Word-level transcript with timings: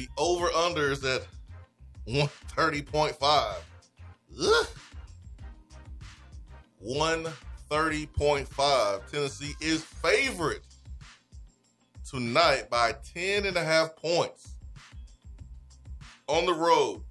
The 0.00 0.08
over 0.16 0.50
under 0.52 0.90
is 0.90 1.04
at 1.04 1.26
130.5. 2.08 3.54
Ugh. 4.42 4.66
130.5. 6.82 9.10
Tennessee 9.10 9.52
is 9.60 9.84
favorite 9.84 10.64
tonight 12.08 12.70
by 12.70 12.94
10 13.12 13.44
and 13.44 13.58
a 13.58 13.62
half 13.62 13.94
points. 13.94 14.54
On 16.28 16.46
the 16.46 16.54
road, 16.54 17.02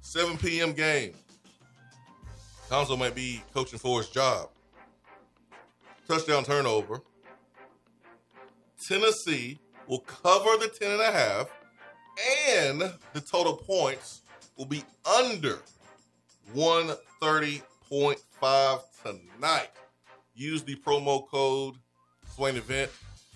7 0.00 0.38
p.m. 0.38 0.72
game. 0.72 1.12
Council 2.70 2.96
might 2.96 3.14
be 3.14 3.42
coaching 3.52 3.78
for 3.78 3.98
his 3.98 4.08
job. 4.08 4.48
Touchdown 6.08 6.44
turnover. 6.44 7.02
Tennessee 8.88 9.58
will 9.86 9.98
cover 9.98 10.56
the 10.56 10.68
10 10.68 10.90
and 10.90 11.02
a 11.02 11.12
half 11.12 11.50
and 12.48 12.80
the 13.12 13.20
total 13.20 13.56
points 13.56 14.22
will 14.56 14.66
be 14.66 14.84
under 15.20 15.58
130.5 16.54 18.80
tonight. 19.02 19.70
Use 20.34 20.62
the 20.62 20.76
promo 20.76 21.26
code 21.28 21.74
Swain 22.34 22.56
Event, 22.56 22.90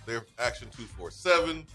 their 0.07 0.25
Action 0.39 0.69
247 0.71 1.67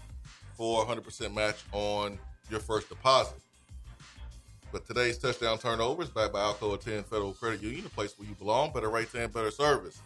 for 0.56 0.84
100% 0.84 1.34
match 1.34 1.62
on 1.72 2.18
your 2.50 2.60
first 2.60 2.88
deposit. 2.88 3.38
But 4.72 4.86
today's 4.86 5.18
touchdown 5.18 5.58
turnover 5.58 6.02
is 6.02 6.08
backed 6.08 6.32
by 6.32 6.40
Alcoa 6.40 6.80
Tenn 6.80 7.04
Federal 7.04 7.32
Credit 7.32 7.62
Union, 7.62 7.86
a 7.86 7.90
place 7.90 8.18
where 8.18 8.28
you 8.28 8.34
belong, 8.34 8.72
better 8.72 8.90
rates 8.90 9.14
and 9.14 9.32
better 9.32 9.50
service. 9.50 10.00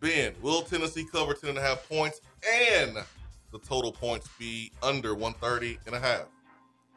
Ben, 0.00 0.34
will 0.42 0.62
Tennessee 0.62 1.06
cover 1.10 1.34
10 1.34 1.50
and 1.50 1.58
a 1.58 1.62
half 1.62 1.88
points 1.88 2.20
and 2.70 2.98
the 3.54 3.60
total 3.60 3.92
points 3.92 4.28
be 4.36 4.70
under 4.82 5.14
130 5.14 5.78
and 5.86 5.94
a 5.94 6.00
half? 6.00 6.26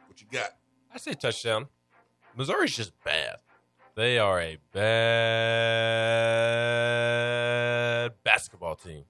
What 0.08 0.20
you 0.20 0.26
got? 0.30 0.50
I 0.92 0.98
say 0.98 1.14
touchdown. 1.14 1.68
Missouri's 2.36 2.74
just 2.76 2.92
bad. 3.04 3.36
They 3.94 4.18
are 4.18 4.40
a 4.40 4.58
bad 4.72 4.82
basketball 8.24 8.74
team. 8.74 9.04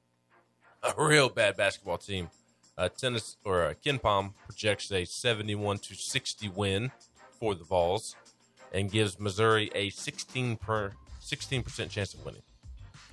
A 0.83 0.93
real 1.03 1.31
bad 1.31 1.57
basketball 1.57 1.97
team. 1.97 2.29
Uh, 2.77 2.91
tennis 2.91 3.39
or 3.45 3.65
uh, 3.65 3.73
KenPom 3.85 4.35
projects 4.45 4.93
a 4.93 5.07
71 5.07 5.79
to 5.79 5.95
60 5.95 6.51
win 6.51 6.93
for 7.41 7.55
the 7.55 7.65
Vols 7.65 8.15
and 8.73 8.91
gives 8.91 9.19
Missouri 9.19 9.71
a 9.75 9.89
16 9.89 10.59
per 10.59 10.93
16% 11.23 11.89
chance 11.89 12.12
of 12.12 12.23
winning. 12.27 12.43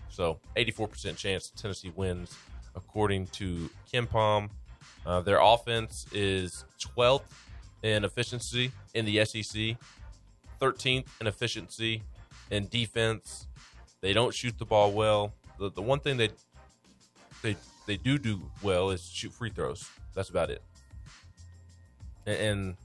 So 0.10 0.42
84% 0.58 1.16
chance 1.16 1.54
Tennessee 1.56 1.94
wins 1.96 2.38
according 2.76 3.28
to 3.28 3.70
KenPom. 3.92 4.50
Uh, 5.06 5.22
their 5.22 5.40
offense 5.40 6.06
is 6.12 6.66
12th 6.80 7.22
in 7.84 8.04
efficiency 8.04 8.72
in 8.94 9.06
the 9.06 9.24
SEC, 9.26 9.78
13th 10.60 11.06
in 11.22 11.28
efficiency 11.28 12.02
in 12.52 12.68
defense. 12.68 13.48
They 14.02 14.14
don't 14.14 14.34
shoot 14.34 14.58
the 14.58 14.66
ball 14.66 14.92
well. 14.92 15.34
The, 15.60 15.72
the 15.72 15.82
one 15.82 16.00
thing 16.00 16.18
they 16.18 16.30
they 17.42 17.56
they 17.86 17.98
do 17.98 18.18
do 18.18 18.42
well 18.62 18.90
is 18.90 19.04
shoot 19.04 19.34
free 19.34 19.50
throws. 19.50 19.90
That's 20.14 20.30
about 20.30 20.50
it. 20.50 20.62
And, 22.26 22.38
and 22.38 22.78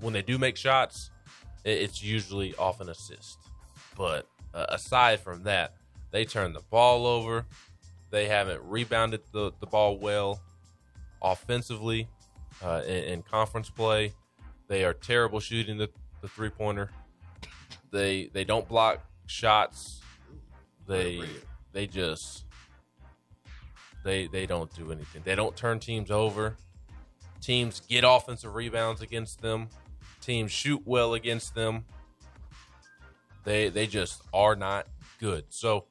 when 0.00 0.12
they 0.12 0.22
do 0.22 0.38
make 0.38 0.56
shots, 0.56 1.10
it, 1.64 1.78
it's 1.78 2.02
usually 2.02 2.54
off 2.54 2.80
an 2.80 2.88
assist. 2.88 3.38
But 3.96 4.26
uh, 4.54 4.66
aside 4.68 5.20
from 5.20 5.42
that, 5.44 5.74
they 6.10 6.24
turn 6.24 6.52
the 6.52 6.62
ball 6.70 7.06
over. 7.06 7.46
They 8.10 8.26
haven't 8.26 8.60
rebounded 8.64 9.20
the, 9.32 9.52
the 9.60 9.66
ball 9.66 9.98
well 9.98 10.40
offensively 11.22 12.08
uh, 12.62 12.82
in, 12.86 13.04
in, 13.04 13.22
conference 13.22 13.70
play. 13.70 14.12
They 14.68 14.84
are 14.84 14.94
terrible 14.94 15.40
shooting 15.40 15.78
the, 15.78 15.88
the 16.20 16.28
three 16.28 16.50
pointer. 16.50 16.90
They 17.92 18.30
they 18.32 18.44
don't 18.44 18.68
block 18.68 19.04
shots. 19.26 20.00
They 20.86 21.22
they 21.72 21.86
just 21.86 22.44
they 24.04 24.26
they 24.26 24.46
don't 24.46 24.72
do 24.74 24.92
anything. 24.92 25.22
They 25.24 25.34
don't 25.34 25.56
turn 25.56 25.78
teams 25.78 26.10
over. 26.10 26.56
Teams 27.40 27.80
get 27.80 28.04
offensive 28.06 28.54
rebounds 28.54 29.02
against 29.02 29.40
them. 29.40 29.68
Teams 30.20 30.52
shoot 30.52 30.82
well 30.84 31.14
against 31.14 31.54
them. 31.54 31.84
They 33.44 33.68
they 33.68 33.86
just 33.86 34.22
are 34.32 34.56
not 34.56 34.86
good. 35.18 35.44
So 35.48 35.86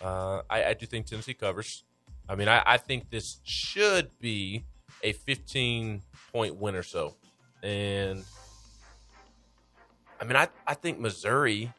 uh, 0.00 0.42
I, 0.48 0.64
I, 0.64 0.74
do 0.74 0.86
think 0.86 1.06
Tennessee 1.06 1.34
covers. 1.34 1.84
I 2.28 2.34
mean, 2.34 2.48
I, 2.48 2.62
I, 2.64 2.76
think 2.76 3.10
this 3.10 3.38
should 3.44 4.10
be 4.20 4.64
a 5.02 5.12
15 5.12 6.02
point 6.32 6.56
win 6.56 6.74
or 6.74 6.82
so. 6.82 7.14
And 7.62 8.24
I 10.20 10.24
mean, 10.24 10.36
I, 10.36 10.48
I 10.66 10.74
think 10.74 10.98
Missouri 10.98 11.72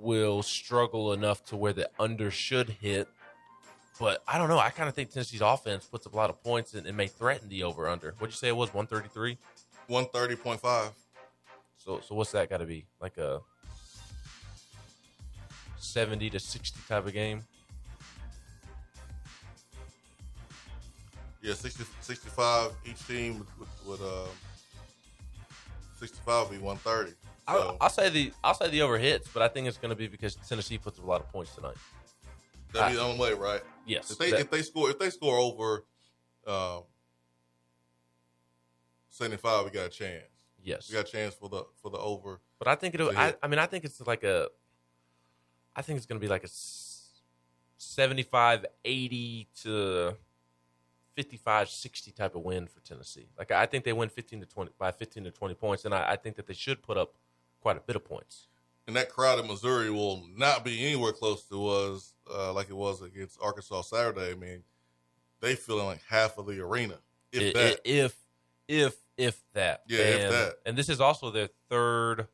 will 0.00 0.42
struggle 0.42 1.12
enough 1.12 1.44
to 1.46 1.56
where 1.56 1.72
the 1.72 1.90
under 1.98 2.30
should 2.30 2.68
hit. 2.68 3.08
But 3.98 4.22
I 4.26 4.38
don't 4.38 4.48
know. 4.48 4.58
I 4.58 4.70
kind 4.70 4.88
of 4.88 4.94
think 4.94 5.10
Tennessee's 5.10 5.40
offense 5.40 5.86
puts 5.86 6.06
up 6.06 6.14
a 6.14 6.16
lot 6.16 6.30
of 6.30 6.42
points 6.42 6.74
and, 6.74 6.86
and 6.86 6.96
may 6.96 7.06
threaten 7.06 7.48
the 7.48 7.62
over 7.62 7.88
under. 7.88 8.14
What'd 8.18 8.34
you 8.34 8.36
say 8.36 8.48
it 8.48 8.56
was? 8.56 8.74
133? 8.74 9.38
130.5. 9.88 10.90
So, 11.78 12.00
so 12.00 12.14
what's 12.14 12.32
that 12.32 12.50
got 12.50 12.58
to 12.58 12.66
be? 12.66 12.86
Like 13.00 13.18
a 13.18 13.40
70 15.84 16.30
to 16.30 16.40
60 16.40 16.80
type 16.88 17.06
of 17.06 17.12
game? 17.12 17.44
Yeah, 21.42 21.54
60, 21.54 21.84
65 22.00 22.70
each 22.86 23.06
team 23.06 23.46
with, 23.58 23.68
would 23.86 24.00
uh, 24.00 24.26
65 26.00 26.50
be 26.50 26.58
130. 26.58 27.10
So. 27.10 27.16
I'll, 27.46 27.76
I'll, 27.82 27.90
say 27.90 28.08
the 28.08 28.32
I'll 28.42 28.54
say 28.54 28.70
the 28.70 28.80
over 28.80 28.96
hits, 28.96 29.28
but 29.28 29.42
I 29.42 29.48
think 29.48 29.68
it's 29.68 29.76
going 29.76 29.90
to 29.90 29.96
be 29.96 30.06
because 30.06 30.36
Tennessee 30.36 30.78
puts 30.78 30.98
a 30.98 31.02
lot 31.02 31.20
of 31.20 31.30
points 31.30 31.54
tonight. 31.54 31.76
That'd 32.72 32.92
be 32.92 32.96
the 32.96 33.04
only 33.04 33.18
way, 33.18 33.34
right? 33.34 33.60
Yes. 33.86 34.10
If 34.10 34.18
they 34.18 34.30
that, 34.30 34.40
if 34.40 34.50
they 34.50 34.62
score 34.62 34.90
if 34.90 34.98
they 34.98 35.10
score 35.10 35.36
over 35.38 35.84
um, 36.46 36.84
75, 39.10 39.66
we 39.66 39.70
got 39.70 39.86
a 39.86 39.88
chance. 39.90 40.24
Yes, 40.62 40.88
we 40.88 40.94
got 40.94 41.06
a 41.06 41.12
chance 41.12 41.34
for 41.34 41.48
the 41.48 41.64
for 41.82 41.90
the 41.90 41.98
over. 41.98 42.40
But 42.58 42.68
I 42.68 42.74
think 42.74 42.94
it'll. 42.94 43.16
I, 43.16 43.34
I 43.42 43.48
mean, 43.48 43.58
I 43.58 43.66
think 43.66 43.84
it's 43.84 44.00
like 44.00 44.24
a 44.24 44.48
I 45.76 45.82
think 45.82 45.96
it's 45.96 46.06
going 46.06 46.20
to 46.20 46.24
be 46.24 46.30
like 46.30 46.44
a 46.44 46.48
75 47.78 48.66
80 48.84 49.48
to 49.62 50.16
55 51.14 51.68
60 51.68 52.10
type 52.12 52.34
of 52.34 52.42
win 52.42 52.66
for 52.66 52.80
Tennessee. 52.80 53.28
Like 53.38 53.50
I 53.50 53.66
think 53.66 53.84
they 53.84 53.92
win 53.92 54.08
15 54.08 54.40
to 54.40 54.46
20 54.46 54.72
by 54.78 54.90
15 54.90 55.24
to 55.24 55.30
20 55.30 55.54
points 55.54 55.84
and 55.84 55.94
I, 55.94 56.12
I 56.12 56.16
think 56.16 56.36
that 56.36 56.46
they 56.46 56.54
should 56.54 56.82
put 56.82 56.96
up 56.96 57.14
quite 57.60 57.76
a 57.76 57.80
bit 57.80 57.96
of 57.96 58.04
points. 58.04 58.48
And 58.86 58.94
that 58.96 59.08
crowd 59.08 59.38
in 59.38 59.46
Missouri 59.46 59.90
will 59.90 60.26
not 60.36 60.64
be 60.64 60.84
anywhere 60.84 61.12
close 61.12 61.44
to 61.44 61.68
us 61.68 62.12
uh, 62.32 62.52
like 62.52 62.68
it 62.68 62.76
was 62.76 63.00
against 63.02 63.38
Arkansas 63.40 63.82
Saturday. 63.82 64.32
I 64.32 64.34
mean, 64.34 64.62
they 65.40 65.54
feeling 65.54 65.86
like 65.86 66.02
half 66.08 66.36
of 66.38 66.46
the 66.46 66.60
arena. 66.60 66.98
If 67.32 67.42
it, 67.42 67.54
that. 67.54 67.80
If 67.84 68.14
if 68.68 68.94
if 69.16 69.40
that. 69.54 69.82
Yeah, 69.88 70.00
and, 70.00 70.22
if 70.22 70.30
that. 70.30 70.54
And 70.66 70.76
this 70.76 70.88
is 70.88 71.00
also 71.00 71.30
their 71.30 71.48
third 71.70 72.28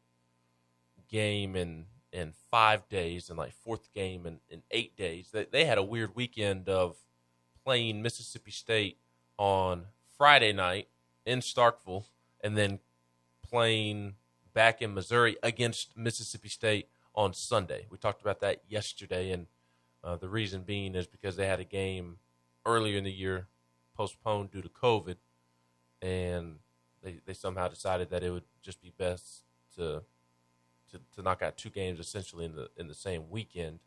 game 1.09 1.55
in 1.55 1.87
in 2.13 2.33
five 2.51 2.89
days 2.89 3.29
and 3.29 3.39
like 3.39 3.53
fourth 3.53 3.93
game 3.93 4.27
in, 4.27 4.41
in 4.49 4.63
eight 4.71 4.97
days. 4.97 5.31
They, 5.33 5.47
they 5.51 5.65
had 5.65 5.79
a 5.79 5.83
weird 5.83 6.15
weekend 6.15 6.69
of 6.69 6.97
playing 7.65 8.03
Mississippi 8.03 8.51
State 8.51 8.99
on 9.39 9.87
Friday 10.17 10.53
night 10.53 10.89
in 11.25 11.41
Starkville 11.41 12.05
and 12.43 12.57
then 12.57 12.81
playing 13.49 14.15
back 14.53 14.83
in 14.83 14.95
Missouri 14.95 15.37
against 15.43 15.97
Mississippi 15.97 16.49
State 16.49 16.89
on 17.15 17.33
Sunday. 17.33 17.87
We 17.91 17.99
talked 17.99 18.21
about 18.21 18.41
that 18.41 18.63
yesterday, 18.69 19.31
and 19.31 19.47
uh, 20.03 20.17
the 20.17 20.29
reason 20.29 20.63
being 20.63 20.95
is 20.95 21.07
because 21.07 21.37
they 21.37 21.47
had 21.47 21.61
a 21.61 21.65
game 21.65 22.19
earlier 22.67 22.99
in 22.99 23.05
the 23.05 23.13
year 23.13 23.47
postponed 23.97 24.51
due 24.51 24.63
to 24.63 24.69
COVID, 24.69 25.17
and 26.01 26.57
they, 27.03 27.21
they 27.25 27.35
somehow 27.35 27.69
decided 27.69 28.11
that 28.11 28.23
it 28.23 28.31
would 28.31 28.45
just 28.63 28.81
be 28.81 28.93
best 28.97 29.43
to 29.77 30.03
to, 30.91 31.01
to 31.17 31.23
knock 31.23 31.43
out 31.43 31.57
two 31.57 31.71
games 31.71 31.99
essentially 32.01 32.45
in 32.45 32.55
the 32.55 32.69
in 32.77 32.89
the 32.89 32.95
same 32.95 33.31
weekend. 33.31 33.81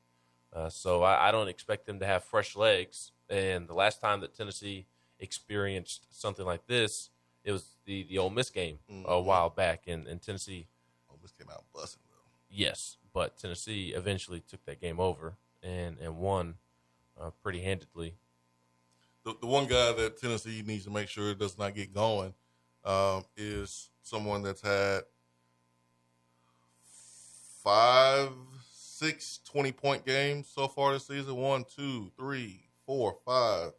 Uh, 0.51 0.69
so 0.69 1.01
I, 1.01 1.29
I, 1.29 1.31
don't 1.31 1.47
expect 1.47 1.87
them 1.87 1.99
to 1.99 2.05
have 2.05 2.23
fresh 2.23 2.55
legs. 2.55 3.11
And 3.27 3.67
the 3.67 3.73
last 3.73 3.99
time 3.99 4.19
that 4.21 4.35
Tennessee 4.35 4.85
experienced 5.19 6.05
something 6.21 6.45
like 6.45 6.67
this, 6.67 7.09
it 7.43 7.51
was 7.51 7.75
the 7.85 8.03
the 8.03 8.17
Ole 8.19 8.29
Miss 8.29 8.49
game 8.49 8.77
a 8.89 8.93
Mhm. 8.93 9.25
while 9.25 9.49
back, 9.49 9.83
and, 9.87 10.07
and 10.07 10.21
Tennessee, 10.21 10.67
Oh, 11.09 11.15
this 11.21 11.31
came 11.31 11.49
out 11.49 11.63
busting 11.73 12.03
though. 12.09 12.17
yes, 12.49 12.97
but 13.13 13.37
Tennessee 13.37 13.93
eventually 13.93 14.41
took 14.41 14.63
that 14.65 14.79
game 14.79 14.99
over 14.99 15.35
and 15.63 15.97
and 15.99 16.17
won 16.17 16.55
uh, 17.19 17.31
pretty 17.41 17.61
handedly. 17.61 18.15
The, 19.23 19.35
the 19.39 19.47
one 19.47 19.65
guy 19.67 19.93
that 19.93 20.17
Tennessee 20.17 20.61
needs 20.65 20.83
to 20.83 20.91
make 20.91 21.07
sure 21.07 21.31
it 21.31 21.39
does 21.39 21.57
not 21.57 21.73
get 21.73 21.93
going 21.93 22.33
um, 22.83 23.23
is 23.37 23.89
someone 24.01 24.43
that's 24.43 24.61
had 24.61 25.03
five, 27.63 28.29
six 28.71 29.39
20 29.45 29.71
point 29.71 30.05
games 30.05 30.47
so 30.47 30.67
far 30.67 30.93
this 30.93 31.07
season. 31.07 31.35
One, 31.35 31.65
two, 31.75 32.11
three, 32.17 32.61
four, 32.85 33.17
five, 33.25 33.71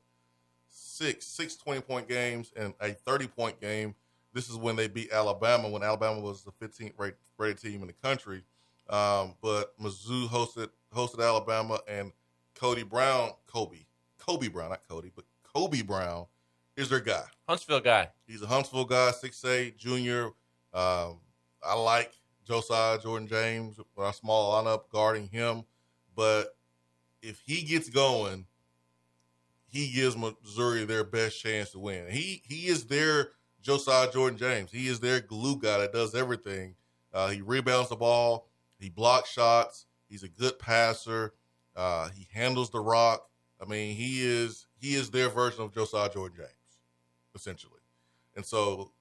six, 0.68 1.26
six 1.26 1.56
20 1.56 1.80
point 1.82 2.08
games 2.08 2.52
and 2.56 2.74
a 2.80 2.90
30 2.92 3.26
point 3.28 3.60
game. 3.60 3.94
This 4.32 4.48
is 4.48 4.56
when 4.56 4.74
they 4.74 4.88
beat 4.88 5.12
Alabama, 5.12 5.68
when 5.68 5.82
Alabama 5.82 6.20
was 6.20 6.42
the 6.42 6.50
15th 6.50 6.92
rated, 6.98 7.16
rated 7.38 7.60
team 7.60 7.82
in 7.82 7.86
the 7.86 7.92
country. 7.92 8.42
Um, 8.88 9.34
but 9.40 9.78
Mizzou 9.80 10.28
hosted 10.28 10.68
hosted 10.94 11.20
Alabama, 11.26 11.80
and 11.88 12.12
Cody 12.54 12.82
Brown, 12.82 13.30
Kobe, 13.46 13.78
Kobe 14.18 14.48
Brown, 14.48 14.70
not 14.70 14.86
Cody, 14.88 15.10
but 15.14 15.24
Kobe 15.54 15.82
Brown 15.82 16.26
is 16.76 16.88
their 16.88 17.00
guy. 17.00 17.24
Huntsville 17.48 17.80
guy, 17.80 18.08
He's 18.26 18.42
a 18.42 18.46
Huntsville 18.46 18.84
guy, 18.84 19.10
six 19.12 19.44
eight 19.44 19.78
junior. 19.78 20.26
Um, 20.72 21.20
I 21.62 21.74
like 21.74 22.12
Josiah 22.46 22.98
Jordan 22.98 23.28
James 23.28 23.78
with 23.78 23.86
our 23.96 24.12
small 24.12 24.52
lineup 24.52 24.90
guarding 24.90 25.28
him, 25.28 25.64
but 26.14 26.56
if 27.22 27.40
he 27.44 27.62
gets 27.62 27.88
going, 27.88 28.46
he 29.66 29.90
gives 29.90 30.16
Missouri 30.16 30.84
their 30.84 31.04
best 31.04 31.40
chance 31.40 31.70
to 31.72 31.78
win. 31.78 32.08
He 32.08 32.42
he 32.46 32.66
is 32.66 32.84
their 32.84 33.30
Josiah 33.60 34.10
Jordan 34.12 34.38
James. 34.38 34.70
He 34.70 34.86
is 34.88 35.00
their 35.00 35.20
glue 35.20 35.58
guy 35.58 35.78
that 35.78 35.92
does 35.92 36.14
everything. 36.14 36.76
Uh, 37.12 37.28
he 37.28 37.40
rebounds 37.40 37.88
the 37.88 37.96
ball. 37.96 38.48
He 38.78 38.90
blocks 38.90 39.30
shots. 39.30 39.86
He's 40.08 40.22
a 40.22 40.28
good 40.28 40.58
passer. 40.58 41.34
Uh, 41.74 42.10
he 42.10 42.28
handles 42.32 42.70
the 42.70 42.80
rock. 42.80 43.28
I 43.60 43.64
mean, 43.64 43.96
he 43.96 44.24
is 44.24 44.66
he 44.78 44.94
is 44.94 45.10
their 45.10 45.28
version 45.28 45.62
of 45.62 45.72
Josiah 45.72 46.10
Jordan 46.10 46.36
James, 46.36 46.78
essentially. 47.34 47.80
And 48.36 48.44
so, 48.44 48.92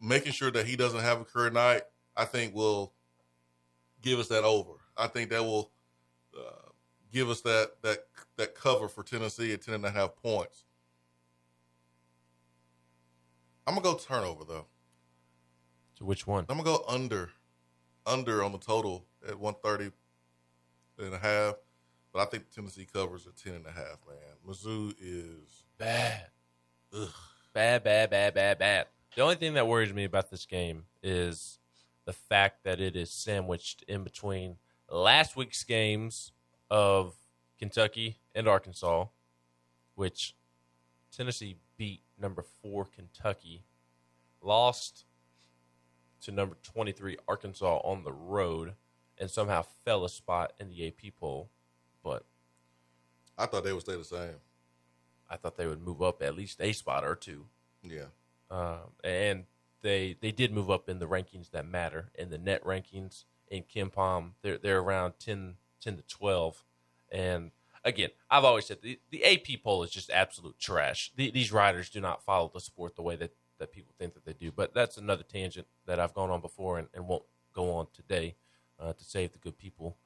making 0.00 0.32
sure 0.32 0.50
that 0.50 0.66
he 0.66 0.76
doesn't 0.76 1.00
have 1.00 1.20
a 1.20 1.24
career 1.24 1.50
night, 1.50 1.82
I 2.16 2.24
think 2.24 2.54
will 2.54 2.92
give 4.02 4.18
us 4.18 4.28
that 4.28 4.44
over. 4.44 4.72
I 4.96 5.06
think 5.08 5.30
that 5.30 5.42
will 5.42 5.70
uh, 6.36 6.70
give 7.12 7.28
us 7.30 7.40
that 7.42 7.72
that 7.82 8.06
that 8.36 8.54
cover 8.54 8.88
for 8.88 9.02
Tennessee 9.02 9.52
at 9.52 9.62
ten 9.62 9.74
and 9.74 9.86
a 9.86 9.90
half 9.90 10.14
points. 10.16 10.64
I'm 13.66 13.74
gonna 13.74 13.84
go 13.84 13.94
turnover 13.94 14.44
though. 14.44 14.66
to 15.96 16.04
which 16.04 16.26
one? 16.26 16.44
I'm 16.48 16.58
gonna 16.58 16.64
go 16.78 16.84
under, 16.86 17.30
under 18.06 18.42
on 18.44 18.52
the 18.52 18.58
total 18.58 19.06
at 19.26 19.38
130 19.38 19.94
and 20.98 21.14
a 21.14 21.18
half. 21.18 21.54
But 22.12 22.20
I 22.20 22.24
think 22.26 22.50
Tennessee 22.50 22.86
covers 22.92 23.26
at 23.26 23.36
10 23.36 23.54
and 23.54 23.66
a 23.66 23.72
half, 23.72 23.98
man. 24.06 24.36
Mizzou 24.46 24.94
is 25.00 25.64
Bad. 25.78 26.26
ugh. 26.96 27.08
Bad, 27.52 27.82
bad, 27.82 28.10
bad, 28.10 28.34
bad, 28.34 28.58
bad. 28.58 28.86
The 29.16 29.22
only 29.22 29.34
thing 29.36 29.54
that 29.54 29.66
worries 29.66 29.92
me 29.92 30.04
about 30.04 30.30
this 30.30 30.46
game 30.46 30.84
is 31.02 31.58
the 32.04 32.12
fact 32.12 32.64
that 32.64 32.80
it 32.80 32.96
is 32.96 33.10
sandwiched 33.10 33.82
in 33.88 34.04
between 34.04 34.56
last 34.90 35.36
week's 35.36 35.64
games 35.64 36.32
of 36.70 37.14
Kentucky 37.58 38.18
and 38.34 38.46
Arkansas, 38.48 39.06
which 39.94 40.34
Tennessee 41.14 41.56
beat 41.76 42.02
number 42.18 42.44
four 42.62 42.84
Kentucky, 42.84 43.64
lost 44.42 45.04
to 46.22 46.32
number 46.32 46.56
23 46.62 47.16
Arkansas 47.28 47.78
on 47.84 48.04
the 48.04 48.12
road, 48.12 48.74
and 49.18 49.30
somehow 49.30 49.62
fell 49.84 50.04
a 50.04 50.08
spot 50.08 50.52
in 50.58 50.68
the 50.68 50.86
AP 50.86 51.14
poll. 51.18 51.50
But 52.02 52.24
I 53.38 53.46
thought 53.46 53.64
they 53.64 53.72
would 53.72 53.82
stay 53.82 53.96
the 53.96 54.04
same. 54.04 54.36
I 55.28 55.36
thought 55.36 55.56
they 55.56 55.66
would 55.66 55.82
move 55.82 56.02
up 56.02 56.22
at 56.22 56.36
least 56.36 56.60
a 56.60 56.72
spot 56.72 57.04
or 57.04 57.14
two. 57.14 57.46
Yeah. 57.82 58.06
um, 58.50 58.92
and 59.02 59.44
they 59.84 60.16
they 60.20 60.32
did 60.32 60.52
move 60.52 60.70
up 60.70 60.88
in 60.88 60.98
the 60.98 61.06
rankings 61.06 61.50
that 61.52 61.66
matter 61.66 62.10
in 62.16 62.30
the 62.30 62.38
net 62.38 62.64
rankings 62.64 63.24
in 63.48 63.62
KenPom 63.62 64.30
they're 64.42 64.58
they're 64.58 64.80
around 64.80 65.14
10, 65.20 65.54
10 65.80 65.96
to 65.96 66.02
twelve, 66.02 66.64
and 67.12 67.52
again 67.84 68.08
I've 68.28 68.44
always 68.44 68.66
said 68.66 68.78
the, 68.82 68.98
the 69.10 69.24
AP 69.24 69.62
poll 69.62 69.84
is 69.84 69.90
just 69.90 70.10
absolute 70.10 70.58
trash. 70.58 71.12
The, 71.14 71.30
these 71.30 71.52
writers 71.52 71.90
do 71.90 72.00
not 72.00 72.24
follow 72.24 72.50
the 72.52 72.60
sport 72.60 72.96
the 72.96 73.02
way 73.02 73.14
that 73.16 73.34
that 73.58 73.72
people 73.72 73.94
think 73.98 74.14
that 74.14 74.24
they 74.24 74.32
do. 74.32 74.50
But 74.50 74.74
that's 74.74 74.96
another 74.96 75.22
tangent 75.22 75.68
that 75.86 76.00
I've 76.00 76.14
gone 76.14 76.30
on 76.30 76.40
before 76.40 76.78
and, 76.78 76.88
and 76.94 77.06
won't 77.06 77.22
go 77.54 77.70
on 77.72 77.86
today 77.92 78.34
uh, 78.80 78.94
to 78.94 79.04
save 79.04 79.32
the 79.32 79.38
good 79.38 79.56
people, 79.58 79.96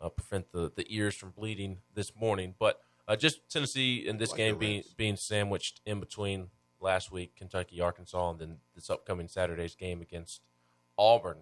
uh, 0.00 0.08
prevent 0.08 0.52
the 0.52 0.70
the 0.74 0.86
ears 0.88 1.16
from 1.16 1.30
bleeding 1.30 1.78
this 1.92 2.12
morning. 2.16 2.54
But 2.58 2.80
uh, 3.08 3.16
just 3.16 3.50
Tennessee 3.50 3.96
in 4.06 4.18
this 4.18 4.30
Like 4.30 4.38
game 4.38 4.58
being 4.58 4.84
being 4.96 5.16
sandwiched 5.16 5.80
in 5.84 5.98
between 5.98 6.50
last 6.84 7.10
week 7.10 7.34
Kentucky, 7.34 7.80
Arkansas, 7.80 8.30
and 8.30 8.38
then 8.38 8.56
this 8.76 8.90
upcoming 8.90 9.26
Saturday's 9.26 9.74
game 9.74 10.00
against 10.00 10.42
Auburn. 10.96 11.38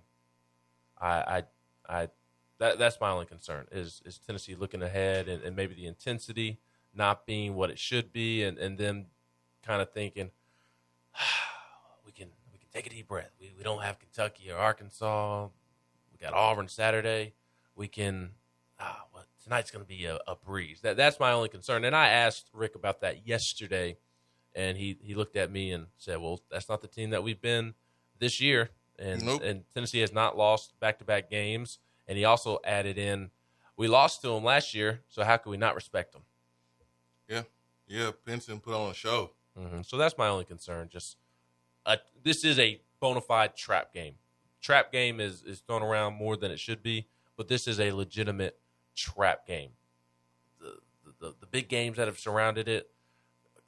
I, 0.99 1.09
I, 1.09 1.43
I 1.89 2.09
that 2.59 2.79
that's 2.79 3.01
my 3.01 3.11
only 3.11 3.27
concern 3.27 3.67
is 3.73 4.01
is 4.07 4.19
Tennessee 4.19 4.55
looking 4.55 4.83
ahead 4.83 5.29
and, 5.29 5.43
and 5.43 5.55
maybe 5.55 5.75
the 5.75 5.87
intensity 5.87 6.61
not 6.95 7.27
being 7.27 7.55
what 7.55 7.71
it 7.71 7.79
should 7.79 8.13
be, 8.13 8.45
and 8.45 8.57
and 8.57 8.79
them 8.79 9.07
kind 9.67 9.83
of 9.83 9.93
thinking 9.93 10.31
we 12.07 12.13
can 12.13 12.29
we 12.53 12.59
can 12.59 12.69
take 12.73 12.87
a 12.87 12.91
deep 12.91 13.09
breath. 13.09 13.33
We 13.41 13.53
we 13.57 13.65
don't 13.65 13.83
have 13.83 13.99
Kentucky 13.99 14.51
or 14.51 14.57
Arkansas. 14.57 15.49
We 16.13 16.19
got 16.19 16.33
Auburn 16.35 16.69
Saturday. 16.69 17.35
We 17.75 17.89
can 17.89 18.31
ah 18.79 19.05
well 19.13 19.25
tonight's 19.43 19.73
going 19.73 19.85
to 19.85 19.89
be 19.89 20.05
a, 20.05 20.21
a 20.29 20.37
breeze. 20.37 20.81
That 20.83 20.97
that's 20.97 21.19
my 21.19 21.33
only 21.33 21.49
concern. 21.49 21.85
And 21.85 21.97
I 21.97 22.09
asked 22.09 22.49
Rick 22.53 22.77
about 22.77 23.01
that 23.01 23.27
yesterday 23.27 23.97
and 24.55 24.77
he 24.77 24.99
he 25.03 25.15
looked 25.15 25.37
at 25.37 25.51
me 25.51 25.73
and 25.73 25.87
said, 25.97 26.21
"Well, 26.21 26.41
that's 26.51 26.69
not 26.69 26.81
the 26.81 26.89
team 26.89 27.11
that 27.11 27.23
we've 27.23 27.41
been 27.41 27.75
this 28.19 28.41
year." 28.41 28.71
And 28.99 29.25
Nope. 29.25 29.43
and 29.43 29.65
Tennessee 29.75 30.01
has 30.01 30.13
not 30.13 30.37
lost 30.37 30.79
back 30.81 30.99
to 30.99 31.05
back 31.05 31.31
games. 31.31 31.79
And 32.07 32.19
he 32.19 32.25
also 32.25 32.59
added 32.65 32.99
in, 32.99 33.31
"We 33.77 33.89
lost 33.89 34.21
to 34.23 34.29
them 34.29 34.45
last 34.45 34.75
year, 34.75 35.03
so 35.09 35.25
how 35.25 35.37
could 35.37 35.51
we 35.51 35.57
not 35.57 35.75
respect 35.75 36.13
them?" 36.13 36.23
Yeah. 37.29 37.43
Yeah. 37.87 38.11
Pinson 38.25 38.61
put 38.61 38.75
on 38.75 38.91
a 38.91 38.95
show. 38.95 39.31
hmm 39.57 39.83
So 39.83 39.97
that's 39.97 40.17
my 40.19 40.29
only 40.29 40.45
concern. 40.45 40.89
Just 40.91 41.17
uh, 41.87 41.97
this 42.23 42.45
is 42.45 42.59
a 42.59 42.81
bona 43.01 43.21
fide 43.21 43.57
trap 43.57 43.93
game. 43.93 44.15
Trap 44.61 44.93
game 44.93 45.19
is 45.21 45.43
is 45.43 45.61
thrown 45.61 45.83
around 45.83 46.15
more 46.15 46.37
than 46.37 46.51
it 46.51 46.61
should 46.61 46.83
be, 46.83 47.09
but 47.37 47.49
this 47.49 47.67
is 47.67 47.81
a 47.81 47.91
legitimate 47.93 48.59
trap 48.95 49.47
game. 49.47 49.71
The, 50.61 50.79
the, 51.21 51.35
the 51.41 51.47
big 51.47 51.69
games 51.69 51.97
that 51.97 52.07
have 52.07 52.19
surrounded 52.19 52.69
it, 52.69 52.92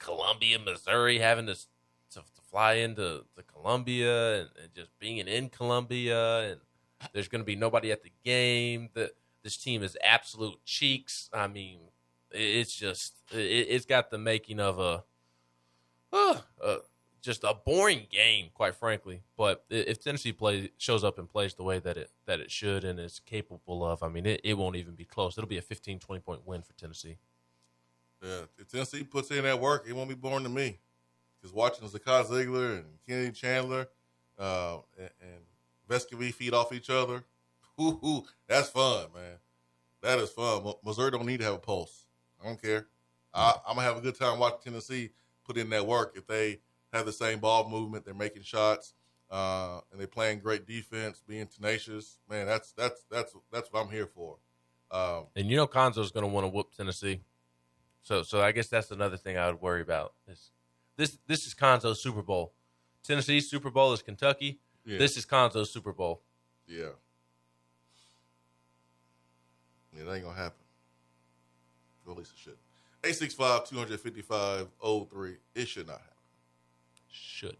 Columbia, 0.05 0.59
Missouri, 0.59 1.19
having 1.19 1.47
to 1.47 1.55
to, 1.55 2.19
to 2.19 2.41
fly 2.49 2.73
into 2.73 3.25
to 3.35 3.43
Columbia 3.43 4.41
and, 4.41 4.49
and 4.61 4.73
just 4.73 4.97
being 4.99 5.17
in 5.17 5.49
Columbia, 5.49 6.51
and 6.51 6.61
there's 7.11 7.27
going 7.27 7.41
to 7.41 7.45
be 7.45 7.55
nobody 7.55 7.91
at 7.91 8.03
the 8.03 8.11
game. 8.23 8.89
That 8.93 9.11
this 9.43 9.57
team 9.57 9.83
is 9.83 9.97
absolute 10.03 10.63
cheeks. 10.63 11.29
I 11.33 11.47
mean, 11.47 11.79
it, 12.31 12.37
it's 12.37 12.75
just 12.75 13.15
it, 13.31 13.67
it's 13.69 13.85
got 13.85 14.11
the 14.11 14.19
making 14.19 14.59
of 14.59 14.79
a 14.79 15.03
uh, 16.13 16.37
uh, 16.63 16.77
just 17.21 17.43
a 17.43 17.55
boring 17.55 18.05
game, 18.11 18.49
quite 18.53 18.75
frankly. 18.75 19.23
But 19.35 19.65
if 19.69 20.01
Tennessee 20.03 20.31
plays 20.31 20.69
shows 20.77 21.03
up 21.03 21.17
and 21.17 21.27
plays 21.27 21.55
the 21.55 21.63
way 21.63 21.79
that 21.79 21.97
it 21.97 22.11
that 22.27 22.39
it 22.39 22.51
should 22.51 22.83
and 22.83 22.99
is 22.99 23.19
capable 23.25 23.83
of, 23.83 24.03
I 24.03 24.09
mean, 24.09 24.27
it, 24.27 24.41
it 24.43 24.53
won't 24.53 24.75
even 24.75 24.93
be 24.93 25.05
close. 25.05 25.35
It'll 25.37 25.47
be 25.47 25.57
a 25.57 25.63
15, 25.63 25.99
20 25.99 26.21
point 26.21 26.41
win 26.45 26.61
for 26.61 26.73
Tennessee. 26.73 27.17
Yeah. 28.25 28.41
If 28.57 28.69
Tennessee 28.69 29.03
puts 29.03 29.29
in 29.29 29.43
that 29.43 29.59
work, 29.59 29.85
it 29.87 29.93
won't 29.93 30.09
be 30.09 30.15
boring 30.15 30.43
to 30.43 30.49
me. 30.49 30.79
Because 31.39 31.53
watching 31.53 31.87
Zakai 31.87 32.25
Zeigler 32.25 32.77
and 32.77 32.85
Kennedy 33.07 33.31
Chandler 33.31 33.87
uh, 34.39 34.77
and, 34.97 35.09
and 35.21 35.41
Vescovi 35.87 36.33
feed 36.33 36.53
off 36.53 36.73
each 36.73 36.89
other, 36.89 37.23
ooh, 37.79 37.99
ooh, 38.05 38.23
that's 38.47 38.69
fun, 38.69 39.07
man. 39.13 39.37
That 40.01 40.19
is 40.19 40.31
fun. 40.31 40.73
Missouri 40.83 41.11
don't 41.11 41.25
need 41.25 41.39
to 41.39 41.45
have 41.45 41.55
a 41.55 41.59
pulse. 41.59 42.05
I 42.41 42.47
don't 42.47 42.61
care. 42.61 42.87
I, 43.33 43.53
I'm 43.67 43.75
gonna 43.75 43.87
have 43.87 43.97
a 43.97 44.01
good 44.01 44.17
time 44.17 44.39
watching 44.39 44.59
Tennessee 44.63 45.09
put 45.45 45.57
in 45.57 45.69
that 45.71 45.85
work. 45.85 46.13
If 46.15 46.25
they 46.25 46.59
have 46.93 47.05
the 47.05 47.11
same 47.11 47.39
ball 47.39 47.69
movement, 47.69 48.05
they're 48.05 48.13
making 48.13 48.43
shots, 48.43 48.93
uh, 49.29 49.81
and 49.91 49.99
they're 49.99 50.07
playing 50.07 50.39
great 50.39 50.65
defense, 50.65 51.21
being 51.27 51.47
tenacious. 51.47 52.19
Man, 52.29 52.45
that's 52.47 52.71
that's 52.71 53.03
that's 53.11 53.35
that's 53.51 53.71
what 53.71 53.81
I'm 53.81 53.91
here 53.91 54.07
for. 54.07 54.37
Um, 54.91 55.25
And 55.35 55.49
you 55.49 55.57
know, 55.57 55.67
Cuonzo's 55.67 56.11
going 56.11 56.25
to 56.25 56.31
want 56.31 56.45
to 56.45 56.49
whoop 56.49 56.71
Tennessee. 56.75 57.19
So, 58.05 58.21
so 58.21 58.39
I 58.39 58.51
guess 58.51 58.67
that's 58.67 58.91
another 58.91 59.17
thing 59.17 59.35
I 59.35 59.47
would 59.47 59.59
worry 59.61 59.81
about. 59.81 60.13
Is 60.27 60.51
this 60.95 61.17
this 61.25 61.47
is 61.47 61.55
Cuonzo's 61.55 61.99
Super 62.01 62.21
Bowl? 62.21 62.53
Tennessee's 63.03 63.49
Super 63.49 63.71
Bowl 63.71 63.93
is 63.93 64.03
Kentucky. 64.03 64.59
yeah, 64.85 64.99
This 64.99 65.17
is 65.17 65.25
Cuonzo's 65.25 65.71
Super 65.73 65.91
Bowl. 65.91 66.21
yeah, 66.67 66.89
that 69.93 70.13
ain't 70.13 70.23
gonna 70.23 70.37
happen. 70.37 70.59
Well, 72.05 72.13
at 72.13 72.19
least 72.19 72.33
it 72.35 72.39
should. 72.39 72.57
865 73.03 73.65
255 73.69 74.67
03. 75.09 75.37
It 75.55 75.67
should 75.67 75.87
not 75.87 75.97
happen. 75.97 76.13
Should. 77.11 77.57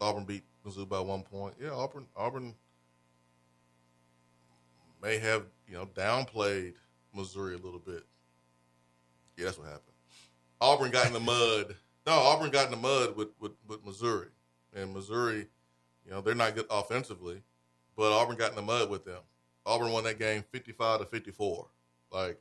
Auburn 0.00 0.24
beat 0.24 0.44
Mizzou 0.66 0.88
by 0.88 1.00
one 1.00 1.22
point. 1.22 1.54
Yeah, 1.60 1.72
Auburn 1.72 2.06
Auburn 2.16 2.54
may 5.02 5.18
have, 5.18 5.44
you 5.68 5.74
know, 5.74 5.84
downplayed 5.86 6.74
Missouri 7.16 7.54
a 7.54 7.58
little 7.58 7.80
bit. 7.80 8.04
Yeah, 9.36 9.46
that's 9.46 9.58
what 9.58 9.66
happened. 9.66 9.82
Auburn 10.60 10.90
got 10.90 11.06
in 11.06 11.12
the 11.12 11.20
mud. 11.20 11.74
No, 12.06 12.12
Auburn 12.12 12.50
got 12.50 12.66
in 12.66 12.70
the 12.70 12.76
mud 12.76 13.16
with, 13.16 13.28
with, 13.40 13.52
with 13.66 13.84
Missouri. 13.84 14.28
And 14.74 14.94
Missouri, 14.94 15.46
you 16.04 16.10
know, 16.10 16.20
they're 16.20 16.34
not 16.34 16.54
good 16.54 16.66
offensively, 16.70 17.42
but 17.96 18.12
Auburn 18.12 18.36
got 18.36 18.50
in 18.50 18.56
the 18.56 18.62
mud 18.62 18.90
with 18.90 19.04
them. 19.04 19.20
Auburn 19.64 19.90
won 19.90 20.04
that 20.04 20.18
game 20.18 20.44
55 20.52 21.00
to 21.00 21.06
54. 21.06 21.66
Like, 22.12 22.40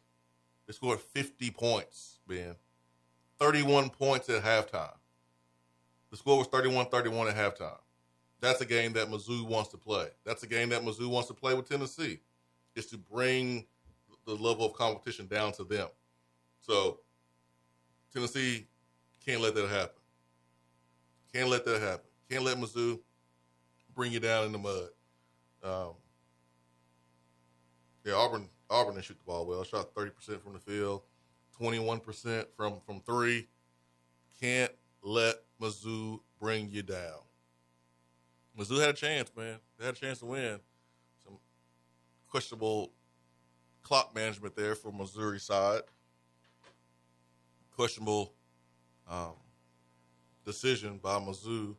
they 0.68 0.74
scored 0.74 1.00
50 1.00 1.50
points, 1.52 2.20
Ben. 2.28 2.56
31 3.40 3.90
points 3.90 4.30
at 4.30 4.44
halftime. 4.44 4.94
The 6.12 6.18
score 6.18 6.38
was 6.38 6.48
31 6.48 6.86
31 6.88 7.28
at 7.28 7.36
halftime. 7.36 7.80
That's 8.40 8.62
a 8.62 8.66
game 8.66 8.94
that 8.94 9.10
Mizzou 9.10 9.46
wants 9.48 9.70
to 9.72 9.78
play. 9.78 10.08
That's 10.24 10.44
a 10.44 10.48
game 10.48 10.70
that 10.70 10.84
Mizzou 10.84 11.08
wants 11.08 11.28
to 11.30 11.34
play 11.34 11.54
with 11.54 11.68
Tennessee, 11.68 12.20
is 12.76 12.86
to 12.88 12.98
bring 12.98 13.66
the 14.26 14.34
level 14.34 14.66
of 14.66 14.74
competition 14.74 15.28
down 15.28 15.52
to 15.54 15.64
them. 15.64 15.88
So, 16.62 17.00
Tennessee 18.14 18.68
can't 19.26 19.42
let 19.42 19.56
that 19.56 19.70
happen. 19.70 20.02
Can't 21.34 21.50
let 21.50 21.66
that 21.66 21.82
happen. 21.82 22.06
Can't 22.30 22.44
let 22.44 22.58
Mizzou 22.58 23.00
bring 23.94 24.12
you 24.12 24.20
down 24.20 24.46
in 24.46 24.52
the 24.52 24.58
mud. 24.58 24.90
Um, 25.64 25.94
yeah, 28.04 28.14
Auburn 28.14 28.48
Auburn 28.70 28.96
didn't 28.96 29.06
shoot 29.06 29.18
the 29.18 29.26
ball 29.26 29.46
well. 29.46 29.64
Shot 29.64 29.94
thirty 29.96 30.12
percent 30.12 30.42
from 30.44 30.54
the 30.54 30.60
field, 30.60 31.02
twenty 31.58 31.80
one 31.80 32.00
percent 32.00 32.48
from 32.56 32.80
from 32.86 33.02
three. 33.02 33.48
Can't 34.40 34.72
let 35.02 35.36
Mizzou 35.62 36.20
bring 36.40 36.70
you 36.70 36.84
down. 36.84 37.20
Mizzou 38.58 38.80
had 38.80 38.90
a 38.90 38.94
chance, 38.94 39.32
man. 39.36 39.58
They 39.78 39.86
had 39.86 39.96
a 39.96 39.98
chance 39.98 40.20
to 40.20 40.26
win. 40.26 40.60
Some 41.24 41.38
questionable 42.28 42.92
clock 43.86 44.16
management 44.16 44.56
there 44.56 44.76
for 44.76 44.92
Missouri 44.92 45.40
side. 45.40 45.82
Questionable 47.76 48.34
um, 49.10 49.34
decision 50.44 51.00
by 51.02 51.20
Mizzou. 51.20 51.76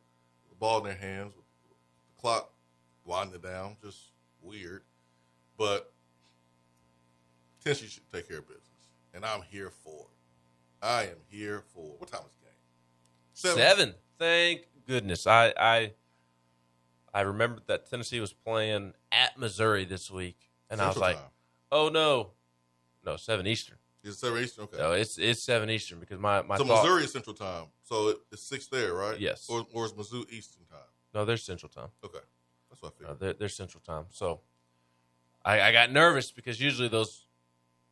The 0.49 0.55
ball 0.57 0.79
in 0.79 0.85
their 0.85 0.95
hands, 0.95 1.33
the 1.35 2.21
clock 2.21 2.51
winding 3.03 3.41
down, 3.41 3.75
just 3.83 4.11
weird. 4.41 4.83
But 5.57 5.91
Tennessee 7.63 7.87
should 7.87 8.09
take 8.11 8.27
care 8.29 8.37
of 8.37 8.47
business, 8.47 8.63
and 9.13 9.25
I'm 9.25 9.41
here 9.41 9.69
for 9.69 10.05
it. 10.05 10.85
I 10.85 11.03
am 11.03 11.17
here 11.29 11.63
for 11.73 11.95
what 11.97 12.09
time 12.09 12.21
is 12.25 12.35
the 12.35 12.45
game? 13.49 13.57
Seven. 13.57 13.93
Thank 14.17 14.67
goodness. 14.87 15.27
I 15.27 15.53
I 15.59 15.91
I 17.13 17.21
remembered 17.21 17.63
that 17.67 17.89
Tennessee 17.89 18.19
was 18.21 18.31
playing 18.31 18.93
at 19.11 19.37
Missouri 19.37 19.83
this 19.83 20.09
week, 20.09 20.37
and 20.69 20.79
I 20.79 20.87
was 20.87 20.97
like, 20.97 21.17
time. 21.17 21.25
"Oh 21.71 21.89
no, 21.89 22.31
no 23.05 23.17
seven 23.17 23.47
Eastern. 23.47 23.77
Is 24.03 24.15
it 24.15 24.19
seven 24.19 24.43
Eastern? 24.43 24.63
Okay. 24.65 24.77
No, 24.77 24.91
it's 24.93 25.17
it's 25.17 25.41
seven 25.43 25.69
Eastern 25.69 25.99
because 25.99 26.19
my 26.19 26.41
my 26.41 26.57
so 26.57 26.65
thought, 26.65 26.83
Missouri 26.83 27.03
is 27.03 27.11
Central 27.11 27.35
Time, 27.35 27.65
so 27.83 28.09
it- 28.09 28.19
it's 28.31 28.43
six 28.43 28.67
there, 28.67 28.93
right? 28.93 29.19
Yes. 29.19 29.47
Or, 29.49 29.65
or 29.73 29.85
is 29.85 29.93
Mizzou 29.93 30.29
Eastern 30.31 30.65
Time? 30.65 30.79
no, 31.13 31.25
they're 31.25 31.37
Central 31.37 31.69
Time. 31.69 31.89
Okay, 32.03 32.19
that's 32.69 32.81
what 32.81 32.93
I 32.99 33.03
No, 33.03 33.07
figured. 33.09 33.19
they're, 33.19 33.33
they're 33.33 33.49
Central 33.49 33.81
Time. 33.81 34.05
So 34.09 34.41
I, 35.43 35.61
I 35.61 35.71
got 35.71 35.91
nervous 35.91 36.31
because 36.31 36.59
usually 36.61 36.87
those 36.89 37.25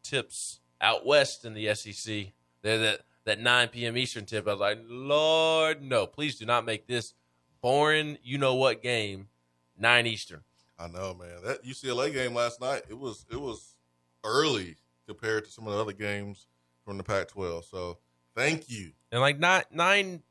tips 0.03 0.59
out 0.81 1.05
west 1.05 1.43
in 1.45 1.53
the 1.53 1.73
SEC, 1.73 2.27
they're 2.61 2.77
that 2.77 3.01
that 3.25 3.39
9 3.39 3.69
p.m. 3.69 3.97
Eastern 3.97 4.25
tip. 4.25 4.47
I 4.47 4.51
was 4.51 4.59
like, 4.59 4.79
Lord, 4.87 5.81
no, 5.81 6.05
please 6.05 6.37
do 6.37 6.45
not 6.45 6.63
make 6.63 6.85
this 6.85 7.13
boring. 7.61 8.19
You 8.23 8.37
know 8.37 8.53
what 8.55 8.83
game? 8.83 9.29
Nine 9.77 10.05
Eastern. 10.05 10.41
I 10.77 10.87
know, 10.87 11.13
man. 11.13 11.41
That 11.43 11.63
UCLA 11.63 12.11
game 12.11 12.33
last 12.33 12.59
night, 12.59 12.83
it 12.89 12.97
was 12.97 13.25
it 13.31 13.39
was 13.39 13.75
early 14.23 14.75
compared 15.07 15.45
to 15.45 15.51
some 15.51 15.67
of 15.67 15.73
the 15.73 15.79
other 15.79 15.93
games 15.93 16.47
from 16.83 16.97
the 16.97 17.03
Pac-12. 17.03 17.63
So 17.69 17.99
thank 18.35 18.69
you. 18.69 18.91
And 19.11 19.21
like 19.21 19.39
nine 19.39 19.63
nine 19.71 20.23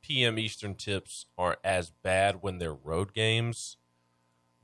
p.m. 0.00 0.38
Eastern 0.38 0.74
tips 0.74 1.26
aren't 1.36 1.58
as 1.62 1.90
bad 1.90 2.42
when 2.42 2.58
they're 2.58 2.72
road 2.72 3.12
games, 3.12 3.76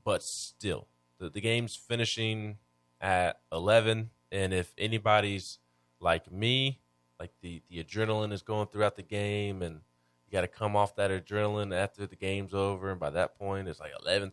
but 0.03 0.23
still, 0.23 0.87
the, 1.19 1.29
the 1.29 1.41
game's 1.41 1.75
finishing 1.75 2.57
at 2.99 3.39
eleven, 3.51 4.09
and 4.31 4.53
if 4.53 4.73
anybody's 4.77 5.59
like 5.99 6.31
me, 6.31 6.79
like 7.19 7.31
the 7.41 7.61
the 7.69 7.83
adrenaline 7.83 8.31
is 8.33 8.41
going 8.41 8.67
throughout 8.67 8.95
the 8.95 9.03
game, 9.03 9.61
and 9.61 9.81
you 10.25 10.31
got 10.31 10.41
to 10.41 10.47
come 10.47 10.75
off 10.75 10.95
that 10.95 11.11
adrenaline 11.11 11.75
after 11.75 12.05
the 12.05 12.15
game's 12.15 12.53
over, 12.53 12.91
and 12.91 12.99
by 12.99 13.09
that 13.11 13.37
point 13.37 13.67
it's 13.67 13.79
like 13.79 13.91
11.30, 14.05 14.31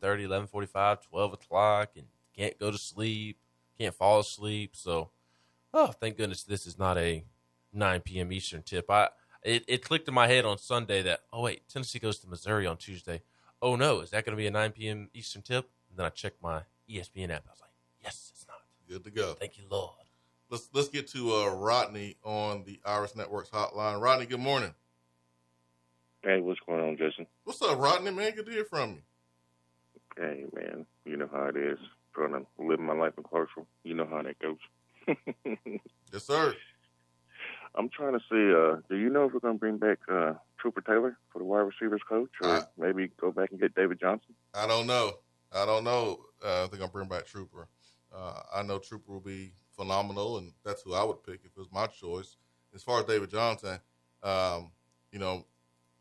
11.45, 0.51 1.03
12 1.03 1.33
o'clock, 1.33 1.91
and 1.97 2.07
can't 2.37 2.59
go 2.59 2.71
to 2.71 2.79
sleep, 2.79 3.39
can't 3.79 3.95
fall 3.95 4.21
asleep. 4.21 4.75
So, 4.75 5.11
oh, 5.75 5.89
thank 5.89 6.17
goodness 6.17 6.43
this 6.43 6.67
is 6.67 6.79
not 6.79 6.97
a 6.99 7.25
9 7.73 8.01
p.m. 8.01 8.33
Eastern 8.33 8.63
tip. 8.63 8.91
I 8.91 9.09
it, 9.43 9.65
it 9.67 9.85
clicked 9.85 10.09
in 10.09 10.15
my 10.15 10.29
head 10.29 10.45
on 10.45 10.59
Sunday 10.59 11.03
that 11.03 11.21
oh 11.33 11.43
wait, 11.43 11.69
Tennessee 11.69 11.99
goes 11.99 12.19
to 12.21 12.29
Missouri 12.29 12.67
on 12.67 12.77
Tuesday. 12.77 13.23
Oh 13.61 13.77
no, 13.77 14.01
is 14.01 14.11
that 14.11 14.25
going 14.25 14.37
to 14.37 14.41
be 14.41 14.47
a 14.47 14.51
9 14.51 14.73
p.m. 14.73 15.09
Eastern 15.15 15.43
tip? 15.43 15.71
And 15.91 15.99
then 15.99 16.07
I 16.07 16.11
checked 16.11 16.43
my 16.43 16.63
ESPN 16.91 17.31
app. 17.31 17.45
I 17.47 17.51
was 17.51 17.61
like, 17.61 17.71
yes, 18.03 18.31
it's 18.33 18.47
not. 18.47 18.57
Good 18.89 19.05
to 19.05 19.11
go. 19.11 19.35
Thank 19.35 19.59
you, 19.59 19.65
Lord. 19.71 19.95
Let's 20.51 20.69
let's 20.73 20.89
get 20.89 21.09
to 21.09 21.35
uh, 21.35 21.55
Rodney 21.55 22.17
on 22.25 22.65
the 22.65 22.81
Iris 22.85 23.17
Networks 23.17 23.51
hotline. 23.51 24.01
Rodney, 24.01 24.27
good 24.27 24.41
morning. 24.41 24.75
Hey, 26.23 26.41
what's 26.41 26.61
going 26.67 26.81
on, 26.81 26.97
Jason? 26.97 27.27
What's 27.45 27.61
up, 27.63 27.79
Rodney? 27.79 28.13
Man, 28.13 28.33
good 28.35 28.47
to 28.47 28.53
hear 28.53 28.65
from 28.65 28.91
you. 28.93 29.03
Hey, 30.17 30.45
man, 30.55 30.87
you 31.05 31.17
know 31.17 31.29
how 31.33 31.47
it 31.47 31.57
is. 31.57 31.79
Trying 32.15 32.33
to 32.33 32.47
live 32.65 32.79
my 32.79 32.93
life 32.95 33.15
in 33.17 33.25
Clarksville. 33.25 33.67
You 33.83 33.95
know 33.95 34.07
how 34.07 34.23
that 34.23 34.39
goes. 34.39 34.59
Yes, 36.13 36.27
sir. 36.27 36.55
I'm 37.75 37.89
trying 37.89 38.13
to 38.13 38.19
see, 38.31 38.53
uh, 38.55 38.83
do 38.91 38.97
you 39.01 39.09
know 39.09 39.25
if 39.25 39.33
we're 39.33 39.41
going 39.41 39.55
to 39.55 39.59
bring 39.59 39.79
back 39.79 39.99
uh, 40.13 40.35
Trooper 40.61 40.83
Taylor 40.83 41.17
for 41.33 41.39
the 41.39 41.45
wide 41.47 41.61
receivers 41.61 42.03
coach 42.07 42.29
or 42.43 42.49
Uh, 42.51 42.63
maybe 42.77 43.11
go 43.19 43.33
back 43.33 43.51
and 43.51 43.59
get 43.59 43.75
David 43.75 43.99
Johnson? 43.99 44.35
I 44.53 44.67
don't 44.67 44.87
know. 44.87 45.13
I 45.51 45.65
don't 45.65 45.85
know. 45.85 46.21
Uh, 46.45 46.65
I 46.65 46.67
think 46.67 46.83
I'll 46.83 46.89
bring 46.89 47.09
back 47.09 47.25
Trooper. 47.25 47.67
Uh, 48.15 48.41
I 48.55 48.63
know 48.63 48.79
Trooper 48.79 49.11
will 49.11 49.21
be 49.21 49.55
phenomenal, 49.75 50.37
and 50.37 50.53
that's 50.67 50.83
who 50.83 50.93
I 50.93 51.03
would 51.03 51.23
pick 51.25 51.41
if 51.47 51.53
it 51.57 51.59
was 51.59 51.73
my 51.73 51.87
choice. 51.87 52.37
As 52.75 52.83
far 52.83 53.01
as 53.01 53.07
David 53.07 53.31
Johnson, 53.31 53.81
um, 54.23 54.71
you 55.13 55.19
know, 55.19 55.47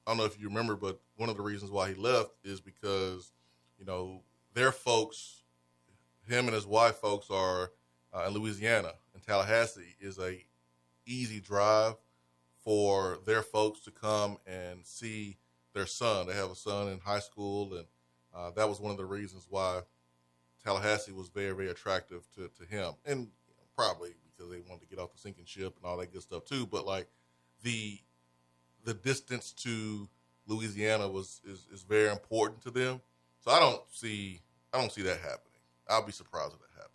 I 0.06 0.12
don't 0.12 0.18
know 0.18 0.26
if 0.26 0.40
you 0.40 0.48
remember, 0.48 0.76
but 0.76 1.00
one 1.16 1.30
of 1.30 1.38
the 1.38 1.44
reasons 1.44 1.72
why 1.72 1.90
he 1.90 1.96
left 1.96 2.32
is 2.44 2.60
because, 2.60 3.32
you 3.78 3.86
know, 3.86 4.22
their 4.54 4.72
folks, 4.72 5.44
him 6.28 6.46
and 6.46 6.56
his 6.56 6.66
wife 6.66 6.96
folks 6.96 7.30
are 7.30 7.72
uh, 8.14 8.26
in 8.28 8.34
Louisiana, 8.34 8.94
and 9.14 9.24
Tallahassee 9.24 9.96
is 10.00 10.18
a 10.18 10.44
easy 11.06 11.40
drive 11.40 11.96
for 12.64 13.20
their 13.26 13.42
folks 13.42 13.82
to 13.82 13.92
come 13.92 14.38
and 14.46 14.86
see 14.86 15.38
their 15.74 15.86
son. 15.86 16.28
They 16.28 16.34
have 16.34 16.52
a 16.52 16.56
son 16.56 16.90
in 16.90 17.00
high 17.00 17.20
school, 17.20 17.74
and 17.76 17.86
uh, 18.36 18.52
that 18.52 18.68
was 18.68 18.80
one 18.80 18.92
of 18.92 18.98
the 18.98 19.06
reasons 19.06 19.46
why 19.50 19.82
Tallahassee 20.64 21.12
was 21.12 21.30
very, 21.30 21.54
very 21.54 21.70
attractive 21.70 22.28
to, 22.36 22.50
to 22.60 22.66
him, 22.70 22.94
and 23.06 23.30
probably 23.76 24.16
because 24.26 24.52
they 24.52 24.60
wanted 24.60 24.82
to 24.82 24.96
get 24.96 25.00
off 25.00 25.12
the 25.12 25.18
sinking 25.18 25.46
ship 25.46 25.76
and 25.78 25.86
all 25.86 25.98
that 25.98 26.12
good 26.12 26.22
stuff 26.22 26.46
too. 26.46 26.66
But 26.66 26.86
like 26.86 27.08
the 27.64 28.00
the 28.84 28.94
distance 28.94 29.52
to 29.54 30.08
Louisiana 30.48 31.08
was 31.08 31.42
is, 31.46 31.68
is 31.72 31.84
very 31.84 32.10
important 32.10 32.62
to 32.64 32.72
them. 32.72 33.02
So 33.40 33.52
I 33.52 33.60
don't 33.60 33.82
see 33.92 34.42
I 34.74 34.80
don't 34.80 34.92
see 34.92 35.02
that 35.04 35.20
happening. 35.20 35.60
I'll 35.90 36.06
be 36.06 36.12
surprised 36.12 36.54
if 36.54 36.60
that 36.60 36.76
happens. 36.76 36.92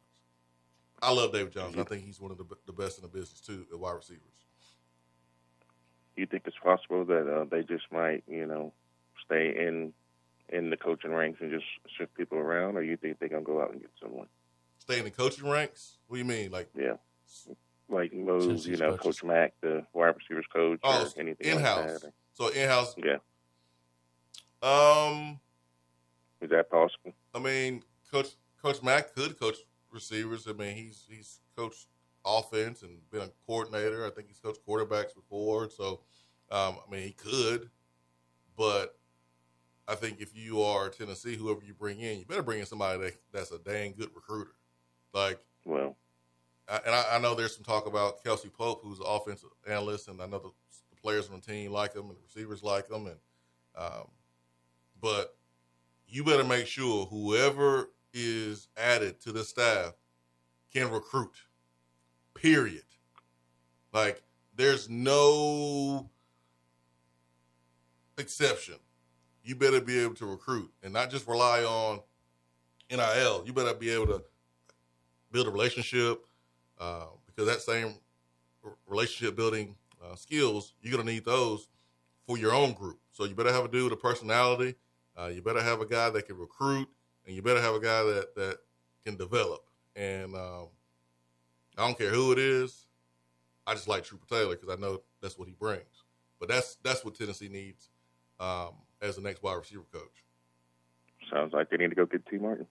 I 1.03 1.13
love 1.13 1.33
David 1.33 1.53
Johnson. 1.53 1.81
I 1.81 1.85
think 1.85 2.05
he's 2.05 2.21
one 2.21 2.31
of 2.31 2.39
the, 2.39 2.45
the 2.67 2.73
best 2.73 2.99
in 2.99 3.03
the 3.03 3.09
business 3.09 3.41
too 3.41 3.67
at 3.71 3.79
wide 3.79 3.93
receivers. 3.93 4.23
You 6.17 6.27
think 6.27 6.45
it's 6.47 6.57
possible 6.63 7.05
that 7.05 7.31
uh, 7.31 7.45
they 7.45 7.63
just 7.63 7.85
might, 7.93 8.25
you 8.27 8.47
know, 8.47 8.73
stay 9.25 9.55
in 9.57 9.93
in 10.49 10.71
the 10.71 10.77
coaching 10.77 11.11
ranks 11.13 11.41
and 11.41 11.51
just 11.51 11.67
shift 11.99 12.15
people 12.15 12.39
around, 12.39 12.77
or 12.77 12.83
you 12.83 12.97
think 12.97 13.19
they're 13.19 13.29
going 13.29 13.45
to 13.45 13.47
go 13.47 13.61
out 13.61 13.73
and 13.73 13.81
get 13.81 13.91
someone? 14.01 14.29
Stay 14.79 14.99
in 14.99 15.05
the 15.05 15.11
coaching 15.11 15.49
ranks. 15.49 15.99
What 16.07 16.17
do 16.17 16.19
you 16.23 16.25
mean? 16.25 16.51
Like 16.51 16.71
Yeah. 16.75 16.95
Like 17.89 18.13
move, 18.13 18.67
you 18.67 18.77
know, 18.77 18.97
coaches. 18.97 19.21
Coach 19.21 19.25
Mack, 19.25 19.55
the 19.61 19.87
wide 19.93 20.15
receivers 20.17 20.47
coach, 20.53 20.81
oh 20.83 21.05
or 21.05 21.21
anything 21.21 21.47
in 21.47 21.57
like 21.57 21.65
house? 21.65 22.01
that. 22.01 22.13
so 22.33 22.49
in 22.49 22.69
house. 22.69 22.95
Yeah. 22.97 23.19
Um, 24.63 25.39
Is 26.41 26.51
that 26.51 26.69
possible? 26.71 27.13
I 27.35 27.39
mean, 27.39 27.83
Coach 28.11 28.31
Coach 28.61 28.83
Mack 28.83 29.15
could 29.15 29.39
coach 29.39 29.59
receivers. 29.93 30.49
I 30.49 30.53
mean, 30.53 30.75
he's 30.75 31.07
he's 31.09 31.41
coached 31.57 31.87
offense 32.25 32.83
and 32.83 32.99
been 33.11 33.23
a 33.23 33.31
coordinator. 33.47 34.05
I 34.05 34.11
think 34.11 34.27
he's 34.29 34.41
coached 34.41 34.61
quarterbacks 34.67 35.15
before. 35.15 35.71
So, 35.71 36.01
um, 36.51 36.79
I 36.87 36.91
mean, 36.91 37.03
he 37.03 37.13
could, 37.13 37.71
but 38.57 38.99
I 39.87 39.95
think 39.95 40.21
if 40.21 40.35
you 40.37 40.61
are 40.63 40.89
Tennessee, 40.89 41.37
whoever 41.37 41.61
you 41.65 41.73
bring 41.75 42.01
in, 42.01 42.19
you 42.19 42.25
better 42.25 42.43
bring 42.43 42.59
in 42.59 42.67
somebody 42.67 42.99
that, 42.99 43.15
that's 43.33 43.53
a 43.53 43.59
dang 43.61 43.95
good 43.97 44.11
recruiter. 44.15 44.57
Like, 45.13 45.39
Well, 45.65 45.91
I- 45.91 46.06
and 46.69 46.95
I, 46.95 47.05
I 47.13 47.19
know 47.19 47.35
there's 47.35 47.55
some 47.55 47.65
talk 47.65 47.87
about 47.87 48.23
Kelsey 48.25 48.49
Pope, 48.49 48.81
who's 48.83 48.99
an 48.99 49.07
offensive 49.07 49.51
analyst, 49.69 50.09
and 50.09 50.21
I 50.21 50.27
know 50.27 50.39
the, 50.39 50.51
the 50.91 51.01
players 51.01 51.29
on 51.29 51.37
the 51.37 51.53
team 51.53 51.73
like 51.73 51.95
him 51.95 52.09
and 52.09 52.17
the 52.17 52.23
receivers 52.23 52.63
like 52.63 52.91
him, 52.91 53.07
and 53.07 53.17
um, 53.77 54.09
but 55.01 55.37
you 56.09 56.25
better 56.25 56.45
make 56.45 56.67
sure 56.67 57.07
whoever 57.07 57.91
is 58.13 58.69
added 58.77 59.21
to 59.21 59.33
the 59.33 59.45
staff 59.45 59.93
can 60.73 60.91
recruit. 60.91 61.35
Period. 62.35 62.83
Like 63.93 64.23
there's 64.57 64.89
no 64.89 66.11
exception. 68.19 68.77
You 69.45 69.55
better 69.55 69.81
be 69.81 69.99
able 70.01 70.15
to 70.17 70.27
recruit 70.27 70.73
and 70.83 70.93
not 70.93 71.11
just 71.11 71.29
rely 71.29 71.63
on 71.63 72.01
NIL. 72.91 73.45
You 73.47 73.53
better 73.53 73.75
be 73.75 73.91
able 73.91 74.07
to 74.07 74.23
build 75.31 75.47
a 75.47 75.51
relationship 75.51 76.25
uh, 76.79 77.07
because 77.27 77.47
that 77.47 77.61
same 77.61 77.95
relationship 78.87 79.37
building 79.37 79.77
uh, 80.05 80.15
skills 80.15 80.75
you're 80.83 80.97
gonna 80.97 81.11
need 81.11 81.25
those 81.25 81.69
for 82.27 82.37
your 82.37 82.53
own 82.53 82.73
group. 82.73 82.99
So 83.13 83.25
you 83.25 83.35
better 83.35 83.53
have 83.53 83.65
a 83.65 83.69
dude 83.69 83.85
with 83.85 83.93
a 83.93 84.03
personality. 84.03 84.75
Uh, 85.19 85.29
you 85.29 85.43
better 85.43 85.63
have 85.63 85.81
a 85.81 85.87
guy 85.87 86.11
that 86.11 86.27
can 86.27 86.37
recruit, 86.37 86.89
and 87.27 87.35
you 87.35 87.43
better 87.43 87.61
have 87.61 87.75
a 87.75 87.81
guy 87.81 88.03
that 88.03 88.35
that 88.35 88.59
can 89.05 89.17
develop. 89.17 89.65
And 89.95 90.35
um, 90.35 90.69
I 91.79 91.87
don't 91.87 91.97
care 91.97 92.11
who 92.11 92.33
it 92.33 92.39
is. 92.39 92.87
I 93.67 93.75
just 93.75 93.89
like 93.89 94.05
Trooper 94.05 94.27
Taylor 94.27 94.57
because 94.57 94.69
I 94.69 94.81
know 94.81 95.01
that's 95.21 95.39
what 95.39 95.49
he 95.49 95.55
brings. 95.55 96.05
But 96.39 96.49
that's 96.49 96.77
that's 96.83 97.05
what 97.05 97.15
Tennessee 97.15 97.49
needs 97.49 97.89
um, 98.39 98.75
as 99.01 99.17
the 99.17 99.23
next 99.23 99.43
wide 99.43 99.55
receiver 99.55 99.85
coach. 99.93 100.25
Sounds 101.33 101.53
like 101.53 101.71
they 101.71 101.77
need 101.77 101.91
to 101.91 101.97
go 101.97 102.07
get 102.07 102.27
Tee 102.27 102.39
Martin. 102.39 102.67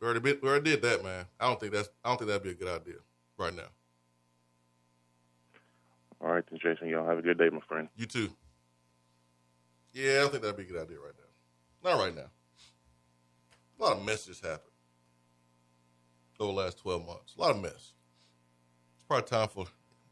We 0.00 0.04
already, 0.04 0.20
been, 0.20 0.38
we 0.42 0.48
already 0.48 0.70
did 0.72 0.82
that, 0.82 1.02
man. 1.02 1.24
I 1.40 1.46
don't 1.46 1.58
think 1.58 1.72
that's 1.72 1.88
I 2.04 2.08
don't 2.08 2.18
think 2.18 2.28
that'd 2.28 2.42
be 2.42 2.50
a 2.50 2.54
good 2.54 2.68
idea 2.80 2.96
right 3.38 3.54
now. 3.54 3.68
All 6.20 6.28
right, 6.32 6.44
then, 6.50 6.58
Jason. 6.62 6.88
Y'all 6.88 7.06
have 7.06 7.18
a 7.18 7.22
good 7.22 7.38
day, 7.38 7.48
my 7.50 7.60
friend. 7.68 7.88
You 7.96 8.06
too. 8.06 8.30
Yeah, 9.92 10.12
I 10.12 10.14
don't 10.20 10.30
think 10.30 10.42
that'd 10.42 10.56
be 10.56 10.64
a 10.64 10.66
good 10.66 10.82
idea 10.82 10.98
right 10.98 11.14
now. 11.82 11.90
Not 11.90 11.98
right 12.04 12.14
now. 12.14 12.30
A 13.78 13.82
lot 13.82 13.96
of 13.98 14.04
mess 14.04 14.26
just 14.26 14.42
happened 14.42 14.72
over 16.40 16.52
the 16.52 16.58
last 16.58 16.78
twelve 16.78 17.06
months. 17.06 17.34
A 17.36 17.40
lot 17.40 17.50
of 17.52 17.62
mess. 17.62 17.92
It's 18.94 19.04
probably 19.06 19.26
time 19.28 19.48
for 19.48 19.66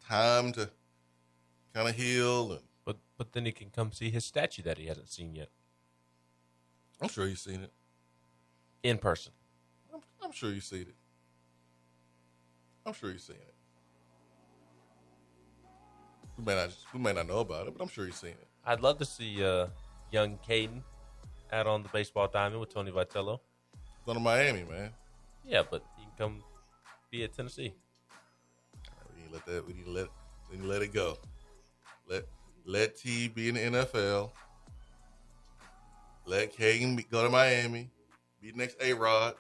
time 0.07 0.53
to 0.53 0.71
kind 1.75 1.89
of 1.89 1.95
heal, 1.97 2.53
and 2.53 2.63
But 2.85 2.97
but 3.19 3.33
then 3.33 3.45
he 3.47 3.53
can 3.53 3.71
come 3.71 3.93
see 3.93 4.11
his 4.11 4.25
statue 4.25 4.63
that 4.63 4.79
he 4.79 4.87
hasn't 4.87 5.11
seen 5.11 5.35
yet 5.35 5.49
I'm 7.03 7.09
sure 7.09 7.27
you've 7.27 7.39
seen 7.39 7.63
it. 7.63 7.73
in 8.83 8.99
person. 8.99 9.33
I'm, 10.25 10.33
sure 10.33 10.51
you've 10.51 10.65
seen 10.65 10.83
it. 10.83 10.95
I'm 12.87 12.93
sure 12.93 13.11
you've 13.11 13.21
seen 13.21 13.37
it. 13.37 13.55
We 16.39 16.45
may 16.45 16.55
not 16.55 16.71
we 16.93 17.01
may 17.01 17.13
not 17.13 17.29
know 17.29 17.39
about 17.39 17.69
it, 17.69 17.75
but 17.77 17.83
I'm 17.83 17.89
sure 17.89 18.07
you've 18.07 18.17
seen 18.17 18.31
it. 18.31 18.49
I'd 18.65 18.81
love 18.81 18.99
to 18.99 19.05
see 19.05 19.45
uh, 19.45 19.67
young 20.11 20.39
Caden 20.49 20.83
out 21.53 21.67
on 21.67 21.83
the 21.83 21.89
baseball 21.91 22.29
diamond 22.29 22.61
with 22.61 22.73
Tony 22.73 22.91
Vitello. 22.91 23.39
Going 24.05 24.19
to 24.19 24.25
Miami, 24.25 24.65
man. 24.65 24.91
Yeah, 25.47 25.63
but 25.71 25.85
he 25.97 26.05
can 26.05 26.13
come 26.19 26.45
be 27.11 27.23
at 27.25 27.33
Tennessee. 27.33 27.75
We 29.15 29.23
need 29.23 29.29
to 29.29 29.35
let 29.35 29.47
that. 29.47 29.67
We 29.67 29.75
need 29.75 29.85
to 29.85 29.91
let. 29.91 30.09
We 30.51 30.57
need 30.57 30.63
to 30.63 30.69
let 30.69 30.83
it 30.83 30.93
go. 30.93 31.19
Let 32.09 32.25
let 32.65 32.97
T 32.97 33.29
be 33.29 33.49
in 33.49 33.55
the 33.55 33.61
NFL. 33.61 34.31
Let 36.27 36.57
be, 36.57 37.07
go 37.11 37.23
to 37.23 37.29
Miami. 37.29 37.91
Be 38.41 38.51
the 38.51 38.57
next 38.57 38.77
A 38.81 38.95
Rod. 38.95 39.35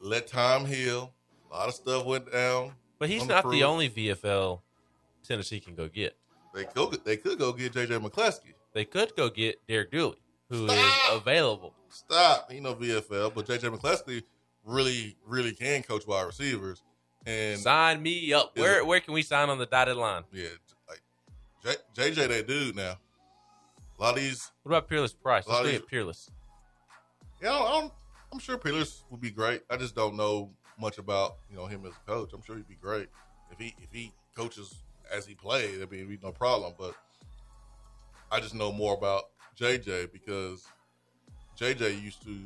Let 0.00 0.26
Tom 0.26 0.64
Hill. 0.64 1.12
A 1.50 1.54
lot 1.54 1.68
of 1.68 1.74
stuff 1.74 2.04
went 2.04 2.30
down. 2.32 2.72
But 2.98 3.08
he's 3.08 3.26
not 3.26 3.48
the 3.50 3.64
only 3.64 3.88
VFL 3.88 4.60
Tennessee 5.26 5.60
can 5.60 5.74
go 5.74 5.88
get. 5.88 6.16
They 6.54 6.64
could 6.64 7.04
they 7.04 7.16
could 7.16 7.38
go 7.38 7.52
get 7.52 7.72
JJ 7.72 8.00
McCleskey. 8.04 8.54
They 8.74 8.84
could 8.84 9.14
go 9.16 9.28
get 9.30 9.60
Derek 9.68 9.90
Dooley, 9.92 10.18
who 10.50 10.66
is 10.66 10.72
Stop! 10.72 11.20
available. 11.22 11.74
Stop. 11.90 12.52
You 12.52 12.60
know 12.60 12.74
VFL, 12.74 13.32
but 13.34 13.46
JJ 13.46 13.76
McCleskey 13.76 14.22
really 14.64 15.16
really 15.26 15.52
can 15.52 15.82
coach 15.82 16.06
wide 16.06 16.26
receivers. 16.26 16.82
And 17.26 17.58
Sign 17.60 18.02
me 18.02 18.32
up. 18.32 18.56
Where 18.56 18.78
it- 18.78 18.86
where 18.86 19.00
can 19.00 19.14
we 19.14 19.22
sign 19.22 19.48
on 19.50 19.58
the 19.58 19.66
dotted 19.66 19.96
line? 19.96 20.24
yeah, 20.32 20.48
like 20.88 21.02
J, 21.64 21.76
JJ 22.10 22.28
that 22.28 22.46
dude 22.48 22.76
now. 22.76 22.96
A 23.98 24.02
lot 24.02 24.14
of 24.14 24.20
these 24.20 24.50
What 24.62 24.70
about 24.76 24.88
Peerless 24.88 25.12
Price? 25.12 25.44
A 25.46 25.48
lot 25.50 25.64
Let's 25.64 25.66
of 25.68 25.72
go 25.72 25.78
these- 25.80 25.90
Peerless. 25.90 26.30
Yeah, 27.42 27.52
I 27.52 27.80
don't, 27.80 27.92
I'm 28.32 28.38
sure 28.38 28.58
Peerless 28.58 29.04
would 29.10 29.20
be 29.20 29.30
great. 29.30 29.62
I 29.70 29.76
just 29.76 29.94
don't 29.94 30.16
know 30.16 30.50
much 30.78 30.98
about 30.98 31.36
you 31.50 31.56
know 31.56 31.66
him 31.66 31.84
as 31.86 31.92
a 31.92 32.10
coach. 32.10 32.30
I'm 32.32 32.42
sure 32.42 32.56
he'd 32.56 32.68
be 32.68 32.76
great 32.80 33.08
if 33.50 33.58
he 33.58 33.74
if 33.82 33.90
he 33.92 34.12
coaches 34.36 34.74
as 35.12 35.26
he 35.26 35.34
played. 35.34 35.76
I 35.76 35.86
mean, 35.86 36.00
it'd 36.00 36.08
be 36.08 36.18
no 36.22 36.32
problem. 36.32 36.74
But 36.78 36.94
I 38.30 38.40
just 38.40 38.54
know 38.54 38.72
more 38.72 38.94
about 38.94 39.24
JJ 39.58 40.12
because 40.12 40.66
JJ 41.58 42.02
used 42.02 42.22
to 42.22 42.36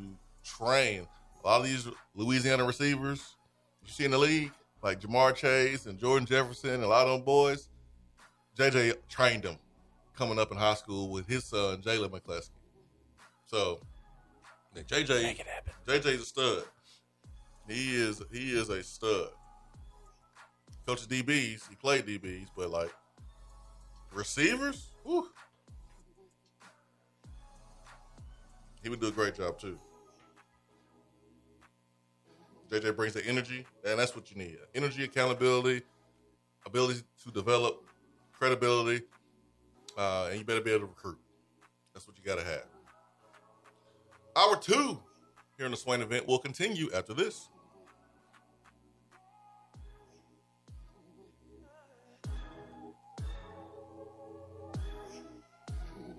train 0.44 1.06
a 1.42 1.46
lot 1.46 1.60
of 1.60 1.66
these 1.66 1.88
Louisiana 2.14 2.64
receivers 2.64 3.36
you 3.84 3.92
see 3.92 4.04
in 4.04 4.12
the 4.12 4.18
league, 4.18 4.52
like 4.82 5.00
Ja'Marr 5.00 5.34
Chase 5.34 5.86
and 5.86 5.98
Jordan 5.98 6.26
Jefferson, 6.26 6.70
and 6.70 6.84
a 6.84 6.88
lot 6.88 7.06
of 7.06 7.12
them 7.12 7.24
boys. 7.24 7.68
JJ 8.56 8.96
trained 9.08 9.44
them 9.44 9.56
coming 10.16 10.38
up 10.38 10.52
in 10.52 10.58
high 10.58 10.74
school 10.74 11.10
with 11.10 11.26
his 11.26 11.44
son 11.44 11.82
Jalen 11.82 12.10
McCleskey. 12.10 12.50
So 13.46 13.80
and 14.76 14.86
JJ 14.86 15.22
Make 15.22 15.40
it 15.40 15.46
happen. 15.46 15.72
JJ's 15.86 16.22
a 16.22 16.24
stud. 16.24 16.64
He 17.68 17.96
is 17.96 18.22
he 18.32 18.52
is 18.52 18.68
a 18.68 18.82
stud. 18.82 19.28
Coaches 20.86 21.06
DBs, 21.06 21.68
he 21.68 21.76
played 21.76 22.06
DBs, 22.06 22.48
but 22.56 22.70
like 22.70 22.92
receivers, 24.12 24.90
whew, 25.04 25.28
he 28.82 28.88
would 28.88 29.00
do 29.00 29.08
a 29.08 29.12
great 29.12 29.34
job 29.34 29.58
too. 29.58 29.78
JJ 32.70 32.96
brings 32.96 33.12
the 33.12 33.24
energy, 33.26 33.66
and 33.84 33.98
that's 33.98 34.16
what 34.16 34.30
you 34.30 34.36
need: 34.36 34.58
energy, 34.74 35.04
accountability, 35.04 35.82
ability 36.66 37.02
to 37.24 37.30
develop 37.30 37.84
credibility, 38.32 39.04
uh, 39.96 40.28
and 40.30 40.38
you 40.38 40.44
better 40.44 40.60
be 40.60 40.70
able 40.70 40.80
to 40.80 40.86
recruit. 40.86 41.18
That's 41.94 42.08
what 42.08 42.18
you 42.18 42.24
got 42.24 42.38
to 42.38 42.44
have. 42.44 42.71
Hour 44.34 44.56
two 44.56 44.98
here 45.56 45.66
in 45.66 45.72
the 45.72 45.76
Swain 45.76 46.00
event 46.00 46.26
will 46.26 46.38
continue 46.38 46.88
after 46.94 47.12
this. 47.12 47.48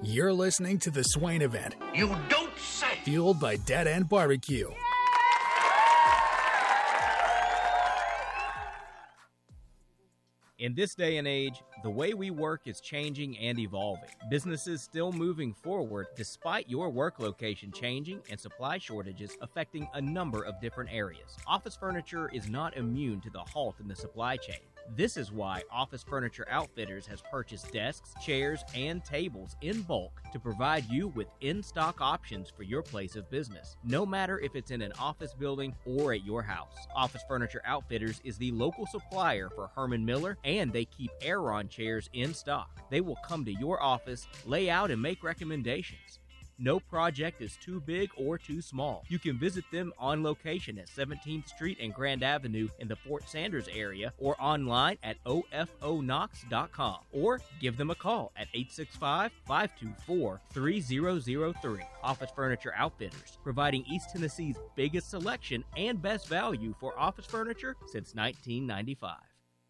You're 0.03 0.33
listening 0.33 0.79
to 0.79 0.91
the 0.91 1.03
Swain 1.03 1.41
event. 1.41 1.75
You 1.95 2.15
don't 2.29 2.51
say. 2.59 2.99
Fueled 3.03 3.39
by 3.39 3.55
Dead 3.55 3.87
End 3.87 4.09
Barbecue. 4.09 4.69
In 10.63 10.73
this 10.73 10.95
day 10.95 11.17
and 11.17 11.27
age, 11.27 11.61
the 11.83 11.89
way 11.89 12.13
we 12.13 12.31
work 12.31 12.67
is 12.67 12.79
changing 12.79 13.37
and 13.37 13.59
evolving. 13.59 14.07
Businesses 14.29 14.81
still 14.81 15.11
moving 15.11 15.53
forward 15.53 16.07
despite 16.15 16.69
your 16.69 16.89
work 16.89 17.19
location 17.19 17.69
changing 17.69 18.21
and 18.29 18.39
supply 18.39 18.77
shortages 18.77 19.35
affecting 19.41 19.89
a 19.93 19.99
number 19.99 20.41
of 20.43 20.61
different 20.61 20.89
areas. 20.93 21.35
Office 21.47 21.75
furniture 21.75 22.31
is 22.33 22.47
not 22.47 22.77
immune 22.77 23.19
to 23.19 23.29
the 23.29 23.39
halt 23.41 23.75
in 23.81 23.89
the 23.89 23.95
supply 23.95 24.37
chain. 24.37 24.61
This 24.89 25.17
is 25.17 25.31
why 25.31 25.63
Office 25.71 26.03
Furniture 26.03 26.45
Outfitters 26.49 27.07
has 27.07 27.23
purchased 27.31 27.71
desks, 27.71 28.13
chairs, 28.23 28.63
and 28.75 29.03
tables 29.03 29.55
in 29.61 29.81
bulk 29.81 30.21
to 30.31 30.39
provide 30.39 30.85
you 30.89 31.07
with 31.09 31.27
in 31.41 31.63
stock 31.63 32.01
options 32.01 32.49
for 32.49 32.63
your 32.63 32.81
place 32.81 33.15
of 33.15 33.29
business, 33.31 33.77
no 33.83 34.05
matter 34.05 34.39
if 34.39 34.55
it's 34.55 34.71
in 34.71 34.81
an 34.81 34.91
office 34.99 35.33
building 35.33 35.73
or 35.85 36.13
at 36.13 36.25
your 36.25 36.43
house. 36.43 36.75
Office 36.95 37.23
Furniture 37.27 37.61
Outfitters 37.65 38.21
is 38.23 38.37
the 38.37 38.51
local 38.51 38.85
supplier 38.85 39.49
for 39.49 39.71
Herman 39.75 40.05
Miller, 40.05 40.37
and 40.43 40.71
they 40.71 40.85
keep 40.85 41.11
Aeron 41.21 41.69
chairs 41.69 42.09
in 42.13 42.33
stock. 42.33 42.69
They 42.91 43.01
will 43.01 43.17
come 43.25 43.45
to 43.45 43.53
your 43.53 43.81
office, 43.81 44.27
lay 44.45 44.69
out, 44.69 44.91
and 44.91 45.01
make 45.01 45.23
recommendations. 45.23 46.19
No 46.59 46.79
project 46.79 47.41
is 47.41 47.57
too 47.57 47.81
big 47.81 48.09
or 48.15 48.37
too 48.37 48.61
small. 48.61 49.03
You 49.09 49.19
can 49.19 49.37
visit 49.37 49.63
them 49.71 49.93
on 49.97 50.23
location 50.23 50.77
at 50.77 50.87
17th 50.87 51.47
Street 51.47 51.77
and 51.81 51.93
Grand 51.93 52.23
Avenue 52.23 52.67
in 52.79 52.87
the 52.87 52.95
Fort 52.95 53.27
Sanders 53.27 53.67
area 53.73 54.13
or 54.17 54.35
online 54.39 54.97
at 55.03 55.17
ofoknox.com 55.25 56.97
or 57.11 57.41
give 57.59 57.77
them 57.77 57.89
a 57.89 57.95
call 57.95 58.31
at 58.35 58.47
865 58.53 59.31
524 59.45 60.41
3003. 60.51 61.79
Office 62.03 62.31
Furniture 62.35 62.73
Outfitters, 62.75 63.37
providing 63.43 63.85
East 63.85 64.09
Tennessee's 64.11 64.57
biggest 64.75 65.09
selection 65.09 65.63
and 65.77 66.01
best 66.01 66.27
value 66.27 66.73
for 66.79 66.97
office 66.99 67.25
furniture 67.25 67.75
since 67.87 68.13
1995. 68.15 69.17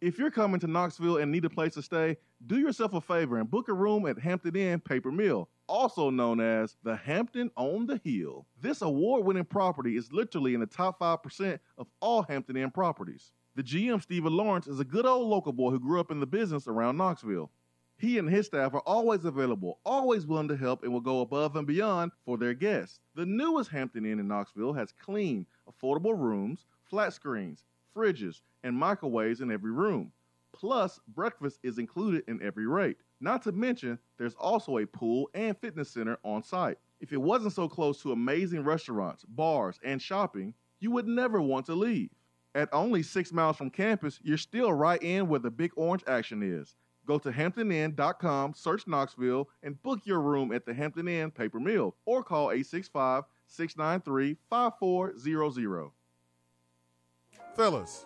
If 0.01 0.17
you're 0.17 0.31
coming 0.31 0.59
to 0.59 0.67
Knoxville 0.67 1.17
and 1.17 1.31
need 1.31 1.45
a 1.45 1.49
place 1.49 1.75
to 1.75 1.81
stay, 1.81 2.17
do 2.45 2.59
yourself 2.59 2.93
a 2.93 2.99
favor 2.99 3.37
and 3.37 3.49
book 3.49 3.69
a 3.69 3.73
room 3.73 4.05
at 4.05 4.19
Hampton 4.19 4.55
Inn 4.55 4.81
Paper 4.81 5.13
Mill. 5.13 5.47
Also 5.67 6.09
known 6.09 6.39
as 6.39 6.77
the 6.83 6.95
Hampton 6.95 7.51
on 7.55 7.85
the 7.85 7.99
Hill. 8.03 8.45
This 8.61 8.81
award 8.81 9.25
winning 9.25 9.45
property 9.45 9.97
is 9.97 10.11
literally 10.11 10.53
in 10.53 10.59
the 10.59 10.65
top 10.65 10.99
5% 10.99 11.59
of 11.77 11.87
all 11.99 12.23
Hampton 12.23 12.57
Inn 12.57 12.71
properties. 12.71 13.31
The 13.55 13.63
GM, 13.63 14.01
Stephen 14.01 14.35
Lawrence, 14.35 14.67
is 14.67 14.79
a 14.79 14.85
good 14.85 15.05
old 15.05 15.29
local 15.29 15.53
boy 15.53 15.71
who 15.71 15.79
grew 15.79 15.99
up 15.99 16.11
in 16.11 16.19
the 16.19 16.25
business 16.25 16.67
around 16.67 16.97
Knoxville. 16.97 17.51
He 17.97 18.17
and 18.17 18.27
his 18.27 18.47
staff 18.47 18.73
are 18.73 18.81
always 18.85 19.23
available, 19.23 19.79
always 19.85 20.25
willing 20.25 20.47
to 20.47 20.57
help, 20.57 20.83
and 20.83 20.91
will 20.91 20.99
go 20.99 21.21
above 21.21 21.55
and 21.55 21.67
beyond 21.67 22.11
for 22.25 22.37
their 22.37 22.53
guests. 22.53 22.99
The 23.15 23.25
newest 23.25 23.69
Hampton 23.69 24.05
Inn 24.05 24.19
in 24.19 24.27
Knoxville 24.27 24.73
has 24.73 24.91
clean, 24.91 25.45
affordable 25.69 26.17
rooms, 26.17 26.65
flat 26.83 27.13
screens, 27.13 27.65
fridges, 27.95 28.41
and 28.63 28.75
microwaves 28.75 29.41
in 29.41 29.51
every 29.51 29.71
room. 29.71 30.11
Plus, 30.51 30.99
breakfast 31.07 31.59
is 31.63 31.77
included 31.77 32.23
in 32.27 32.41
every 32.41 32.67
rate. 32.67 32.97
Not 33.23 33.41
to 33.43 33.53
mention, 33.53 33.99
there's 34.17 34.35
also 34.35 34.79
a 34.79 34.85
pool 34.85 35.29
and 35.33 35.57
fitness 35.57 35.89
center 35.89 36.17
on 36.25 36.43
site. 36.43 36.77
If 36.99 37.13
it 37.13 37.21
wasn't 37.21 37.53
so 37.53 37.69
close 37.69 38.01
to 38.01 38.11
amazing 38.11 38.65
restaurants, 38.65 39.23
bars, 39.23 39.79
and 39.81 40.01
shopping, 40.01 40.53
you 40.81 40.91
would 40.91 41.07
never 41.07 41.41
want 41.41 41.65
to 41.67 41.73
leave. 41.73 42.09
At 42.53 42.67
only 42.73 43.01
six 43.01 43.31
miles 43.31 43.55
from 43.55 43.69
campus, 43.69 44.19
you're 44.23 44.37
still 44.37 44.73
right 44.73 45.01
in 45.01 45.29
where 45.29 45.39
the 45.39 45.49
big 45.49 45.71
orange 45.77 46.03
action 46.05 46.43
is. 46.43 46.75
Go 47.05 47.17
to 47.19 47.31
hamptoninn.com, 47.31 48.55
search 48.55 48.87
Knoxville, 48.87 49.47
and 49.63 49.81
book 49.83 50.01
your 50.03 50.19
room 50.19 50.51
at 50.51 50.65
the 50.65 50.73
Hampton 50.73 51.07
Inn 51.07 51.31
Paper 51.31 51.61
Mill 51.61 51.95
or 52.05 52.25
call 52.25 52.51
865 52.51 53.23
693 53.47 54.35
5400. 54.49 55.91
Fellas, 57.55 58.05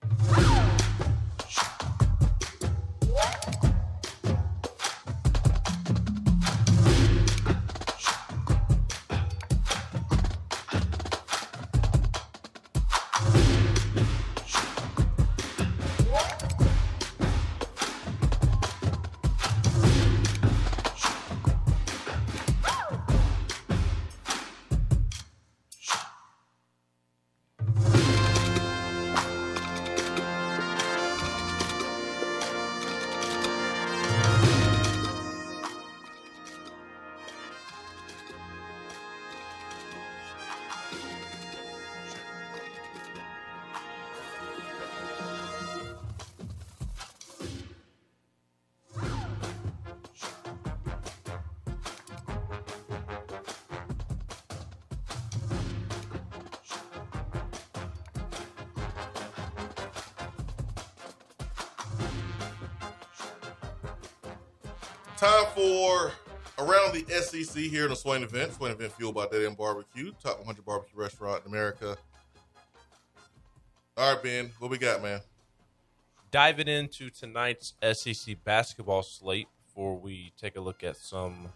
The 0.00 0.67
SEC 67.44 67.62
here 67.64 67.84
in 67.84 67.90
the 67.90 67.96
Swain 67.96 68.22
event. 68.22 68.52
Swain 68.52 68.72
event 68.72 68.92
fueled 68.92 69.14
by 69.14 69.26
Dead 69.26 69.44
End 69.44 69.56
Barbecue, 69.56 70.12
top 70.22 70.38
100 70.38 70.64
barbecue 70.64 70.98
restaurant 70.98 71.42
in 71.44 71.52
America. 71.52 71.96
All 73.96 74.14
right, 74.14 74.22
Ben, 74.22 74.50
what 74.58 74.70
we 74.70 74.78
got, 74.78 75.02
man? 75.02 75.20
Diving 76.30 76.68
into 76.68 77.10
tonight's 77.10 77.74
SEC 77.92 78.36
basketball 78.44 79.02
slate 79.02 79.48
before 79.66 79.96
we 79.96 80.32
take 80.40 80.56
a 80.56 80.60
look 80.60 80.84
at 80.84 80.96
some 80.96 81.48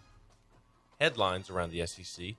headlines 0.99 1.49
around 1.49 1.71
the 1.71 1.85
SEC. 1.85 2.35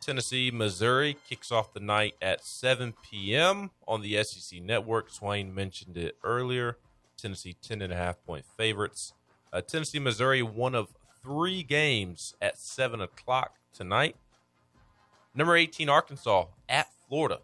Tennessee, 0.00 0.50
Missouri 0.50 1.16
kicks 1.28 1.52
off 1.52 1.72
the 1.72 1.80
night 1.80 2.14
at 2.20 2.44
7 2.44 2.92
p.m. 3.08 3.70
on 3.86 4.02
the 4.02 4.22
SEC 4.24 4.60
network. 4.60 5.10
Swain 5.10 5.54
mentioned 5.54 5.96
it 5.96 6.16
earlier. 6.24 6.78
Tennessee 7.16 7.56
10 7.62 7.82
and 7.82 7.92
a 7.92 7.96
half 7.96 8.24
point 8.26 8.44
favorites. 8.56 9.12
Uh, 9.52 9.60
Tennessee, 9.60 9.98
Missouri, 10.00 10.42
one 10.42 10.74
of 10.74 10.94
three 11.22 11.62
games 11.62 12.34
at 12.40 12.58
7 12.58 13.00
o'clock 13.00 13.56
tonight. 13.72 14.16
Number 15.34 15.56
18, 15.56 15.88
Arkansas 15.88 16.46
at 16.68 16.88
Florida 17.08 17.40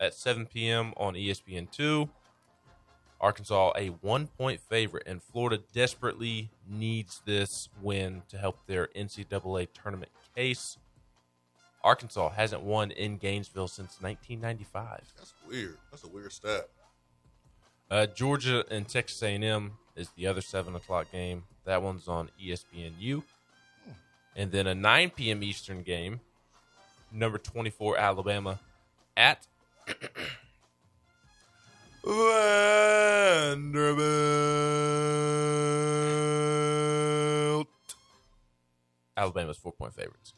at 0.00 0.14
7 0.14 0.46
p.m. 0.46 0.92
on 0.96 1.14
ESPN2. 1.14 2.08
Arkansas, 3.20 3.72
a 3.76 3.88
one 3.88 4.26
point 4.26 4.60
favorite, 4.60 5.04
and 5.06 5.22
Florida 5.22 5.62
desperately 5.72 6.50
needs 6.68 7.22
this 7.24 7.68
win 7.80 8.22
to 8.28 8.36
help 8.36 8.66
their 8.66 8.88
NCAA 8.94 9.68
tournament 9.72 10.12
case. 10.36 10.76
Arkansas 11.82 12.30
hasn't 12.30 12.62
won 12.62 12.90
in 12.90 13.18
Gainesville 13.18 13.68
since 13.68 13.98
1995. 14.00 15.12
That's 15.16 15.34
weird. 15.48 15.76
That's 15.90 16.04
a 16.04 16.08
weird 16.08 16.32
stat. 16.32 16.68
Uh, 17.90 18.06
Georgia 18.06 18.64
and 18.70 18.88
Texas 18.88 19.22
A&M 19.22 19.72
is 19.96 20.08
the 20.16 20.26
other 20.26 20.40
seven 20.40 20.74
o'clock 20.74 21.10
game. 21.12 21.44
That 21.64 21.82
one's 21.82 22.08
on 22.08 22.30
ESPNU, 22.42 23.22
and 24.36 24.50
then 24.50 24.66
a 24.66 24.74
9 24.74 25.10
p.m. 25.10 25.42
Eastern 25.42 25.82
game. 25.82 26.20
Number 27.12 27.38
24 27.38 27.96
Alabama 27.96 28.58
at 29.16 29.46
Vanderbilt. 36.84 37.68
Alabama's 39.16 39.56
four 39.56 39.72
point 39.72 39.94
favorites. 39.94 40.34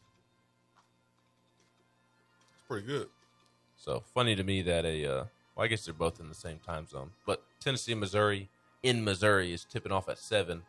It's 2.52 2.62
pretty 2.68 2.86
good. 2.86 3.08
So 3.76 4.02
funny 4.14 4.36
to 4.36 4.44
me 4.44 4.60
that 4.62 4.84
a, 4.84 5.06
uh, 5.06 5.24
well, 5.54 5.64
I 5.64 5.68
guess 5.68 5.86
they're 5.86 5.94
both 5.94 6.20
in 6.20 6.28
the 6.28 6.34
same 6.34 6.58
time 6.58 6.86
zone, 6.86 7.10
but 7.24 7.42
Tennessee 7.60 7.94
Missouri 7.94 8.50
in 8.82 9.04
Missouri 9.04 9.52
is 9.52 9.64
tipping 9.64 9.92
off 9.92 10.08
at 10.08 10.18
seven, 10.18 10.62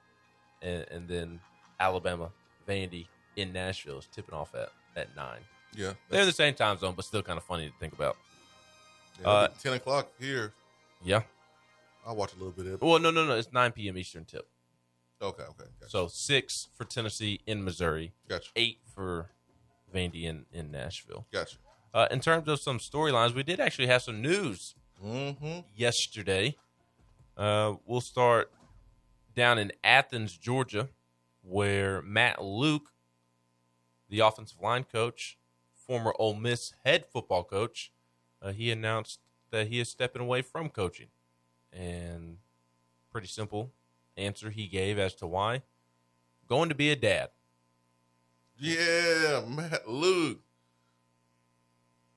and, 0.62 0.86
and 0.92 1.08
then 1.08 1.40
Alabama, 1.80 2.30
Vandy 2.68 3.08
in 3.36 3.54
Nashville 3.54 4.00
is 4.00 4.08
tipping 4.12 4.34
off 4.36 4.54
at, 4.56 4.70
at 4.96 5.16
nine. 5.16 5.40
Yeah. 5.76 5.94
They're 6.10 6.22
in 6.22 6.28
the 6.28 6.34
same 6.34 6.54
time 6.56 6.78
zone, 6.78 6.94
but 6.96 7.06
still 7.06 7.22
kind 7.22 7.38
of 7.38 7.44
funny 7.44 7.68
to 7.68 7.74
think 7.80 7.94
about. 7.94 8.18
Yeah, 9.22 9.30
Uh, 9.30 9.48
10 9.62 9.74
o'clock 9.74 10.08
here. 10.20 10.54
Yeah. 11.04 11.22
I'll 12.06 12.16
watch 12.16 12.32
a 12.34 12.38
little 12.38 12.52
bit 12.52 12.66
of 12.68 12.74
it. 12.74 12.82
Well, 12.82 13.00
no, 13.00 13.12
no, 13.12 13.26
no. 13.26 13.36
It's 13.36 13.52
9 13.52 13.72
p.m. 13.74 13.98
Eastern 13.98 14.26
tip. 14.26 14.48
Okay, 15.22 15.44
okay. 15.44 15.66
Gotcha. 15.80 15.90
So 15.90 16.08
six 16.08 16.68
for 16.76 16.86
Tennessee 16.86 17.42
in 17.48 17.64
Missouri, 17.64 18.14
Gotcha. 18.30 18.50
eight 18.56 18.78
for 18.94 19.32
Vandy 19.94 20.24
in, 20.24 20.46
in 20.54 20.72
Nashville. 20.72 21.26
Gotcha. 21.34 21.58
Uh, 21.94 22.08
in 22.12 22.20
terms 22.20 22.48
of 22.48 22.60
some 22.60 22.78
storylines, 22.78 23.34
we 23.34 23.42
did 23.44 23.60
actually 23.60 23.88
have 23.88 24.02
some 24.04 24.22
news 24.22 24.74
Mm-hmm. 25.04 25.60
yesterday. 25.76 26.56
Uh, 27.38 27.76
we'll 27.86 28.02
start 28.02 28.52
down 29.36 29.60
in 29.60 29.72
Athens, 29.84 30.36
Georgia, 30.36 30.90
where 31.44 32.02
Matt 32.02 32.44
Luke, 32.44 32.92
the 34.10 34.20
offensive 34.20 34.60
line 34.62 34.84
coach, 34.84 35.38
former 35.74 36.14
Ole 36.18 36.34
Miss 36.34 36.74
head 36.84 37.06
football 37.06 37.44
coach, 37.44 37.92
uh, 38.42 38.52
he 38.52 38.72
announced 38.72 39.20
that 39.52 39.68
he 39.68 39.80
is 39.80 39.88
stepping 39.88 40.22
away 40.22 40.42
from 40.42 40.70
coaching. 40.70 41.08
And 41.72 42.38
pretty 43.12 43.28
simple 43.28 43.72
answer 44.16 44.50
he 44.50 44.68
gave 44.68 44.98
as 44.98 45.14
to 45.16 45.28
why 45.28 45.62
going 46.48 46.70
to 46.70 46.76
be 46.76 46.90
a 46.92 46.96
dad. 46.96 47.30
Yeah, 48.58 49.44
Matt 49.48 49.88
Luke. 49.88 50.40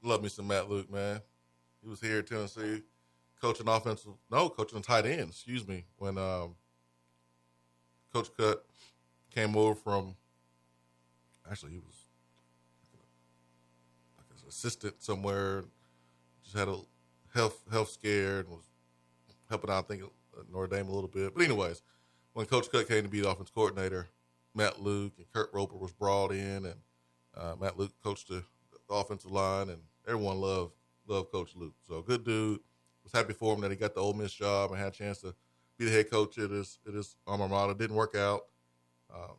Love 0.03 0.23
me 0.23 0.29
some 0.29 0.47
Matt 0.47 0.71
Luke, 0.71 0.91
man. 0.91 1.21
He 1.83 1.89
was 1.89 2.01
here 2.01 2.21
at 2.21 2.27
Tennessee, 2.27 2.83
coaching 3.41 3.69
offensive, 3.69 4.13
no, 4.31 4.49
coaching 4.49 4.83
tight 4.83 5.07
end, 5.07 5.31
excuse 5.31 5.67
me, 5.67 5.85
when 5.97 6.19
um, 6.19 6.55
Coach 8.13 8.29
Cut 8.37 8.65
came 9.35 9.57
over 9.57 9.75
from, 9.75 10.15
actually, 11.51 11.73
he 11.73 11.79
was 11.79 11.95
like 14.17 14.27
an 14.31 14.49
assistant 14.49 15.03
somewhere, 15.03 15.65
just 16.43 16.57
had 16.57 16.69
a 16.69 16.77
health 17.35 17.63
health 17.71 17.91
scare 17.91 18.41
and 18.41 18.49
was 18.49 18.65
helping 19.49 19.71
out, 19.71 19.85
I 19.85 19.89
think, 19.89 20.03
Notre 20.53 20.67
Dame 20.67 20.89
a 20.89 20.93
little 20.93 21.09
bit. 21.09 21.35
But 21.35 21.45
anyways, 21.45 21.83
when 22.33 22.47
Coach 22.47 22.71
Cut 22.71 22.89
came 22.89 23.03
to 23.03 23.09
be 23.09 23.21
the 23.21 23.31
offense 23.31 23.51
coordinator, 23.51 24.09
Matt 24.55 24.81
Luke 24.81 25.13
and 25.19 25.27
Kurt 25.33 25.51
Roper 25.53 25.77
was 25.77 25.93
brought 25.93 26.33
in, 26.33 26.67
and 26.67 26.77
uh, 27.37 27.55
Matt 27.61 27.79
Luke 27.79 27.93
coached 28.03 28.29
the, 28.29 28.43
the 28.89 28.95
offensive 28.95 29.31
line, 29.31 29.69
and 29.69 29.81
everyone 30.07 30.41
loved 30.41 30.73
loved 31.07 31.31
Coach 31.31 31.53
Luke. 31.55 31.75
So 31.87 32.03
good 32.03 32.25
dude. 32.25 32.61
Was 33.13 33.21
happy 33.21 33.33
for 33.33 33.55
him 33.55 33.61
that 33.63 33.71
he 33.71 33.77
got 33.77 33.95
the 33.95 34.01
Ole 34.01 34.15
Miss 34.15 34.33
job 34.33 34.71
and 34.71 34.79
had 34.79 34.89
a 34.89 34.97
chance 34.97 35.19
to 35.19 35.35
be 35.79 35.87
the 35.87 35.91
head 35.91 36.11
coach 36.11 36.39
at 36.39 36.51
his 36.51 36.79
at 36.87 36.95
his 36.95 37.17
alma 37.27 37.49
mater. 37.49 37.75
Didn't 37.75 37.97
work 37.97 38.15
out. 38.15 38.43
Um, 39.13 39.37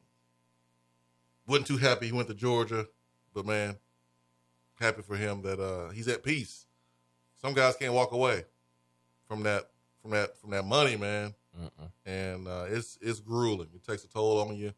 wasn't 1.48 1.68
too 1.68 1.78
happy 1.78 2.08
he 2.08 2.12
went 2.12 2.28
to 2.28 2.34
Georgia, 2.34 2.88
but 3.34 3.46
man, 3.46 3.78
happy 4.80 5.02
for 5.02 5.16
him 5.16 5.42
that 5.44 5.60
uh, 5.60 5.90
he's 5.90 6.08
at 6.08 6.24
peace. 6.24 6.66
Some 7.38 7.54
guys 7.54 7.76
can't 7.76 7.94
walk 7.94 8.12
away 8.12 8.46
from 9.28 9.44
that 9.44 9.70
from 10.02 10.12
that 10.12 10.38
from 10.38 10.52
that 10.52 10.66
money, 10.66 10.96
man 10.96 11.34
Mm-mm. 11.60 11.92
and 12.06 12.48
uh, 12.48 12.66
it's 12.70 12.98
it's 13.02 13.20
grueling. 13.20 13.68
It 13.76 13.84
takes 13.86 14.04
a 14.04 14.08
toll 14.08 14.40
on 14.40 14.56
you, 14.56 14.74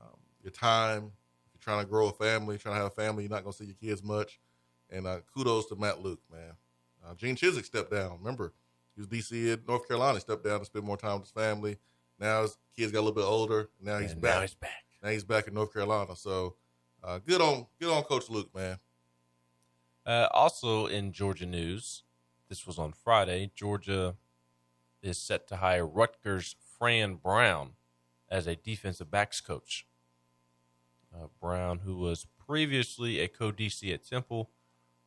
um, 0.00 0.16
your 0.42 0.50
time. 0.50 1.12
If 1.44 1.54
you're 1.54 1.74
trying 1.74 1.84
to 1.84 1.90
grow 1.90 2.08
a 2.08 2.12
family, 2.12 2.58
trying 2.58 2.74
to 2.76 2.82
have 2.82 2.92
a 2.92 2.94
family, 2.94 3.24
you're 3.24 3.30
not 3.30 3.42
going 3.42 3.52
to 3.52 3.58
see 3.58 3.66
your 3.66 3.74
kids 3.74 4.02
much. 4.02 4.40
And 4.88 5.06
uh, 5.06 5.18
kudos 5.34 5.66
to 5.66 5.76
Matt 5.76 6.02
Luke, 6.02 6.20
man. 6.32 6.54
Uh, 7.04 7.14
Gene 7.14 7.36
Chizik 7.36 7.64
stepped 7.64 7.90
down. 7.90 8.18
Remember, 8.18 8.52
he 8.94 9.00
was 9.00 9.08
DC 9.08 9.52
at 9.52 9.66
North 9.66 9.86
Carolina. 9.88 10.14
He 10.14 10.20
stepped 10.20 10.44
down 10.44 10.60
to 10.60 10.64
spend 10.64 10.84
more 10.84 10.96
time 10.96 11.14
with 11.14 11.24
his 11.24 11.30
family. 11.30 11.78
Now 12.18 12.42
his 12.42 12.58
kids 12.76 12.92
got 12.92 12.98
a 12.98 13.02
little 13.02 13.14
bit 13.14 13.24
older. 13.24 13.70
Now 13.80 13.98
he's 13.98 14.12
And 14.12 14.20
back. 14.20 14.34
Now 14.34 14.40
he's 14.42 14.54
back. 14.54 14.84
Now 15.02 15.08
he's 15.10 15.24
back 15.24 15.48
in 15.48 15.54
North 15.54 15.72
Carolina. 15.72 16.14
So 16.16 16.56
uh, 17.02 17.18
good 17.18 17.40
on 17.40 17.66
good 17.80 17.90
on 17.90 18.02
Coach 18.02 18.28
Luke, 18.28 18.54
man. 18.54 18.78
Uh, 20.04 20.28
also 20.32 20.86
in 20.86 21.12
Georgia 21.12 21.46
news, 21.46 22.02
this 22.48 22.66
was 22.66 22.78
on 22.78 22.92
Friday. 22.92 23.50
Georgia 23.54 24.16
is 25.02 25.18
set 25.18 25.46
to 25.48 25.56
hire 25.56 25.86
Rutgers' 25.86 26.56
Fran 26.78 27.14
Brown 27.14 27.70
as 28.28 28.46
a 28.46 28.56
defensive 28.56 29.10
backs 29.10 29.40
coach. 29.40 29.86
Uh, 31.14 31.26
Brown, 31.40 31.80
who 31.80 31.96
was 31.96 32.26
previously 32.46 33.18
a 33.18 33.28
co 33.28 33.50
DC 33.50 33.92
at 33.92 34.04
Temple, 34.04 34.50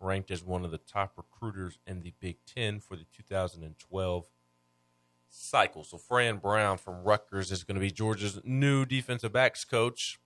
ranked 0.04 0.30
as 0.32 0.44
one 0.44 0.64
of 0.66 0.72
the 0.72 0.78
top 0.78 1.14
recruiters 1.18 1.80
in 1.88 2.02
the 2.02 2.14
Big 2.20 2.38
Ten 2.46 2.80
for 2.80 2.96
the 2.96 3.06
2012 3.16 4.26
cycle. 5.30 5.84
So, 5.84 5.98
Fran 5.98 6.38
Brown 6.38 6.78
from 6.78 7.04
Rutgers 7.04 7.52
is 7.52 7.64
going 7.64 7.76
to 7.76 7.82
be 7.82 7.92
Georgia's 7.92 8.40
new 8.44 8.86
defensive 8.86 9.34
backs 9.34 9.66
coach. 9.66 10.20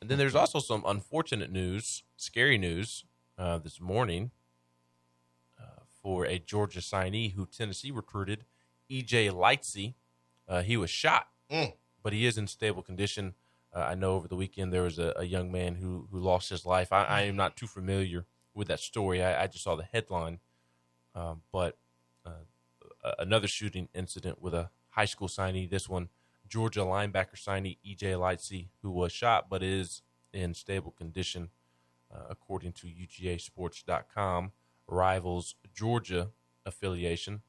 And 0.00 0.08
then 0.10 0.18
there's 0.18 0.34
also 0.34 0.58
some 0.60 0.82
unfortunate 0.86 1.50
news, 1.50 2.02
scary 2.16 2.56
news 2.58 3.04
uh, 3.36 3.58
this 3.58 3.80
morning 3.80 4.30
uh, 5.60 5.82
for 6.02 6.24
a 6.24 6.38
Georgia 6.38 6.80
signee 6.80 7.34
who 7.34 7.46
Tennessee 7.46 7.90
recruited, 7.90 8.44
EJ 8.90 9.30
Lightsey. 9.32 9.94
Uh, 10.48 10.62
he 10.62 10.76
was 10.76 10.90
shot, 10.90 11.28
Mm. 11.50 11.72
but 12.02 12.12
he 12.12 12.26
is 12.26 12.38
in 12.38 12.46
stable 12.46 12.82
condition. 12.82 13.34
Uh, 13.74 13.80
I 13.80 13.94
know 13.94 14.12
over 14.12 14.28
the 14.28 14.36
weekend 14.36 14.72
there 14.72 14.82
was 14.82 14.98
a, 14.98 15.12
a 15.16 15.24
young 15.24 15.50
man 15.52 15.74
who 15.76 16.06
who 16.10 16.18
lost 16.18 16.48
his 16.50 16.64
life. 16.64 16.92
I, 16.92 17.04
I 17.04 17.20
am 17.22 17.36
not 17.36 17.56
too 17.56 17.66
familiar 17.66 18.24
with 18.58 18.68
that 18.68 18.80
story. 18.80 19.22
I, 19.22 19.44
I 19.44 19.46
just 19.46 19.64
saw 19.64 19.76
the 19.76 19.84
headline, 19.84 20.40
um, 21.14 21.42
but 21.52 21.78
uh, 22.26 23.12
another 23.18 23.48
shooting 23.48 23.88
incident 23.94 24.42
with 24.42 24.52
a 24.52 24.70
high 24.90 25.04
school 25.04 25.28
signee. 25.28 25.70
This 25.70 25.88
one, 25.88 26.08
Georgia 26.48 26.80
linebacker 26.80 27.36
signee 27.36 27.78
EJ 27.86 28.14
Lightsey, 28.18 28.66
who 28.82 28.90
was 28.90 29.12
shot 29.12 29.48
but 29.48 29.62
is 29.62 30.02
in 30.32 30.54
stable 30.54 30.90
condition, 30.90 31.50
uh, 32.12 32.24
according 32.28 32.72
to 32.72 32.86
UGASports.com. 32.86 34.52
Rivals 34.90 35.54
Georgia 35.74 36.30
affiliation. 36.64 37.42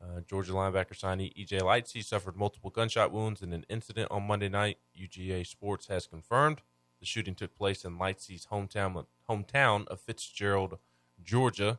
Uh, 0.00 0.20
Georgia 0.28 0.52
linebacker 0.52 0.96
signee 0.98 1.32
EJ 1.36 1.60
Lightsey 1.60 2.02
suffered 2.04 2.36
multiple 2.36 2.70
gunshot 2.70 3.12
wounds 3.12 3.42
in 3.42 3.52
an 3.52 3.66
incident 3.68 4.10
on 4.10 4.26
Monday 4.26 4.48
night. 4.48 4.78
UGA 4.98 5.46
Sports 5.46 5.88
has 5.88 6.06
confirmed 6.06 6.62
the 7.02 7.06
shooting 7.06 7.34
took 7.34 7.56
place 7.56 7.84
in 7.84 7.98
Lightsey's 7.98 8.46
hometown 8.46 8.94
hometown 9.32 9.86
of 9.88 10.00
Fitzgerald, 10.00 10.78
Georgia. 11.22 11.78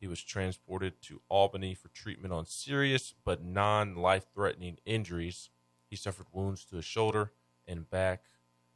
He 0.00 0.06
was 0.06 0.22
transported 0.22 1.02
to 1.02 1.20
Albany 1.28 1.74
for 1.74 1.88
treatment 1.88 2.32
on 2.32 2.46
serious 2.46 3.14
but 3.24 3.44
non 3.44 3.96
life 3.96 4.26
threatening 4.34 4.78
injuries. 4.86 5.50
He 5.88 5.96
suffered 5.96 6.26
wounds 6.32 6.64
to 6.66 6.76
his 6.76 6.84
shoulder 6.84 7.32
and 7.66 7.90
back 7.90 8.22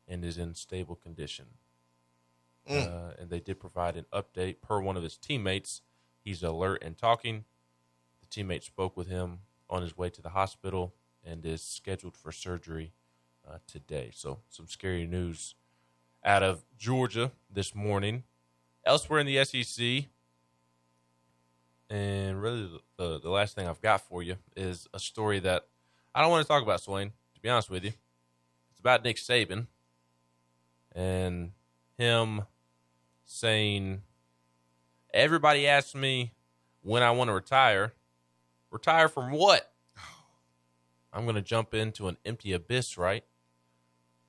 and 0.07 0.24
is 0.24 0.37
in 0.37 0.54
stable 0.54 0.96
condition. 0.96 1.46
Mm. 2.68 2.87
Uh, 2.87 3.12
and 3.18 3.30
they 3.30 3.40
did 3.40 3.61
provide 3.61 3.96
an 3.96 4.07
update 4.12 4.57
per 4.61 4.80
one 4.80 4.96
of 4.96 5.02
his 5.02 5.16
teammates. 5.16 5.83
He's 6.22 6.42
alert 6.42 6.83
and 6.83 6.96
talking. 6.96 7.44
The 8.20 8.26
teammate 8.26 8.64
spoke 8.64 8.96
with 8.96 9.09
him 9.09 9.40
on 9.70 9.83
his 9.83 9.96
way 9.96 10.11
to 10.11 10.22
the 10.22 10.30
hospital 10.30 10.94
and 11.24 11.44
is 11.46 11.62
scheduled 11.62 12.16
for 12.16 12.33
surgery 12.33 12.92
uh, 13.48 13.59
today. 13.66 14.11
So, 14.12 14.40
some 14.48 14.66
scary 14.66 15.07
news 15.07 15.54
out 16.24 16.42
of 16.42 16.64
Georgia 16.78 17.33
this 17.55 17.75
morning. 17.75 18.25
Elsewhere 18.85 19.21
in 19.21 19.27
the 19.27 19.43
SEC, 19.45 20.07
and 21.88 22.43
really 22.43 22.69
the, 22.99 23.21
the 23.21 23.31
last 23.31 23.55
thing 23.55 23.67
I've 23.67 23.81
got 23.81 24.01
for 24.03 24.23
you 24.23 24.37
is 24.57 24.88
a 24.93 24.99
story 24.99 25.38
that 25.40 25.67
I 26.14 26.21
don't 26.21 26.31
want 26.31 26.45
to 26.45 26.49
talk 26.49 26.62
about, 26.62 26.81
Swain, 26.81 27.12
to 27.35 27.40
be 27.40 27.49
honest 27.49 27.71
with 27.71 27.85
you. 27.85 27.93
It's 28.71 28.81
about 28.81 29.05
Nick 29.05 29.17
Saban 29.17 29.69
and 30.93 31.53
him 31.97 32.43
saying, 33.25 34.03
Everybody 35.12 35.67
asks 35.67 35.95
me 35.95 36.33
when 36.83 37.03
I 37.03 37.12
want 37.12 37.29
to 37.29 37.35
retire. 37.35 37.95
Retire 38.71 39.09
from 39.09 39.31
what? 39.31 39.73
I'm 41.12 41.25
going 41.25 41.37
to 41.37 41.43
jump 41.43 41.73
into 41.73 42.09
an 42.09 42.17
empty 42.27 42.53
abyss, 42.53 42.99
right? 42.99 43.25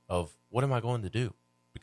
Of 0.08 0.32
what 0.50 0.64
am 0.64 0.72
I 0.72 0.80
going 0.80 1.02
to 1.02 1.10
do? 1.10 1.34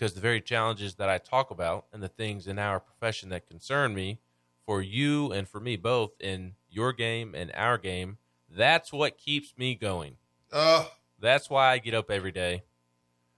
Because 0.03 0.15
the 0.15 0.21
very 0.21 0.41
challenges 0.41 0.97
that 0.97 1.09
I 1.09 1.19
talk 1.19 1.53
about 1.53 1.87
and 1.93 2.03
the 2.03 2.09
things 2.09 2.49
in 2.49 2.59
our 2.59 2.81
profession 2.81 3.29
that 3.29 3.47
concern 3.47 3.95
me, 3.95 4.19
for 4.67 4.83
you 4.83 5.31
and 5.31 5.49
for 5.49 5.61
me 5.61 5.77
both 5.77 6.11
in 6.19 6.55
your 6.69 6.93
game 6.93 7.37
and 7.37 7.53
our 7.55 7.79
game, 7.79 8.19
that's 8.51 8.93
what 8.93 9.17
keeps 9.17 9.55
me 9.57 9.77
going. 9.77 10.17
Uh, 10.51 10.87
That's 11.21 11.49
why 11.49 11.71
I 11.71 11.79
get 11.79 11.95
up 11.95 12.11
every 12.11 12.33
day. 12.33 12.65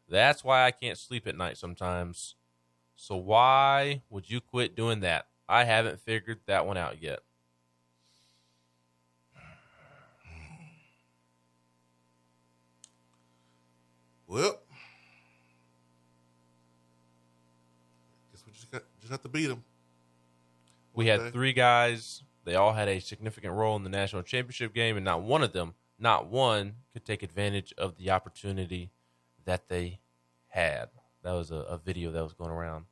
That's 0.09 0.43
why 0.43 0.65
I 0.65 0.71
can't 0.71 0.97
sleep 0.97 1.27
at 1.27 1.37
night 1.37 1.59
sometimes. 1.59 2.35
So 2.97 3.15
why 3.15 4.01
would 4.09 4.31
you 4.31 4.41
quit 4.41 4.75
doing 4.75 5.01
that? 5.01 5.27
I 5.47 5.65
haven't 5.65 6.01
figured 6.01 6.41
that 6.47 6.65
one 6.65 6.79
out 6.79 7.03
yet. 7.03 7.19
well, 14.27 14.61
guess 18.35 18.45
we 18.73 18.79
just 19.05 19.13
have 19.13 19.23
to 19.23 19.29
beat 19.29 19.47
them. 19.47 19.63
We 20.95 21.09
had 21.09 21.31
three 21.33 21.53
guys. 21.53 22.23
They 22.45 22.55
all 22.55 22.73
had 22.73 22.89
a 22.89 23.01
significant 23.01 23.53
role 23.53 23.77
in 23.77 23.83
the 23.85 23.91
national 23.91 24.23
championship 24.23 24.73
game, 24.75 24.97
and 24.97 25.05
not 25.05 25.23
one 25.23 25.43
of 25.43 25.53
them, 25.53 25.75
not 25.99 26.29
one, 26.29 26.77
could 26.95 27.05
take 27.05 27.23
advantage 27.23 27.75
of 27.77 27.99
the 27.99 28.11
opportunity 28.11 28.91
that 29.45 29.69
they 29.69 30.01
had. 30.49 30.89
That 31.23 31.33
was 31.33 31.51
a, 31.51 31.57
a 31.57 31.77
video 31.77 32.13
that 32.13 32.23
was 32.23 32.33
going 32.33 32.51
around 32.51 32.87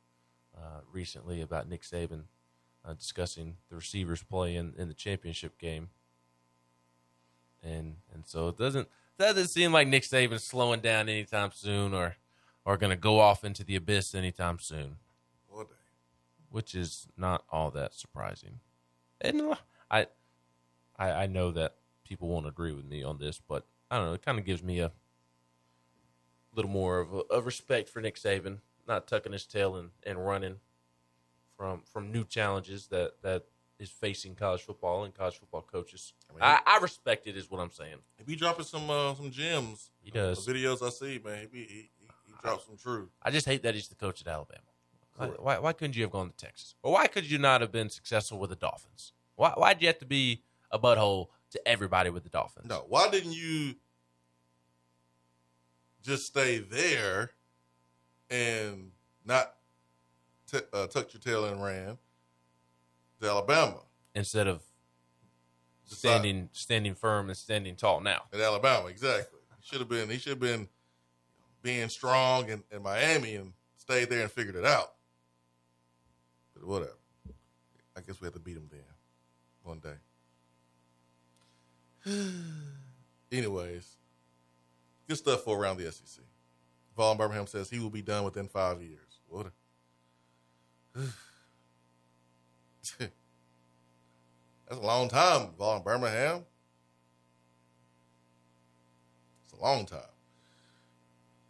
uh, 0.55 0.81
recently 0.91 1.41
about 1.41 1.67
Nick 1.67 1.81
Saban 1.81 2.25
uh, 2.85 2.93
discussing 2.93 3.57
the 3.69 3.75
receivers 3.75 4.21
play 4.21 4.55
in, 4.55 4.73
in 4.77 4.89
the 4.89 4.93
championship 4.93 5.57
game, 5.57 5.89
and 7.63 7.95
and 8.13 8.25
so 8.25 8.49
it 8.49 8.57
doesn't 8.57 8.87
doesn't 9.17 9.47
seem 9.47 9.71
like 9.71 9.87
Nick 9.87 10.03
Saban's 10.03 10.43
slowing 10.43 10.81
down 10.81 11.09
anytime 11.09 11.51
soon, 11.51 11.93
or 11.93 12.17
or 12.65 12.77
going 12.77 12.91
to 12.91 12.97
go 12.97 13.19
off 13.19 13.43
into 13.43 13.63
the 13.63 13.75
abyss 13.75 14.13
anytime 14.13 14.59
soon. 14.59 14.97
Which 16.53 16.75
is 16.75 17.07
not 17.17 17.43
all 17.51 17.71
that 17.71 17.95
surprising. 17.95 18.59
And 19.19 19.55
I, 19.89 20.05
I, 20.99 21.09
I 21.09 21.25
know 21.25 21.49
that 21.49 21.77
people 22.03 22.27
won't 22.27 22.45
agree 22.45 22.71
with 22.73 22.85
me 22.85 23.01
on 23.01 23.17
this, 23.17 23.41
but 23.47 23.65
I 23.89 23.97
don't 23.97 24.05
know. 24.05 24.13
It 24.13 24.21
kind 24.21 24.37
of 24.37 24.45
gives 24.45 24.61
me 24.61 24.79
a 24.79 24.91
little 26.55 26.69
more 26.69 26.99
of, 26.99 27.11
a, 27.11 27.17
of 27.33 27.47
respect 27.47 27.89
for 27.89 28.01
Nick 28.01 28.17
Saban, 28.17 28.59
not 28.87 29.07
tucking 29.07 29.31
his 29.31 29.47
tail 29.47 29.75
and, 29.75 29.89
and 30.05 30.23
running 30.23 30.57
from 31.57 31.81
from 31.91 32.11
new 32.11 32.23
challenges 32.23 32.85
that 32.87 33.13
that 33.23 33.45
is 33.79 33.89
facing 33.89 34.35
college 34.35 34.61
football 34.61 35.05
and 35.05 35.15
college 35.15 35.39
football 35.39 35.63
coaches. 35.63 36.13
I 36.29 36.33
mean, 36.33 36.43
I, 36.43 36.59
I 36.67 36.79
respect 36.83 37.25
it, 37.25 37.35
is 37.35 37.49
what 37.49 37.61
I'm 37.61 37.71
saying. 37.71 37.97
He 38.15 38.23
be 38.23 38.35
dropping 38.35 38.65
some 38.65 38.87
uh, 38.91 39.15
some 39.15 39.31
gems. 39.31 39.89
He 40.03 40.11
does. 40.11 40.45
The 40.45 40.53
videos 40.53 40.85
I 40.85 40.89
see, 40.89 41.19
man. 41.23 41.41
He 41.41 41.47
be 41.47 41.59
he, 41.59 41.89
he, 41.99 42.07
he 42.27 42.33
drops 42.43 42.67
some 42.67 42.77
truth. 42.77 43.09
I 43.23 43.31
just 43.31 43.47
hate 43.47 43.63
that 43.63 43.73
he's 43.73 43.87
the 43.87 43.95
coach 43.95 44.21
at 44.21 44.27
Alabama. 44.27 44.61
Why, 45.15 45.27
why, 45.27 45.59
why 45.59 45.73
couldn't 45.73 45.95
you 45.95 46.03
have 46.03 46.11
gone 46.11 46.29
to 46.29 46.35
Texas? 46.35 46.75
Or 46.81 46.93
why 46.93 47.07
could 47.07 47.29
you 47.29 47.37
not 47.37 47.61
have 47.61 47.71
been 47.71 47.89
successful 47.89 48.39
with 48.39 48.49
the 48.49 48.55
Dolphins? 48.55 49.13
Why, 49.35 49.51
why'd 49.51 49.81
you 49.81 49.87
have 49.87 49.99
to 49.99 50.05
be 50.05 50.43
a 50.71 50.79
butthole 50.79 51.27
to 51.51 51.67
everybody 51.67 52.09
with 52.09 52.23
the 52.23 52.29
Dolphins? 52.29 52.67
No, 52.67 52.85
why 52.87 53.09
didn't 53.09 53.33
you 53.33 53.75
just 56.01 56.25
stay 56.25 56.59
there 56.59 57.31
and 58.29 58.91
not 59.25 59.53
t- 60.51 60.59
uh, 60.73 60.87
tucked 60.87 61.13
your 61.13 61.21
tail 61.21 61.45
and 61.45 61.63
ran 61.63 61.97
to 63.21 63.27
Alabama? 63.27 63.81
Instead 64.15 64.47
of 64.47 64.61
standing 65.85 66.49
standing 66.53 66.95
firm 66.95 67.29
and 67.29 67.37
standing 67.37 67.75
tall 67.75 68.01
now. 68.01 68.23
at 68.33 68.39
Alabama, 68.39 68.87
exactly. 68.87 69.39
He 69.59 69.67
should 69.67 69.79
have 69.79 69.89
been. 69.89 70.09
He 70.09 70.17
should 70.17 70.31
have 70.31 70.39
been 70.39 70.67
being 71.61 71.89
strong 71.89 72.49
in, 72.49 72.63
in 72.71 72.83
Miami 72.83 73.35
and 73.35 73.53
stayed 73.77 74.09
there 74.09 74.21
and 74.21 74.31
figured 74.31 74.55
it 74.55 74.65
out. 74.65 74.93
Whatever. 76.63 76.97
I 77.95 78.01
guess 78.01 78.19
we 78.19 78.25
have 78.25 78.33
to 78.33 78.39
beat 78.39 78.57
him 78.57 78.69
then 78.71 78.81
one 79.63 79.79
day. 79.79 79.95
Anyways, 83.31 83.97
good 85.07 85.17
stuff 85.17 85.43
for 85.43 85.57
around 85.57 85.77
the 85.77 85.91
SEC. 85.91 86.23
Vaughn 86.95 87.17
Birmingham 87.17 87.47
says 87.47 87.69
he 87.69 87.79
will 87.79 87.89
be 87.89 88.01
done 88.01 88.23
within 88.23 88.47
five 88.47 88.81
years. 88.81 89.19
What? 89.27 89.47
A... 90.95 90.99
That's 94.67 94.79
a 94.81 94.85
long 94.85 95.09
time, 95.09 95.49
Vaughn 95.57 95.83
Birmingham. 95.83 96.45
It's 99.45 99.53
a 99.59 99.61
long 99.61 99.85
time. 99.85 100.01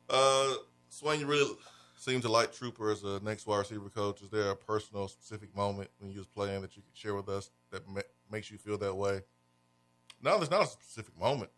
Uh, 0.09 0.53
Swain, 0.89 1.19
you 1.19 1.25
really 1.25 1.55
seem 2.03 2.21
to 2.21 2.29
like 2.29 2.51
Trooper 2.51 2.91
as 2.91 3.03
a 3.03 3.19
next 3.23 3.47
wide 3.47 3.59
receiver 3.59 3.89
coach. 3.89 4.21
Is 4.21 4.29
there 4.29 4.49
a 4.49 4.55
personal, 4.55 5.07
specific 5.07 5.55
moment 5.55 5.89
when 5.99 6.11
you 6.11 6.17
was 6.19 6.27
playing 6.27 6.61
that 6.61 6.75
you 6.75 6.83
could 6.83 6.97
share 6.97 7.15
with 7.15 7.29
us 7.29 7.49
that 7.71 7.87
ma- 7.87 8.01
makes 8.31 8.51
you 8.51 8.57
feel 8.57 8.77
that 8.79 8.93
way? 8.93 9.21
No, 10.21 10.37
there's 10.37 10.51
not 10.51 10.63
a 10.63 10.67
specific 10.67 11.17
moment. 11.19 11.49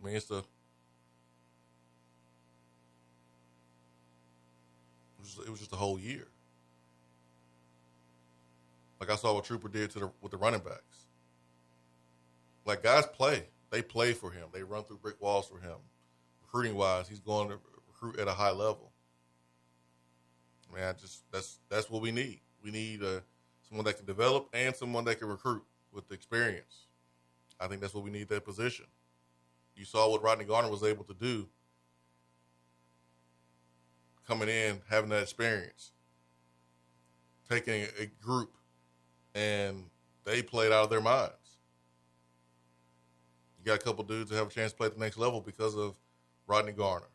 I 0.00 0.06
mean, 0.06 0.16
it's 0.16 0.30
was, 5.36 5.46
it 5.46 5.50
was 5.50 5.58
just 5.60 5.72
a 5.72 5.76
whole 5.76 5.98
year. 5.98 6.28
Like 9.00 9.10
I 9.10 9.16
saw 9.16 9.34
what 9.34 9.44
Trooper 9.44 9.68
did 9.68 9.90
to 9.90 9.98
the 9.98 10.10
with 10.20 10.32
the 10.32 10.38
running 10.38 10.60
backs. 10.60 11.06
Like 12.64 12.82
guys 12.82 13.06
play, 13.06 13.44
they 13.70 13.82
play 13.82 14.12
for 14.12 14.30
him. 14.30 14.48
They 14.52 14.62
run 14.62 14.84
through 14.84 14.98
brick 14.98 15.20
walls 15.20 15.48
for 15.48 15.58
him. 15.58 15.76
Recruiting 16.42 16.74
wise, 16.76 17.08
he's 17.08 17.20
going 17.20 17.48
to 17.48 17.58
recruit 18.00 18.20
at 18.20 18.28
a 18.28 18.32
high 18.32 18.50
level. 18.50 18.92
Man, 20.72 20.88
I 20.88 20.92
just 20.92 21.22
that's 21.32 21.58
that's 21.68 21.90
what 21.90 22.02
we 22.02 22.10
need. 22.10 22.40
We 22.62 22.70
need 22.70 23.02
uh, 23.02 23.20
someone 23.66 23.84
that 23.86 23.96
can 23.96 24.06
develop 24.06 24.48
and 24.52 24.74
someone 24.74 25.04
that 25.04 25.18
can 25.18 25.28
recruit 25.28 25.62
with 25.92 26.08
the 26.08 26.14
experience. 26.14 26.86
I 27.58 27.66
think 27.66 27.80
that's 27.80 27.94
what 27.94 28.04
we 28.04 28.10
need 28.10 28.28
that 28.28 28.44
position. 28.44 28.84
You 29.74 29.84
saw 29.84 30.10
what 30.10 30.22
Rodney 30.22 30.44
Garner 30.44 30.70
was 30.70 30.82
able 30.82 31.04
to 31.04 31.14
do 31.14 31.48
coming 34.26 34.48
in, 34.48 34.80
having 34.90 35.08
that 35.10 35.22
experience, 35.22 35.92
taking 37.48 37.86
a 37.98 38.06
group 38.22 38.52
and 39.34 39.84
they 40.24 40.42
played 40.42 40.72
out 40.72 40.84
of 40.84 40.90
their 40.90 41.00
minds. 41.00 41.32
You 43.58 43.64
got 43.64 43.80
a 43.80 43.84
couple 43.84 44.04
dudes 44.04 44.30
that 44.30 44.36
have 44.36 44.48
a 44.48 44.50
chance 44.50 44.72
to 44.72 44.76
play 44.76 44.88
at 44.88 44.94
the 44.94 45.00
next 45.00 45.16
level 45.16 45.40
because 45.40 45.76
of 45.76 45.96
Rodney 46.46 46.72
Garner. 46.72 47.06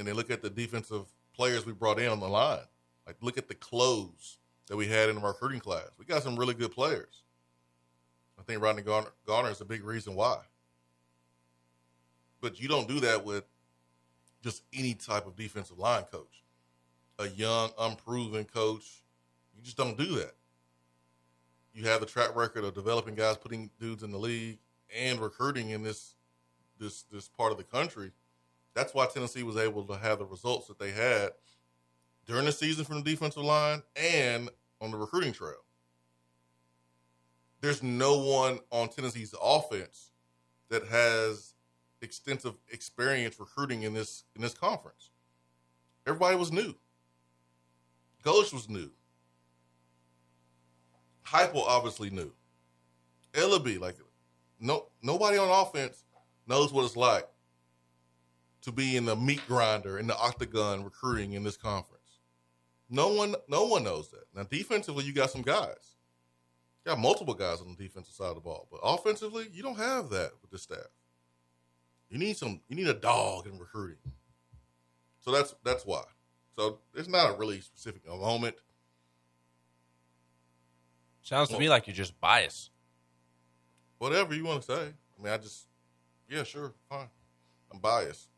And 0.00 0.08
they 0.08 0.14
look 0.14 0.30
at 0.30 0.40
the 0.40 0.48
defensive 0.48 1.04
players 1.34 1.66
we 1.66 1.74
brought 1.74 2.00
in 2.00 2.08
on 2.08 2.20
the 2.20 2.26
line. 2.26 2.64
Like 3.06 3.16
look 3.20 3.36
at 3.36 3.48
the 3.48 3.54
clothes 3.54 4.38
that 4.68 4.76
we 4.78 4.86
had 4.86 5.10
in 5.10 5.18
our 5.18 5.28
recruiting 5.28 5.60
class. 5.60 5.90
We 5.98 6.06
got 6.06 6.22
some 6.22 6.36
really 6.36 6.54
good 6.54 6.72
players. 6.72 7.22
I 8.38 8.42
think 8.42 8.62
Rodney 8.62 8.80
Garner, 8.80 9.10
Garner 9.26 9.50
is 9.50 9.60
a 9.60 9.66
big 9.66 9.84
reason 9.84 10.14
why. 10.14 10.38
But 12.40 12.58
you 12.58 12.66
don't 12.66 12.88
do 12.88 12.98
that 13.00 13.26
with 13.26 13.44
just 14.42 14.62
any 14.72 14.94
type 14.94 15.26
of 15.26 15.36
defensive 15.36 15.78
line 15.78 16.04
coach. 16.04 16.44
A 17.18 17.28
young, 17.28 17.68
unproven 17.78 18.46
coach, 18.46 19.02
you 19.54 19.62
just 19.62 19.76
don't 19.76 19.98
do 19.98 20.14
that. 20.16 20.32
You 21.74 21.84
have 21.88 22.00
the 22.00 22.06
track 22.06 22.34
record 22.34 22.64
of 22.64 22.72
developing 22.72 23.16
guys, 23.16 23.36
putting 23.36 23.68
dudes 23.78 24.02
in 24.02 24.12
the 24.12 24.18
league, 24.18 24.60
and 24.98 25.20
recruiting 25.20 25.70
in 25.70 25.82
this 25.82 26.14
this 26.78 27.02
this 27.12 27.28
part 27.28 27.52
of 27.52 27.58
the 27.58 27.64
country. 27.64 28.12
That's 28.74 28.94
why 28.94 29.06
Tennessee 29.06 29.42
was 29.42 29.56
able 29.56 29.84
to 29.84 29.96
have 29.96 30.18
the 30.18 30.24
results 30.24 30.68
that 30.68 30.78
they 30.78 30.92
had 30.92 31.30
during 32.26 32.44
the 32.44 32.52
season 32.52 32.84
from 32.84 33.02
the 33.02 33.10
defensive 33.10 33.42
line 33.42 33.82
and 33.96 34.48
on 34.80 34.90
the 34.90 34.96
recruiting 34.96 35.32
trail. 35.32 35.64
There's 37.60 37.82
no 37.82 38.18
one 38.18 38.60
on 38.70 38.88
Tennessee's 38.88 39.34
offense 39.42 40.10
that 40.70 40.86
has 40.86 41.54
extensive 42.00 42.54
experience 42.72 43.38
recruiting 43.38 43.82
in 43.82 43.92
this 43.92 44.24
in 44.34 44.42
this 44.42 44.54
conference. 44.54 45.10
Everybody 46.06 46.36
was 46.36 46.50
new. 46.50 46.74
Coach 48.24 48.52
was 48.52 48.68
new. 48.68 48.90
Heupel 51.26 51.64
obviously 51.66 52.10
new. 52.10 52.32
Elarbee, 53.32 53.78
like 53.78 53.96
no 54.58 54.86
nobody 55.02 55.36
on 55.36 55.48
offense 55.48 56.04
knows 56.46 56.72
what 56.72 56.84
it's 56.84 56.96
like 56.96 57.28
to 58.62 58.72
be 58.72 58.96
in 58.96 59.06
the 59.06 59.16
meat 59.16 59.40
grinder 59.46 59.98
in 59.98 60.06
the 60.06 60.16
octagon 60.16 60.84
recruiting 60.84 61.32
in 61.32 61.42
this 61.42 61.56
conference. 61.56 62.18
No 62.88 63.08
one, 63.08 63.36
no 63.48 63.64
one 63.64 63.84
knows 63.84 64.10
that. 64.10 64.24
Now, 64.34 64.42
defensively, 64.42 65.04
you 65.04 65.12
got 65.12 65.30
some 65.30 65.42
guys. 65.42 65.96
You 66.84 66.90
got 66.90 66.98
multiple 66.98 67.34
guys 67.34 67.60
on 67.60 67.68
the 67.68 67.82
defensive 67.82 68.14
side 68.14 68.28
of 68.28 68.34
the 68.34 68.40
ball, 68.40 68.66
but 68.70 68.80
offensively, 68.82 69.46
you 69.52 69.62
don't 69.62 69.78
have 69.78 70.10
that 70.10 70.32
with 70.42 70.50
the 70.50 70.58
staff. 70.58 70.78
You 72.08 72.18
need 72.18 72.36
some. 72.36 72.60
You 72.68 72.74
need 72.74 72.88
a 72.88 72.94
dog 72.94 73.46
in 73.46 73.58
recruiting. 73.58 73.98
So 75.20 75.30
that's 75.30 75.54
that's 75.62 75.86
why. 75.86 76.02
So 76.56 76.80
it's 76.94 77.08
not 77.08 77.30
a 77.30 77.38
really 77.38 77.60
specific 77.60 78.06
moment. 78.08 78.56
Sounds 81.22 81.50
to 81.50 81.58
me 81.58 81.68
like 81.68 81.86
you're 81.86 81.94
just 81.94 82.18
biased. 82.20 82.70
Whatever 83.98 84.34
you 84.34 84.44
want 84.44 84.62
to 84.62 84.66
say. 84.66 84.82
I 84.82 85.22
mean, 85.22 85.32
I 85.32 85.36
just, 85.36 85.66
yeah, 86.28 86.42
sure, 86.42 86.72
fine. 86.88 87.10
I'm 87.70 87.78
biased 87.78 88.30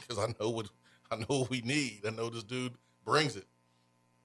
because 0.00 0.18
I 0.18 0.34
know 0.40 0.50
what 0.50 0.68
I 1.10 1.16
know 1.16 1.26
what 1.40 1.50
we 1.50 1.60
need. 1.60 2.02
I 2.06 2.10
know 2.10 2.30
this 2.30 2.42
dude 2.42 2.74
brings 3.04 3.36
it. 3.36 3.46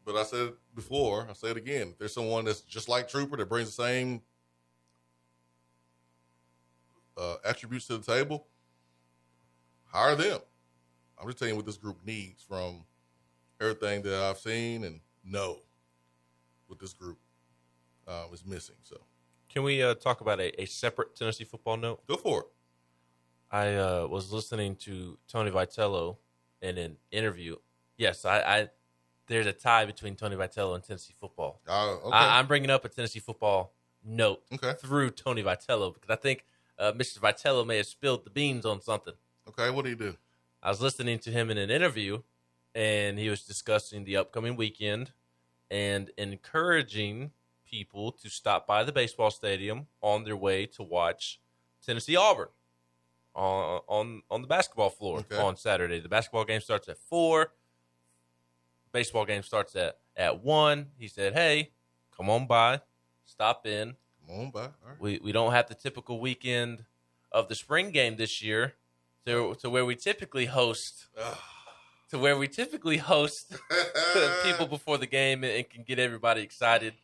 But 0.05 0.15
I 0.15 0.23
said 0.23 0.47
it 0.47 0.55
before, 0.73 1.27
I 1.29 1.33
say 1.33 1.49
it 1.49 1.57
again. 1.57 1.89
If 1.89 1.99
there's 1.99 2.13
someone 2.13 2.45
that's 2.45 2.61
just 2.61 2.89
like 2.89 3.07
Trooper 3.07 3.37
that 3.37 3.49
brings 3.49 3.75
the 3.75 3.83
same 3.83 4.21
uh, 7.17 7.35
attributes 7.45 7.85
to 7.87 7.97
the 7.97 8.03
table, 8.03 8.47
hire 9.85 10.15
them. 10.15 10.39
I'm 11.19 11.27
just 11.27 11.37
telling 11.37 11.53
you 11.53 11.57
what 11.57 11.65
this 11.65 11.77
group 11.77 11.97
needs 12.05 12.41
from 12.41 12.85
everything 13.59 14.01
that 14.03 14.13
I've 14.13 14.37
seen 14.37 14.85
and 14.85 15.01
know 15.23 15.59
what 16.67 16.79
this 16.79 16.93
group 16.93 17.17
uh, 18.07 18.25
is 18.33 18.45
missing. 18.45 18.77
So, 18.83 18.97
can 19.49 19.63
we 19.63 19.83
uh, 19.83 19.95
talk 19.95 20.21
about 20.21 20.39
a, 20.39 20.61
a, 20.61 20.65
separate 20.65 21.15
Tennessee 21.15 21.43
football 21.43 21.77
note? 21.77 22.05
Go 22.07 22.15
for 22.15 22.41
it. 22.41 22.45
I 23.51 23.75
uh, 23.75 24.07
was 24.09 24.31
listening 24.31 24.75
to 24.77 25.17
Tony 25.27 25.51
Vitello 25.51 26.17
in 26.61 26.77
an 26.77 26.97
interview. 27.11 27.55
Yes, 27.97 28.25
I, 28.25 28.39
I 28.41 28.69
there's 29.27 29.47
a 29.47 29.53
tie 29.53 29.85
between 29.85 30.15
Tony 30.15 30.35
Vitello 30.35 30.75
and 30.75 30.83
Tennessee 30.83 31.15
football. 31.19 31.61
Uh, 31.67 31.93
okay. 31.93 32.15
I, 32.15 32.39
am 32.39 32.47
bringing 32.47 32.69
up 32.69 32.85
a 32.85 32.89
Tennessee 32.89 33.19
football 33.19 33.73
note 34.03 34.41
okay. 34.53 34.73
through 34.79 35.11
Tony 35.11 35.43
Vitello 35.43 35.93
because 35.93 36.09
I 36.09 36.15
think 36.15 36.45
uh, 36.77 36.91
Mr. 36.93 37.19
Vitello 37.19 37.65
may 37.65 37.77
have 37.77 37.85
spilled 37.85 38.23
the 38.23 38.29
beans 38.29 38.65
on 38.65 38.81
something. 38.81 39.13
Okay, 39.47 39.69
what 39.69 39.83
do 39.83 39.89
you 39.89 39.95
do? 39.95 40.15
I 40.61 40.69
was 40.69 40.81
listening 40.81 41.19
to 41.19 41.31
him 41.31 41.49
in 41.49 41.57
an 41.57 41.69
interview, 41.69 42.21
and 42.75 43.17
he 43.17 43.29
was 43.29 43.43
discussing 43.43 44.03
the 44.03 44.17
upcoming 44.17 44.55
weekend 44.55 45.11
and 45.71 46.11
encouraging 46.17 47.31
people 47.69 48.11
to 48.11 48.29
stop 48.29 48.67
by 48.67 48.83
the 48.83 48.91
baseball 48.91 49.31
stadium 49.31 49.87
on 50.01 50.23
their 50.23 50.35
way 50.35 50.65
to 50.65 50.83
watch 50.83 51.39
Tennessee 51.85 52.15
Auburn 52.15 52.47
on 53.39 53.81
on 53.87 54.21
on 54.29 54.41
the 54.41 54.47
basketball 54.47 54.89
floor 54.89 55.19
okay. 55.19 55.37
on 55.37 55.55
Saturday. 55.55 55.99
The 55.99 56.09
basketball 56.09 56.45
game 56.45 56.61
starts 56.61 56.89
at 56.89 56.97
four. 56.97 57.53
Baseball 58.91 59.25
game 59.25 59.43
starts 59.43 59.75
at 59.75 59.97
at 60.15 60.43
one. 60.43 60.87
He 60.97 61.07
said, 61.07 61.33
"Hey, 61.33 61.71
come 62.15 62.29
on 62.29 62.47
by, 62.47 62.81
stop 63.25 63.65
in. 63.65 63.95
Come 64.27 64.39
on 64.39 64.51
by. 64.51 64.69
We 64.99 65.19
we 65.23 65.31
don't 65.31 65.53
have 65.53 65.67
the 65.67 65.75
typical 65.75 66.19
weekend 66.19 66.85
of 67.31 67.47
the 67.47 67.55
spring 67.55 67.91
game 67.91 68.17
this 68.17 68.41
year, 68.41 68.75
to 69.25 69.55
to 69.55 69.69
where 69.69 69.85
we 69.85 69.95
typically 69.95 70.45
host." 70.45 71.07
to 72.09 72.17
where 72.17 72.35
we 72.35 72.47
typically 72.47 72.97
host 72.97 73.55
people 74.43 74.65
before 74.65 74.97
the 74.97 75.05
game 75.05 75.43
and 75.43 75.69
can 75.69 75.83
get 75.83 75.99
everybody 75.99 76.41
excited. 76.41 76.95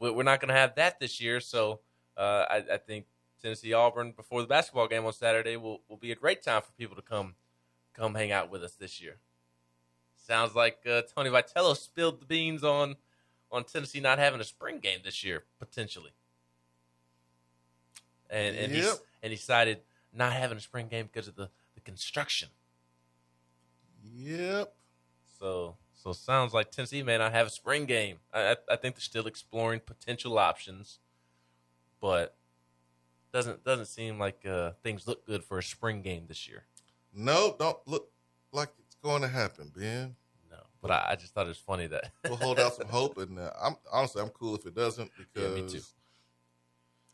We're 0.00 0.24
not 0.24 0.40
going 0.40 0.48
to 0.48 0.54
have 0.54 0.74
that 0.74 0.98
this 0.98 1.20
year, 1.20 1.38
so 1.38 1.78
uh, 2.16 2.44
I, 2.50 2.64
I, 2.72 2.76
think 2.78 3.06
Tennessee 3.40 3.72
Auburn 3.72 4.12
before 4.12 4.40
the 4.40 4.48
basketball 4.48 4.88
game 4.88 5.04
on 5.04 5.12
Saturday 5.12 5.56
will, 5.56 5.82
will 5.88 5.96
be 5.96 6.12
a 6.12 6.16
great 6.16 6.42
time 6.42 6.62
for 6.62 6.72
people 6.72 6.96
to 6.96 7.02
come 7.02 7.34
come 7.94 8.14
hang 8.14 8.30
out 8.32 8.50
with 8.50 8.62
us 8.62 8.74
this 8.74 9.00
year. 9.00 9.16
Sounds 10.16 10.54
like 10.54 10.78
uh, 10.88 11.02
Tony 11.14 11.30
Vitello 11.30 11.76
spilled 11.76 12.20
the 12.20 12.26
beans 12.26 12.62
on 12.62 12.96
on 13.50 13.64
Tennessee 13.64 14.00
not 14.00 14.18
having 14.18 14.40
a 14.40 14.44
spring 14.44 14.78
game 14.78 15.00
this 15.04 15.24
year 15.24 15.44
potentially, 15.58 16.12
and 18.28 18.56
and 18.56 18.72
yep. 18.72 18.84
he 18.84 18.90
and 19.22 19.30
he 19.32 19.36
cited 19.36 19.80
not 20.12 20.32
having 20.32 20.58
a 20.58 20.60
spring 20.60 20.88
game 20.88 21.08
because 21.12 21.28
of 21.28 21.36
the, 21.36 21.48
the 21.74 21.80
construction. 21.80 22.48
Yep. 24.14 24.74
So 25.38 25.76
so 25.94 26.12
sounds 26.12 26.52
like 26.52 26.70
Tennessee 26.70 27.02
may 27.02 27.18
not 27.18 27.32
have 27.32 27.46
a 27.46 27.50
spring 27.50 27.86
game. 27.86 28.18
I 28.32 28.56
I 28.70 28.76
think 28.76 28.96
they're 28.96 29.00
still 29.00 29.26
exploring 29.26 29.80
potential 29.80 30.38
options, 30.38 30.98
but 32.00 32.36
doesn't 33.38 33.64
doesn't 33.64 33.86
seem 33.86 34.18
like 34.18 34.44
uh, 34.44 34.72
things 34.82 35.06
look 35.06 35.24
good 35.24 35.44
for 35.44 35.58
a 35.58 35.62
spring 35.62 36.02
game 36.02 36.24
this 36.26 36.48
year. 36.48 36.64
No, 37.14 37.54
don't 37.58 37.78
look 37.86 38.10
like 38.52 38.70
it's 38.84 38.96
going 38.96 39.22
to 39.22 39.28
happen, 39.28 39.70
Ben. 39.74 40.16
No, 40.50 40.58
but 40.82 40.90
I, 40.90 41.10
I 41.10 41.16
just 41.16 41.34
thought 41.34 41.46
it 41.46 41.50
was 41.50 41.58
funny 41.58 41.86
that 41.86 42.10
we'll 42.24 42.36
hold 42.36 42.58
out 42.58 42.74
some 42.74 42.88
hope, 42.90 43.16
and 43.18 43.38
uh, 43.38 43.50
I'm 43.62 43.76
honestly 43.92 44.22
I'm 44.22 44.30
cool 44.30 44.56
if 44.56 44.66
it 44.66 44.74
doesn't 44.74 45.10
because 45.16 45.56
yeah, 45.56 45.62
me 45.62 45.68
too. 45.68 45.80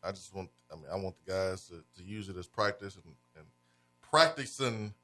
I 0.02 0.12
just 0.12 0.34
want 0.34 0.48
I 0.72 0.76
mean 0.76 0.86
I 0.90 0.96
want 0.96 1.14
the 1.24 1.32
guys 1.32 1.68
to, 1.68 1.84
to 1.96 2.08
use 2.08 2.28
it 2.28 2.36
as 2.36 2.46
practice 2.46 2.94
and, 2.94 3.14
and 3.36 3.44
practicing 4.00 4.94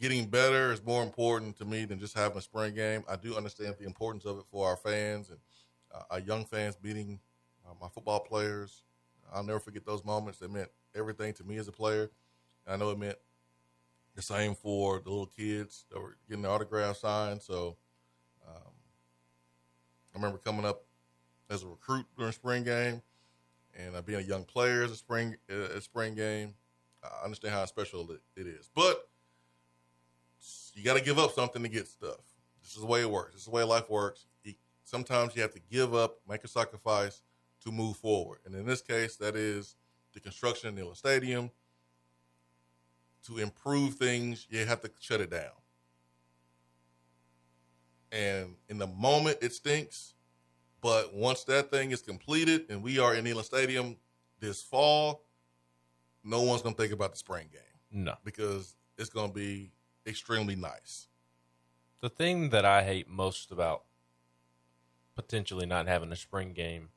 getting 0.00 0.26
better 0.26 0.72
is 0.72 0.84
more 0.84 1.02
important 1.02 1.58
to 1.58 1.64
me 1.64 1.84
than 1.84 1.98
just 1.98 2.16
having 2.16 2.38
a 2.38 2.40
spring 2.40 2.72
game. 2.72 3.02
I 3.08 3.16
do 3.16 3.36
understand 3.36 3.74
the 3.80 3.84
importance 3.86 4.24
of 4.24 4.38
it 4.38 4.44
for 4.48 4.68
our 4.68 4.76
fans 4.76 5.28
and 5.30 5.38
uh, 5.92 6.02
our 6.10 6.20
young 6.20 6.44
fans 6.44 6.76
beating 6.76 7.18
uh, 7.66 7.74
my 7.80 7.88
football 7.88 8.20
players 8.20 8.82
I'll 9.32 9.42
never 9.42 9.60
forget 9.60 9.84
those 9.84 10.04
moments. 10.04 10.38
That 10.38 10.50
meant 10.50 10.70
everything 10.94 11.32
to 11.34 11.44
me 11.44 11.56
as 11.56 11.68
a 11.68 11.72
player. 11.72 12.10
I 12.66 12.76
know 12.76 12.90
it 12.90 12.98
meant 12.98 13.18
the 14.14 14.22
same 14.22 14.54
for 14.54 15.00
the 15.00 15.08
little 15.10 15.26
kids 15.26 15.84
that 15.90 16.00
were 16.00 16.16
getting 16.28 16.42
the 16.42 16.48
autograph 16.48 16.96
signed. 16.96 17.40
So 17.40 17.76
um, 18.46 18.72
I 20.14 20.18
remember 20.18 20.38
coming 20.38 20.64
up 20.64 20.84
as 21.48 21.62
a 21.62 21.66
recruit 21.66 22.06
during 22.16 22.32
spring 22.32 22.64
game 22.64 23.02
and 23.78 23.96
uh, 23.96 24.02
being 24.02 24.18
a 24.18 24.22
young 24.22 24.44
player 24.44 24.82
as 24.82 24.90
a 24.90 24.96
spring 24.96 25.36
uh, 25.50 25.78
spring 25.80 26.14
game. 26.14 26.54
I 27.02 27.24
understand 27.24 27.54
how 27.54 27.64
special 27.64 28.10
it, 28.10 28.20
it 28.36 28.46
is, 28.46 28.70
but 28.74 29.08
you 30.74 30.82
got 30.84 30.96
to 30.96 31.02
give 31.02 31.18
up 31.18 31.32
something 31.32 31.62
to 31.62 31.68
get 31.68 31.86
stuff. 31.86 32.18
This 32.62 32.74
is 32.74 32.80
the 32.80 32.86
way 32.86 33.00
it 33.02 33.10
works. 33.10 33.34
This 33.34 33.42
is 33.42 33.46
the 33.46 33.52
way 33.52 33.62
life 33.62 33.88
works. 33.88 34.26
sometimes 34.84 35.36
you 35.36 35.42
have 35.42 35.52
to 35.54 35.60
give 35.70 35.94
up, 35.94 36.16
make 36.28 36.44
a 36.44 36.48
sacrifice 36.48 37.22
to 37.64 37.72
move 37.72 37.96
forward. 37.96 38.38
And 38.44 38.54
in 38.54 38.66
this 38.66 38.80
case, 38.80 39.16
that 39.16 39.36
is 39.36 39.76
the 40.12 40.20
construction 40.20 40.68
of 40.68 40.74
Neyland 40.74 40.96
Stadium. 40.96 41.50
To 43.26 43.38
improve 43.38 43.94
things, 43.94 44.46
you 44.48 44.64
have 44.64 44.80
to 44.82 44.90
shut 45.00 45.20
it 45.20 45.30
down. 45.30 45.52
And 48.10 48.54
in 48.68 48.78
the 48.78 48.86
moment, 48.86 49.38
it 49.42 49.52
stinks. 49.52 50.14
But 50.80 51.12
once 51.12 51.44
that 51.44 51.70
thing 51.70 51.90
is 51.90 52.00
completed 52.00 52.66
and 52.70 52.82
we 52.82 52.98
are 52.98 53.14
in 53.14 53.24
Neyland 53.24 53.44
Stadium 53.44 53.96
this 54.40 54.62
fall, 54.62 55.24
no 56.24 56.42
one's 56.42 56.62
going 56.62 56.74
to 56.74 56.80
think 56.80 56.92
about 56.92 57.10
the 57.10 57.18
spring 57.18 57.48
game. 57.52 58.04
No. 58.04 58.14
Because 58.24 58.76
it's 58.96 59.10
going 59.10 59.28
to 59.28 59.34
be 59.34 59.72
extremely 60.06 60.56
nice. 60.56 61.08
The 62.00 62.08
thing 62.08 62.50
that 62.50 62.64
I 62.64 62.84
hate 62.84 63.08
most 63.08 63.50
about 63.50 63.82
potentially 65.16 65.66
not 65.66 65.88
having 65.88 66.12
a 66.12 66.16
spring 66.16 66.52
game 66.52 66.90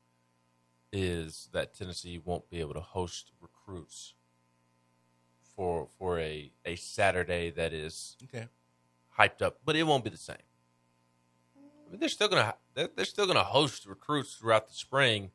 is 0.92 1.48
that 1.52 1.74
Tennessee 1.74 2.20
won't 2.22 2.48
be 2.50 2.60
able 2.60 2.74
to 2.74 2.80
host 2.80 3.32
recruits 3.40 4.14
for 5.56 5.88
for 5.98 6.18
a 6.18 6.52
a 6.64 6.76
Saturday 6.76 7.50
that 7.50 7.72
is 7.72 8.16
okay. 8.24 8.48
hyped 9.18 9.42
up, 9.42 9.58
but 9.64 9.76
it 9.76 9.84
won't 9.84 10.04
be 10.04 10.10
the 10.10 10.16
same. 10.16 10.36
I 11.56 11.90
mean, 11.90 12.00
they're 12.00 12.08
still 12.08 12.28
gonna 12.28 12.54
they're, 12.74 12.88
they're 12.94 13.04
still 13.04 13.26
gonna 13.26 13.42
host 13.42 13.86
recruits 13.86 14.34
throughout 14.34 14.68
the 14.68 14.74
spring, 14.74 15.30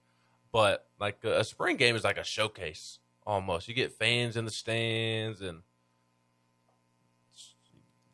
but 0.52 0.88
like 1.00 1.20
a, 1.24 1.40
a 1.40 1.44
spring 1.44 1.78
game 1.78 1.96
is 1.96 2.04
like 2.04 2.18
a 2.18 2.24
showcase 2.24 3.00
almost. 3.26 3.68
You 3.68 3.74
get 3.74 3.92
fans 3.92 4.38
in 4.38 4.46
the 4.46 4.52
stands 4.52 5.42
and 5.42 5.62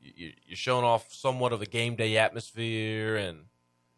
you're 0.02 0.56
showing 0.56 0.86
off 0.86 1.12
somewhat 1.14 1.54
of 1.54 1.62
a 1.62 1.66
game 1.66 1.96
day 1.96 2.18
atmosphere 2.18 3.16
and 3.16 3.46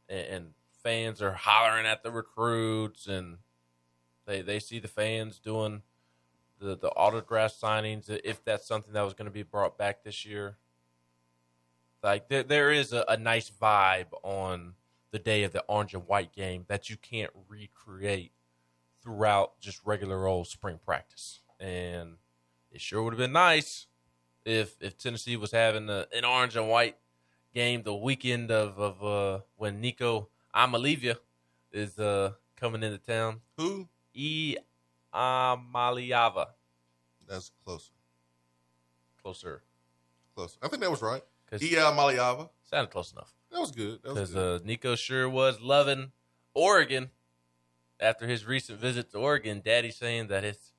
and 0.08 0.54
fans 0.86 1.20
are 1.20 1.34
hollering 1.34 1.88
at 1.88 2.04
the 2.04 2.12
recruits 2.12 3.08
and 3.08 3.40
they 4.28 4.44
they 4.44 4.60
see 4.60 4.78
the 4.78 4.88
fans 4.88 5.40
doing 5.40 5.82
the 6.60 6.78
the 6.78 6.90
autograph 6.90 7.52
signings 7.60 8.08
if 8.24 8.46
that's 8.46 8.68
something 8.68 8.94
that 8.94 9.02
was 9.02 9.16
going 9.16 9.26
to 9.26 9.32
be 9.32 9.42
brought 9.42 9.80
back 9.80 10.04
this 10.04 10.26
year. 10.26 10.58
Like 12.04 12.30
there 12.30 12.44
there 12.44 12.72
is 12.72 12.94
a, 12.94 13.04
a 13.10 13.18
nice 13.18 13.50
vibe 13.50 14.14
on 14.22 14.76
the 15.10 15.18
day 15.18 15.42
of 15.42 15.54
the 15.54 15.64
orange 15.68 15.96
and 15.96 16.08
white 16.08 16.32
game 16.34 16.66
that 16.68 16.88
you 16.88 16.98
can't 16.98 17.32
recreate 17.50 18.32
throughout 19.02 19.60
just 19.60 19.82
regular 19.86 20.28
old 20.28 20.48
spring 20.48 20.80
practice. 20.86 21.40
And 21.60 22.18
it 22.72 22.80
sure 22.80 23.02
would 23.02 23.14
have 23.14 23.20
been 23.20 23.32
nice 23.32 23.88
if 24.46 24.76
if 24.80 25.00
Tennessee 25.00 25.36
was 25.36 25.52
having 25.52 25.90
a, 25.90 26.06
an 26.16 26.26
orange 26.26 26.56
and 26.56 26.70
white 26.70 26.98
game 27.56 27.82
the 27.82 27.96
weekend 27.96 28.52
of 28.52 28.78
of 28.78 29.04
uh, 29.04 29.44
when 29.56 29.82
Nico 29.82 30.30
Iamaleava 30.56 31.18
is 31.72 32.00
uh, 32.00 32.32
coming 32.56 32.84
into 32.84 32.98
town. 32.98 33.42
Who? 33.58 33.88
E. 34.14 34.56
Amaliava. 35.14 36.48
That's 37.28 37.52
closer. 37.66 37.92
Closer. 39.22 39.62
Closer. 40.36 40.58
I 40.62 40.68
think 40.68 40.82
that 40.82 40.92
was 40.92 41.02
right. 41.02 41.24
E. 41.54 41.76
Amaliava. 41.76 42.50
Sounded 42.64 42.92
close 42.92 43.12
enough. 43.12 43.34
That 43.52 43.60
was 43.60 43.72
good. 43.72 44.02
Because 44.02 44.36
uh, 44.36 44.60
Nico 44.64 44.96
sure 44.96 45.30
was 45.30 45.62
loving 45.62 46.12
Oregon 46.54 47.10
after 48.00 48.28
his 48.28 48.46
recent 48.46 48.80
visit 48.80 49.12
to 49.12 49.18
Oregon. 49.18 49.62
Daddy 49.64 49.92
saying 49.92 50.28
that 50.28 50.44
it's 50.44 50.72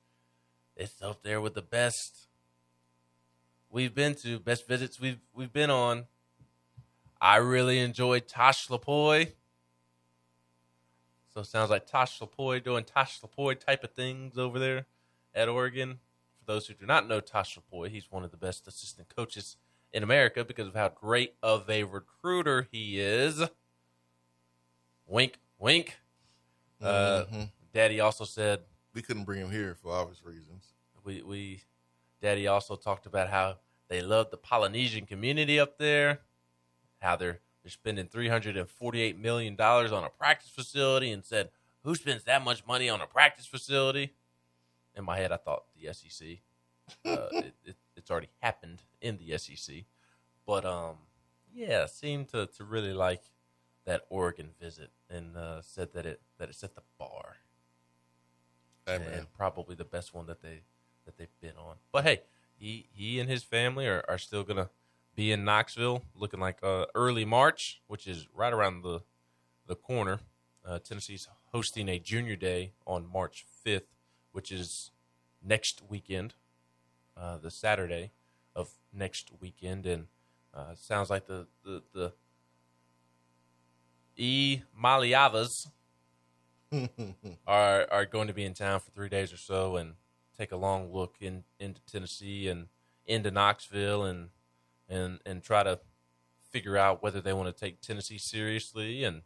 it's 0.75 1.01
up 1.01 1.23
there 1.23 1.41
with 1.41 1.55
the 1.55 1.61
best 1.61 2.27
we've 3.69 3.95
been 3.95 4.13
to, 4.15 4.39
best 4.39 4.67
visits 4.67 4.99
we've 4.99 5.19
we've 5.33 5.53
been 5.53 5.71
on. 5.71 6.05
I 7.19 7.37
really 7.37 7.79
enjoyed 7.79 8.27
Tosh 8.27 8.67
Lupoi. 8.67 9.31
So 11.37 11.41
it 11.41 11.45
sounds 11.45 11.69
like 11.69 11.85
Tosh 11.85 12.19
Lupoi 12.19 12.63
doing 12.63 12.83
Tosh 12.83 13.21
Lupoi 13.21 13.59
type 13.59 13.83
of 13.83 13.91
things 13.91 14.39
over 14.39 14.57
there 14.57 14.87
at 15.35 15.47
Oregon. 15.47 15.99
For 16.39 16.51
those 16.51 16.65
who 16.65 16.73
do 16.73 16.87
not 16.87 17.07
know 17.07 17.19
Tosh 17.19 17.59
Lupoi, 17.59 17.89
he's 17.89 18.11
one 18.11 18.23
of 18.23 18.31
the 18.31 18.37
best 18.37 18.67
assistant 18.67 19.15
coaches 19.15 19.55
in 19.93 20.01
America 20.01 20.43
because 20.43 20.67
of 20.67 20.73
how 20.73 20.89
great 20.89 21.35
of 21.43 21.69
a 21.69 21.83
recruiter 21.83 22.67
he 22.71 22.99
is. 22.99 23.43
Wink, 25.05 25.37
wink. 25.59 25.99
Uh, 26.81 27.25
Mm-hmm. 27.25 27.43
Daddy 27.71 27.99
also 27.99 28.25
said 28.25 28.61
we 28.95 29.03
couldn't 29.03 29.25
bring 29.25 29.41
him 29.41 29.51
here 29.51 29.77
for 29.79 29.91
obvious 29.91 30.25
reasons. 30.25 30.73
we 31.03 31.21
we 31.21 31.61
Daddy 32.19 32.47
also 32.47 32.75
talked 32.75 33.05
about 33.05 33.29
how 33.29 33.57
they 33.89 34.01
love 34.01 34.31
the 34.31 34.37
Polynesian 34.37 35.05
community 35.05 35.59
up 35.59 35.77
there, 35.77 36.21
how 36.99 37.15
they're 37.15 37.41
they're 37.67 37.71
spending 37.73 38.07
three 38.07 38.29
hundred 38.29 38.55
and 38.55 38.69
forty 38.69 39.01
eight 39.01 39.19
million 39.19 39.57
dollars 39.57 39.91
on 39.91 40.05
a 40.05 40.09
practice 40.09 40.49
facility, 40.49 41.11
and 41.11 41.25
said, 41.25 41.49
"Who 41.83 41.95
spends 41.95 42.23
that 42.23 42.41
much 42.41 42.65
money 42.65 42.87
on 42.87 43.01
a 43.01 43.05
practice 43.05 43.45
facility?" 43.45 44.13
In 44.95 45.03
my 45.03 45.17
head, 45.17 45.33
I 45.33 45.37
thought 45.37 45.65
the 45.75 45.93
SEC. 45.93 46.27
Uh, 47.05 47.27
it, 47.33 47.55
it, 47.65 47.75
it's 47.97 48.09
already 48.09 48.29
happened 48.39 48.83
in 49.01 49.17
the 49.17 49.37
SEC, 49.37 49.83
but 50.45 50.63
um, 50.63 50.95
yeah, 51.53 51.87
seemed 51.87 52.29
to 52.29 52.45
to 52.45 52.63
really 52.63 52.93
like 52.93 53.23
that 53.83 54.05
Oregon 54.09 54.51
visit, 54.61 54.91
and 55.09 55.35
uh, 55.35 55.61
said 55.61 55.91
that 55.91 56.05
it 56.05 56.21
that 56.37 56.47
it 56.47 56.55
set 56.55 56.73
the 56.73 56.83
bar 56.97 57.35
man. 58.87 59.01
and 59.13 59.33
probably 59.33 59.75
the 59.75 59.83
best 59.83 60.13
one 60.13 60.25
that 60.27 60.41
they 60.41 60.61
that 61.03 61.17
they've 61.17 61.27
been 61.41 61.57
on. 61.57 61.75
But 61.91 62.05
hey, 62.05 62.21
he 62.57 62.87
he 62.93 63.19
and 63.19 63.29
his 63.29 63.43
family 63.43 63.87
are, 63.87 64.05
are 64.07 64.17
still 64.17 64.45
gonna 64.45 64.69
be 65.17 65.31
in 65.31 65.43
Knoxville, 65.43 66.03
looking 66.15 66.39
like 66.39 66.59
uh, 66.61 66.85
early 66.93 67.25
March, 67.25 67.81
which 67.87 68.07
is 68.07 68.27
right 68.33 68.53
around 68.53 68.83
the 68.83 69.01
the 69.65 69.75
corner. 69.75 70.21
Uh, 70.63 70.79
Tennessee's 70.79 71.27
hosting 71.51 71.89
a 71.89 71.97
Junior 71.99 72.35
Day 72.35 72.71
on 72.85 73.11
March 73.11 73.43
fifth, 73.63 73.95
which 74.31 74.51
is 74.51 74.91
next 75.43 75.81
weekend, 75.89 76.35
uh, 77.17 77.37
the 77.37 77.49
Saturday 77.49 78.11
of 78.55 78.69
next 78.93 79.31
weekend, 79.41 79.87
and 79.87 80.05
uh, 80.53 80.75
sounds 80.75 81.09
like 81.09 81.25
the 81.25 81.47
the 81.65 81.81
the 81.93 82.13
E 84.15 84.61
Maliavas 84.79 85.67
are 87.47 87.87
are 87.89 88.05
going 88.05 88.27
to 88.27 88.33
be 88.33 88.45
in 88.45 88.53
town 88.53 88.79
for 88.79 88.91
three 88.91 89.09
days 89.09 89.33
or 89.33 89.37
so 89.37 89.77
and 89.77 89.95
take 90.37 90.51
a 90.51 90.57
long 90.57 90.93
look 90.93 91.15
in 91.19 91.43
into 91.59 91.81
Tennessee 91.91 92.47
and 92.47 92.67
into 93.07 93.31
Knoxville 93.31 94.03
and 94.03 94.29
and 94.89 95.19
and 95.25 95.43
try 95.43 95.63
to 95.63 95.79
figure 96.49 96.77
out 96.77 97.03
whether 97.03 97.21
they 97.21 97.33
want 97.33 97.53
to 97.53 97.65
take 97.65 97.81
Tennessee 97.81 98.17
seriously 98.17 99.03
and 99.03 99.21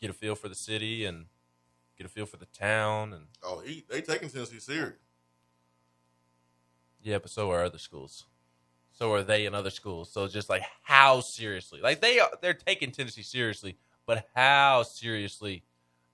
get 0.00 0.10
a 0.10 0.12
feel 0.12 0.34
for 0.34 0.48
the 0.48 0.54
city 0.54 1.04
and 1.04 1.26
get 1.96 2.06
a 2.06 2.10
feel 2.10 2.26
for 2.26 2.36
the 2.36 2.46
town 2.46 3.12
and 3.12 3.24
oh, 3.42 3.60
he 3.60 3.84
they 3.88 4.00
taking 4.00 4.28
Tennessee 4.28 4.58
serious. 4.58 4.94
yeah, 7.02 7.18
but 7.18 7.30
so 7.30 7.50
are 7.50 7.64
other 7.64 7.78
schools. 7.78 8.26
So 8.92 9.12
are 9.14 9.22
they 9.22 9.46
in 9.46 9.54
other 9.54 9.70
schools. 9.70 10.12
So 10.12 10.28
just 10.28 10.50
like 10.50 10.62
how 10.82 11.20
seriously, 11.20 11.80
like 11.80 12.00
they 12.00 12.18
are, 12.18 12.30
they're 12.42 12.52
taking 12.52 12.90
Tennessee 12.90 13.22
seriously, 13.22 13.78
but 14.06 14.26
how 14.34 14.82
seriously 14.82 15.62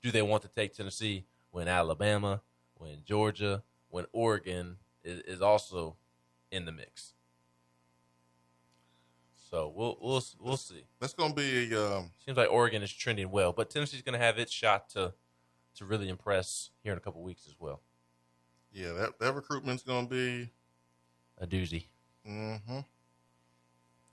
do 0.02 0.10
they 0.10 0.22
want 0.22 0.42
to 0.42 0.48
take 0.48 0.74
Tennessee 0.74 1.24
when 1.50 1.66
Alabama, 1.66 2.42
when 2.74 2.98
Georgia, 3.04 3.62
when 3.88 4.04
Oregon 4.12 4.76
is, 5.02 5.20
is 5.20 5.42
also 5.42 5.96
in 6.52 6.64
the 6.64 6.72
mix? 6.72 7.14
So 9.48 9.72
we'll 9.74 9.96
we'll 10.00 10.22
we'll 10.40 10.56
see. 10.56 10.82
That's 11.00 11.14
gonna 11.14 11.34
be 11.34 11.72
a 11.72 11.98
um, 11.98 12.10
Seems 12.24 12.36
like 12.36 12.50
Oregon 12.50 12.82
is 12.82 12.92
trending 12.92 13.30
well, 13.30 13.52
but 13.52 13.70
Tennessee's 13.70 14.02
going 14.02 14.18
to 14.18 14.24
have 14.24 14.38
its 14.38 14.52
shot 14.52 14.88
to 14.90 15.14
to 15.76 15.84
really 15.84 16.08
impress 16.08 16.70
here 16.82 16.92
in 16.92 16.98
a 16.98 17.00
couple 17.00 17.22
weeks 17.22 17.46
as 17.46 17.54
well. 17.60 17.80
yeah 18.72 18.92
that 18.92 19.18
that 19.20 19.34
recruitment's 19.34 19.82
gonna 19.84 20.08
be. 20.08 20.50
A 21.38 21.46
doozy. 21.46 21.84
Mm-hmm. 22.26 22.78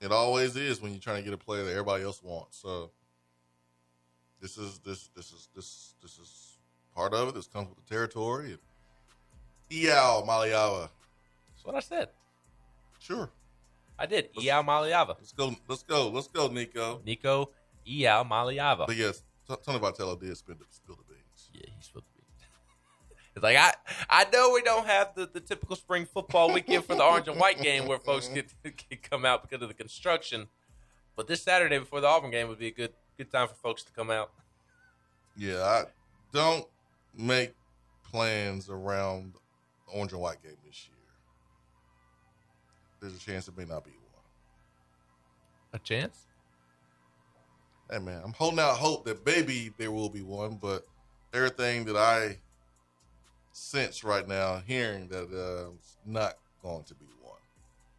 It 0.00 0.12
always 0.12 0.56
is 0.56 0.80
when 0.82 0.92
you're 0.92 1.00
trying 1.00 1.16
to 1.16 1.22
get 1.22 1.32
a 1.32 1.38
player 1.38 1.64
that 1.64 1.70
everybody 1.70 2.04
else 2.04 2.22
wants. 2.22 2.58
So 2.58 2.90
this 4.40 4.58
is 4.58 4.78
this 4.80 5.08
this 5.16 5.32
is 5.32 5.48
this 5.56 5.94
this 6.02 6.18
is 6.18 6.58
part 6.94 7.14
of 7.14 7.28
it. 7.28 7.34
This 7.34 7.46
comes 7.46 7.68
with 7.70 7.78
the 7.84 7.92
territory. 7.94 8.58
Iao 9.70 10.24
Maliawa, 10.26 10.90
That's 11.50 11.64
what 11.64 11.74
I 11.74 11.80
said. 11.80 12.10
sure. 13.00 13.30
I 13.98 14.06
did. 14.06 14.32
Iao 14.34 14.64
Maliava. 14.64 15.16
Let's 15.18 15.32
go. 15.32 15.54
Let's 15.68 15.82
go. 15.82 16.08
Let's 16.08 16.28
go, 16.28 16.48
Nico. 16.48 17.00
Nico 17.04 17.50
Iao 17.86 18.28
Maliava. 18.28 18.86
But 18.86 18.96
yes, 18.96 19.22
Tony 19.46 19.78
Vitello 19.78 20.18
did 20.18 20.36
spill 20.36 20.56
the, 20.56 20.64
spill 20.70 20.96
the 20.96 21.14
beans. 21.14 21.50
Yeah, 21.52 21.70
he's 21.76 21.86
supposed 21.86 22.06
to 22.06 22.12
be. 22.12 22.24
It's 23.36 23.42
like 23.42 23.56
I 23.56 23.72
I 24.08 24.26
know 24.32 24.52
we 24.54 24.62
don't 24.62 24.86
have 24.86 25.14
the, 25.14 25.26
the 25.26 25.40
typical 25.40 25.76
spring 25.76 26.06
football 26.06 26.52
weekend 26.52 26.84
for 26.84 26.94
the 26.94 27.02
orange 27.02 27.28
and 27.28 27.38
white 27.38 27.60
game 27.60 27.86
where 27.86 27.98
folks 27.98 28.26
mm-hmm. 28.26 28.34
get 28.62 28.88
can 28.90 28.98
come 29.02 29.24
out 29.24 29.42
because 29.42 29.62
of 29.62 29.68
the 29.68 29.74
construction, 29.74 30.46
but 31.16 31.26
this 31.26 31.42
Saturday 31.42 31.78
before 31.78 32.00
the 32.00 32.06
Auburn 32.06 32.30
game 32.30 32.48
would 32.48 32.58
be 32.58 32.68
a 32.68 32.72
good 32.72 32.92
good 33.18 33.30
time 33.30 33.48
for 33.48 33.54
folks 33.54 33.82
to 33.84 33.92
come 33.92 34.10
out. 34.10 34.30
Yeah, 35.36 35.62
I 35.62 35.84
don't 36.32 36.64
make 37.16 37.54
plans 38.08 38.70
around 38.70 39.34
the 39.34 39.92
orange 39.92 40.12
and 40.12 40.20
white 40.20 40.40
game 40.42 40.56
this 40.64 40.88
year. 40.88 40.93
There's 43.04 43.16
a 43.16 43.20
chance 43.20 43.48
it 43.48 43.58
may 43.58 43.66
not 43.66 43.84
be 43.84 43.90
one. 43.90 44.22
A 45.74 45.78
chance? 45.78 46.24
Hey 47.90 47.98
man, 47.98 48.22
I'm 48.24 48.32
holding 48.32 48.60
out 48.60 48.78
hope 48.78 49.04
that 49.04 49.26
maybe 49.26 49.74
there 49.76 49.92
will 49.92 50.08
be 50.08 50.22
one, 50.22 50.54
but 50.54 50.86
everything 51.34 51.84
that 51.84 51.96
I 51.96 52.38
sense 53.52 54.04
right 54.04 54.26
now, 54.26 54.62
hearing 54.66 55.08
that 55.08 55.24
uh, 55.24 55.72
it's 55.74 55.98
not 56.06 56.38
going 56.62 56.84
to 56.84 56.94
be 56.94 57.04
one. 57.20 57.36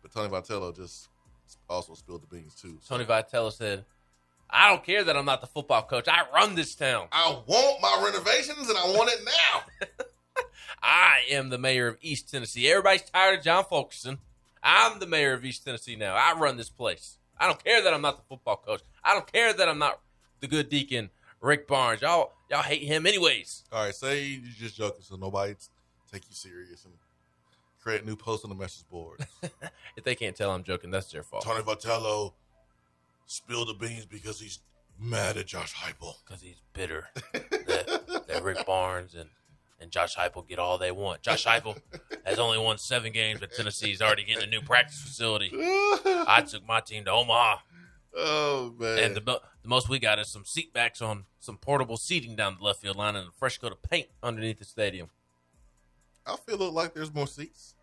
But 0.02 0.12
Tony 0.12 0.28
Vitello 0.28 0.76
just 0.76 1.10
also 1.70 1.94
spilled 1.94 2.24
the 2.24 2.36
beans 2.36 2.56
too. 2.56 2.80
So 2.82 2.98
Tony 2.98 3.08
Vitello 3.08 3.54
said, 3.54 3.86
"I 4.50 4.72
don't 4.72 4.84
care 4.84 5.04
that 5.04 5.16
I'm 5.16 5.26
not 5.26 5.42
the 5.42 5.46
football 5.46 5.84
coach. 5.84 6.08
I 6.08 6.24
run 6.34 6.56
this 6.56 6.74
town. 6.74 7.10
I 7.12 7.30
want 7.46 7.80
my 7.80 8.02
renovations 8.04 8.70
and 8.70 8.78
I 8.80 8.86
want 8.86 9.12
it 9.12 9.20
now. 9.24 10.46
I 10.82 11.26
am 11.30 11.50
the 11.50 11.60
mayor 11.60 11.90
of 11.90 12.00
East 12.02 12.32
Tennessee. 12.32 12.68
Everybody's 12.68 13.04
tired 13.04 13.38
of 13.38 13.46
John 13.46 13.66
Fulkerson. 13.66 14.18
I'm 14.66 15.00
the 15.00 15.06
mayor 15.06 15.34
of 15.34 15.46
East 15.46 15.64
Tennessee 15.64 15.96
now. 15.96 16.16
I 16.16 16.34
run 16.38 16.58
this 16.58 16.70
place. 16.70 17.20
I 17.40 17.46
don't 17.46 17.64
care 17.64 17.84
that 17.84 17.94
I'm 17.94 18.02
not 18.02 18.18
the 18.18 18.24
football 18.28 18.58
coach. 18.58 18.82
I 19.04 19.14
don't 19.14 19.32
care 19.32 19.54
that 19.54 19.70
I'm 19.70 19.78
not 19.78 20.00
the 20.40 20.48
good 20.48 20.70
deacon 20.70 21.12
Rick 21.40 21.68
Barnes. 21.68 22.02
Y'all 22.02 22.32
y'all 22.50 22.64
hate 22.64 22.82
him 22.82 23.06
anyways. 23.06 23.64
All 23.72 23.86
right, 23.86 23.94
say 23.94 24.24
you're 24.24 24.52
just 24.58 24.76
joking, 24.76 25.02
so 25.02 25.16
nobody 25.16 25.54
take 26.12 26.24
you 26.28 26.34
serious 26.34 26.86
and 26.86 26.94
create 27.82 28.06
new 28.06 28.16
posts 28.16 28.44
on 28.44 28.50
the 28.50 28.56
message 28.56 28.88
board. 28.90 29.26
If 29.98 30.04
they 30.04 30.14
can't 30.14 30.36
tell 30.36 30.52
I'm 30.52 30.64
joking, 30.64 30.92
that's 30.92 31.10
their 31.10 31.24
fault. 31.24 31.46
Tony 31.46 31.64
Vitello 31.64 32.34
spilled 33.28 33.70
the 33.70 33.74
beans 33.76 34.06
because 34.06 34.42
he's 34.42 34.60
mad 35.00 35.38
at 35.38 35.46
Josh 35.46 35.74
Heupel. 35.74 36.16
Because 36.26 36.42
he's 36.42 36.62
bitter 36.74 37.08
that, 37.32 38.26
that 38.28 38.44
Rick 38.44 38.66
Barnes 38.66 39.16
and, 39.16 39.30
and 39.86 39.92
Josh 39.92 40.16
Heupel 40.16 40.48
get 40.48 40.58
all 40.58 40.78
they 40.80 40.92
want. 40.92 41.22
Josh 41.22 41.46
Heupel 41.46 41.78
has 42.26 42.40
only 42.40 42.58
won 42.58 42.80
seven 42.80 43.12
games, 43.14 43.40
but 43.40 43.54
Tennessee's 43.54 44.02
already 44.02 44.24
getting 44.24 44.44
a 44.44 44.48
new 44.48 44.62
practice 44.62 45.00
facility. 45.00 45.52
I 45.54 46.44
took 46.46 46.68
my 46.68 46.82
team 46.82 47.06
to 47.06 47.12
Omaha. 47.12 47.58
oh 48.18 48.74
man, 48.80 48.98
And 49.04 49.16
the, 49.16 49.22
the 49.22 49.42
most 49.70 49.88
we 49.88 50.00
got 50.00 50.18
is 50.18 50.28
some 50.28 50.44
seat 50.44 50.74
backs 50.74 51.02
on 51.02 51.26
some 51.40 51.58
portable 51.58 51.98
seating 51.98 52.36
down 52.36 52.58
the 52.58 52.64
left 52.66 52.82
field 52.82 52.96
line 52.98 53.16
and 53.16 53.28
a 53.30 53.32
fresh 53.32 53.60
coat 53.60 53.72
of 53.72 53.82
paint 53.84 54.08
underneath 54.24 54.58
the 54.58 54.66
stadium. 54.66 55.10
I 56.26 56.36
feel 56.38 56.58
like 56.72 56.96
there's 56.96 57.14
more 57.14 57.28
seats. 57.28 57.76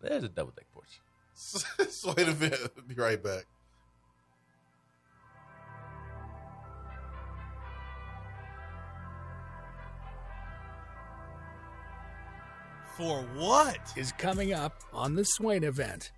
There's 0.00 0.24
a 0.24 0.28
double 0.28 0.52
deck 0.52 0.66
porch. 0.72 1.00
so 1.34 2.14
wait 2.16 2.28
a 2.28 2.34
minute, 2.34 2.88
be 2.88 2.94
right 2.94 3.22
back. 3.22 3.44
For 12.98 13.22
what? 13.36 13.78
Is 13.94 14.10
coming 14.10 14.52
up 14.52 14.82
on 14.92 15.14
the 15.14 15.24
Swain 15.24 15.62
event. 15.62 16.10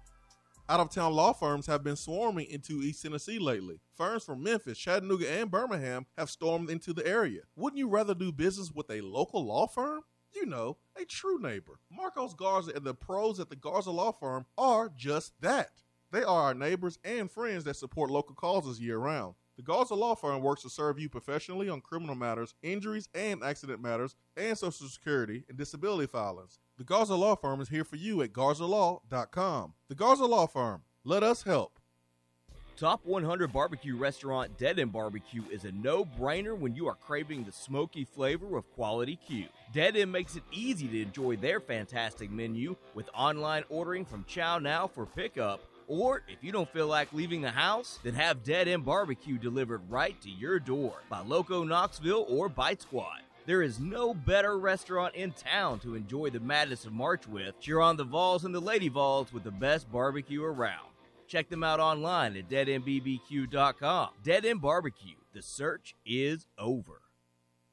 Out 0.66 0.80
of 0.80 0.88
town 0.88 1.12
law 1.12 1.34
firms 1.34 1.66
have 1.66 1.84
been 1.84 1.94
swarming 1.94 2.46
into 2.48 2.80
East 2.80 3.02
Tennessee 3.02 3.38
lately. 3.38 3.82
Firms 3.98 4.24
from 4.24 4.42
Memphis, 4.42 4.78
Chattanooga, 4.78 5.30
and 5.30 5.50
Birmingham 5.50 6.06
have 6.16 6.30
stormed 6.30 6.70
into 6.70 6.94
the 6.94 7.06
area. 7.06 7.42
Wouldn't 7.54 7.76
you 7.76 7.86
rather 7.86 8.14
do 8.14 8.32
business 8.32 8.72
with 8.74 8.90
a 8.90 9.02
local 9.02 9.44
law 9.44 9.66
firm? 9.66 10.00
You 10.34 10.46
know, 10.46 10.78
a 10.98 11.04
true 11.04 11.38
neighbor. 11.38 11.80
Marcos 11.92 12.32
Garza 12.32 12.72
and 12.74 12.86
the 12.86 12.94
pros 12.94 13.40
at 13.40 13.50
the 13.50 13.56
Garza 13.56 13.90
Law 13.90 14.12
Firm 14.12 14.46
are 14.56 14.90
just 14.96 15.34
that. 15.42 15.82
They 16.12 16.22
are 16.22 16.44
our 16.44 16.54
neighbors 16.54 16.98
and 17.04 17.30
friends 17.30 17.64
that 17.64 17.76
support 17.76 18.10
local 18.10 18.34
causes 18.34 18.80
year 18.80 18.96
round. 18.96 19.34
The 19.61 19.66
Garza 19.66 19.94
Law 19.94 20.14
Firm 20.14 20.40
works 20.40 20.62
to 20.62 20.70
serve 20.70 20.98
you 20.98 21.11
professionally 21.11 21.68
on 21.68 21.82
criminal 21.82 22.14
matters, 22.14 22.54
injuries 22.62 23.11
and 23.14 23.44
accident 23.44 23.82
matters, 23.82 24.16
and 24.34 24.56
Social 24.56 24.88
Security 24.88 25.44
and 25.50 25.58
disability 25.58 26.06
filings. 26.06 26.58
The 26.78 26.84
Garza 26.84 27.14
Law 27.14 27.36
Firm 27.36 27.61
is 27.61 27.68
here 27.68 27.84
for 27.84 27.96
you 27.96 28.22
at 28.22 28.32
garzalaw.com. 28.32 29.74
The 29.90 29.94
Garza 29.94 30.24
Law 30.24 30.46
Firm. 30.46 30.84
Let 31.04 31.22
us 31.22 31.42
help. 31.42 31.78
Top 32.78 33.04
100 33.04 33.52
barbecue 33.52 33.98
restaurant 33.98 34.56
Dead 34.56 34.78
End 34.78 34.94
Barbecue 34.94 35.42
is 35.52 35.66
a 35.66 35.72
no 35.72 36.06
brainer 36.06 36.56
when 36.56 36.74
you 36.74 36.88
are 36.88 36.94
craving 36.94 37.44
the 37.44 37.52
smoky 37.52 38.06
flavor 38.06 38.56
of 38.56 38.72
quality 38.72 39.18
Q. 39.26 39.44
Dead 39.74 39.94
End 39.94 40.11
makes 40.11 40.36
it 40.36 40.42
easy 40.50 40.88
to 40.88 41.02
enjoy 41.02 41.36
their 41.36 41.61
fantastic 41.61 42.30
menu 42.30 42.76
with 42.94 43.11
online 43.14 43.64
ordering 43.68 44.06
from 44.06 44.24
Chow 44.26 44.58
Now 44.58 44.86
for 44.86 45.04
pickup. 45.04 45.61
Or 45.91 46.22
if 46.28 46.45
you 46.45 46.53
don't 46.53 46.72
feel 46.72 46.86
like 46.86 47.12
leaving 47.12 47.41
the 47.41 47.51
house, 47.51 47.99
then 48.05 48.14
have 48.14 48.45
Dead 48.45 48.68
End 48.68 48.84
Barbecue 48.84 49.38
delivered 49.38 49.82
right 49.91 50.18
to 50.20 50.30
your 50.30 50.61
door 50.61 50.95
by 51.11 51.18
Loco 51.18 51.64
Knoxville 51.64 52.26
or 52.28 52.49
Bite 52.49 52.80
Squad. 52.80 53.22
There 53.45 53.61
is 53.61 53.80
no 53.80 54.14
better 54.14 54.57
restaurant 54.57 55.16
in 55.16 55.32
town 55.32 55.80
to 55.80 55.97
enjoy 55.97 56.30
the 56.30 56.38
madness 56.38 56.84
of 56.84 56.93
March 56.93 57.26
with. 57.26 57.59
Cheer 57.59 57.80
on 57.80 57.97
the 57.97 58.05
Vols 58.05 58.45
and 58.45 58.55
the 58.55 58.61
Lady 58.61 58.88
Vols 58.88 59.32
with 59.32 59.43
the 59.43 59.51
best 59.51 59.91
barbecue 59.91 60.45
around. 60.45 60.91
Check 61.26 61.49
them 61.49 61.64
out 61.64 61.80
online 61.80 62.36
at 62.36 62.49
deadendbbq.com. 62.49 64.11
Dead 64.22 64.45
End 64.45 64.61
Barbecue. 64.61 65.16
The 65.34 65.43
search 65.43 65.97
is 66.07 66.47
over. 66.57 67.03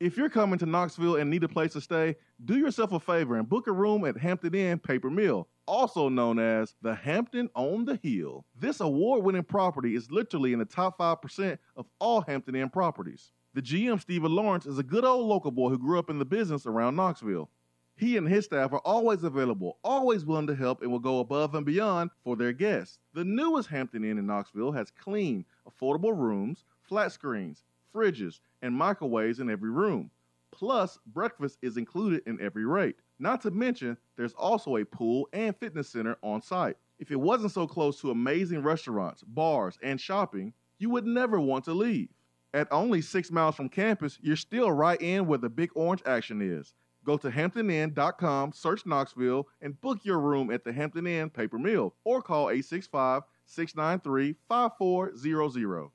If 0.00 0.16
you're 0.16 0.30
coming 0.30 0.58
to 0.60 0.64
Knoxville 0.64 1.16
and 1.16 1.28
need 1.28 1.44
a 1.44 1.48
place 1.48 1.74
to 1.74 1.80
stay, 1.82 2.16
do 2.46 2.56
yourself 2.56 2.92
a 2.92 2.98
favor 2.98 3.36
and 3.36 3.46
book 3.46 3.66
a 3.66 3.72
room 3.72 4.06
at 4.06 4.16
Hampton 4.16 4.54
Inn 4.54 4.78
Paper 4.78 5.10
Mill, 5.10 5.46
also 5.66 6.08
known 6.08 6.38
as 6.38 6.74
the 6.80 6.94
Hampton 6.94 7.50
on 7.54 7.84
the 7.84 8.00
Hill. 8.02 8.46
This 8.58 8.80
award 8.80 9.22
winning 9.22 9.44
property 9.44 9.94
is 9.94 10.10
literally 10.10 10.54
in 10.54 10.58
the 10.58 10.64
top 10.64 10.96
5% 10.98 11.58
of 11.76 11.84
all 11.98 12.22
Hampton 12.22 12.54
Inn 12.54 12.70
properties. 12.70 13.32
The 13.52 13.60
GM, 13.60 14.00
Stephen 14.00 14.34
Lawrence, 14.34 14.64
is 14.64 14.78
a 14.78 14.82
good 14.82 15.04
old 15.04 15.28
local 15.28 15.50
boy 15.50 15.68
who 15.68 15.78
grew 15.78 15.98
up 15.98 16.08
in 16.08 16.18
the 16.18 16.24
business 16.24 16.64
around 16.64 16.96
Knoxville. 16.96 17.50
He 17.94 18.16
and 18.16 18.26
his 18.26 18.46
staff 18.46 18.72
are 18.72 18.80
always 18.86 19.22
available, 19.22 19.80
always 19.84 20.24
willing 20.24 20.46
to 20.46 20.54
help, 20.54 20.80
and 20.80 20.90
will 20.90 20.98
go 20.98 21.20
above 21.20 21.54
and 21.54 21.66
beyond 21.66 22.10
for 22.24 22.36
their 22.36 22.54
guests. 22.54 22.98
The 23.12 23.24
newest 23.24 23.68
Hampton 23.68 24.04
Inn 24.04 24.16
in 24.16 24.26
Knoxville 24.26 24.72
has 24.72 24.90
clean, 24.90 25.44
affordable 25.68 26.16
rooms, 26.16 26.64
flat 26.80 27.12
screens, 27.12 27.64
fridges, 27.94 28.40
and 28.62 28.74
microwaves 28.74 29.40
in 29.40 29.50
every 29.50 29.70
room. 29.70 30.10
Plus, 30.52 30.98
breakfast 31.06 31.58
is 31.62 31.76
included 31.76 32.22
in 32.26 32.40
every 32.40 32.64
rate. 32.64 32.96
Not 33.18 33.40
to 33.42 33.50
mention, 33.50 33.96
there's 34.16 34.34
also 34.34 34.76
a 34.76 34.84
pool 34.84 35.28
and 35.32 35.56
fitness 35.56 35.88
center 35.88 36.16
on 36.22 36.42
site. 36.42 36.76
If 36.98 37.10
it 37.10 37.20
wasn't 37.20 37.52
so 37.52 37.66
close 37.66 38.00
to 38.00 38.10
amazing 38.10 38.62
restaurants, 38.62 39.22
bars, 39.22 39.78
and 39.82 40.00
shopping, 40.00 40.52
you 40.78 40.90
would 40.90 41.06
never 41.06 41.40
want 41.40 41.64
to 41.66 41.72
leave. 41.72 42.08
At 42.52 42.68
only 42.72 43.00
six 43.00 43.30
miles 43.30 43.54
from 43.54 43.68
campus, 43.68 44.18
you're 44.20 44.36
still 44.36 44.72
right 44.72 45.00
in 45.00 45.26
where 45.26 45.38
the 45.38 45.48
big 45.48 45.70
orange 45.74 46.02
action 46.04 46.42
is. 46.42 46.74
Go 47.04 47.16
to 47.16 47.30
hamptoninn.com, 47.30 48.52
search 48.52 48.84
Knoxville, 48.84 49.48
and 49.62 49.80
book 49.80 50.00
your 50.02 50.18
room 50.18 50.50
at 50.50 50.64
the 50.64 50.72
Hampton 50.72 51.06
Inn 51.06 51.30
Paper 51.30 51.58
Mill 51.58 51.94
or 52.04 52.20
call 52.20 52.50
865 52.50 53.22
693 53.46 54.34
5400. 54.48 55.90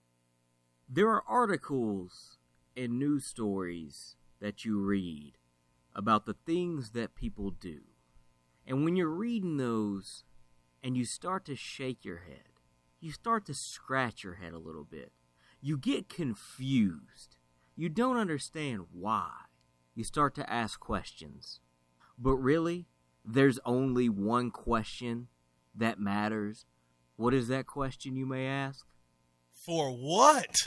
There 0.88 1.09
are 1.09 1.23
articles 1.27 2.38
and 2.77 2.99
news 2.99 3.25
stories 3.25 4.15
that 4.39 4.65
you 4.65 4.79
read 4.79 5.39
about 5.95 6.27
the 6.27 6.36
things 6.45 6.91
that 6.91 7.15
people 7.15 7.49
do. 7.49 7.79
And 8.67 8.86
when 8.86 8.95
you're 8.95 9.07
reading 9.07 9.57
those 9.57 10.23
and 10.83 10.95
you 10.95 11.03
start 11.03 11.43
to 11.45 11.55
shake 11.55 12.05
your 12.05 12.19
head, 12.19 12.59
you 12.99 13.11
start 13.11 13.47
to 13.47 13.55
scratch 13.55 14.23
your 14.23 14.36
head 14.36 14.53
a 14.53 14.59
little 14.59 14.83
bit. 14.83 15.11
You 15.59 15.75
get 15.75 16.07
confused. 16.07 17.38
You 17.75 17.89
don't 17.89 18.17
understand 18.17 18.86
why 18.91 19.31
you 19.95 20.03
start 20.03 20.36
to 20.36 20.47
ask 20.47 20.79
questions. 20.79 21.61
But 22.15 22.36
really, 22.36 22.86
there's 23.25 23.59
only 23.65 24.07
one 24.07 24.51
question 24.51 25.29
that 25.73 25.99
matters. 25.99 26.67
What 27.15 27.33
is 27.33 27.47
that 27.47 27.65
question, 27.65 28.15
you 28.15 28.27
may 28.27 28.45
ask? 28.45 28.86
For 29.66 29.89
what? 29.89 30.61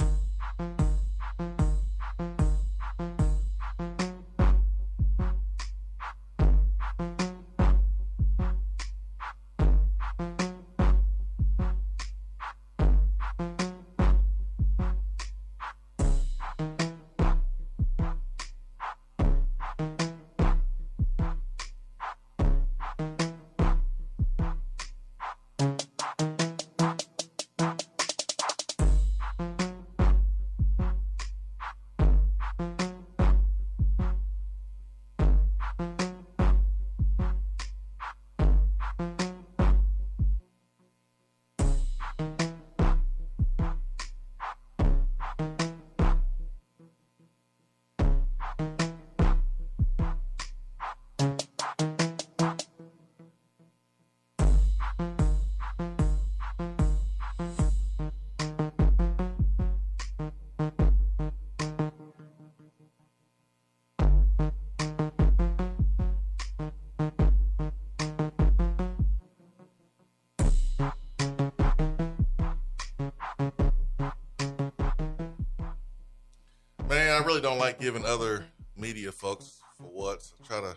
I 77.19 77.21
really 77.23 77.41
don't 77.41 77.59
like 77.59 77.81
giving 77.81 78.05
other 78.05 78.45
media 78.77 79.11
folks 79.11 79.61
for 79.77 79.89
what. 79.89 80.23
So 80.23 80.37
try 80.47 80.61
to 80.61 80.77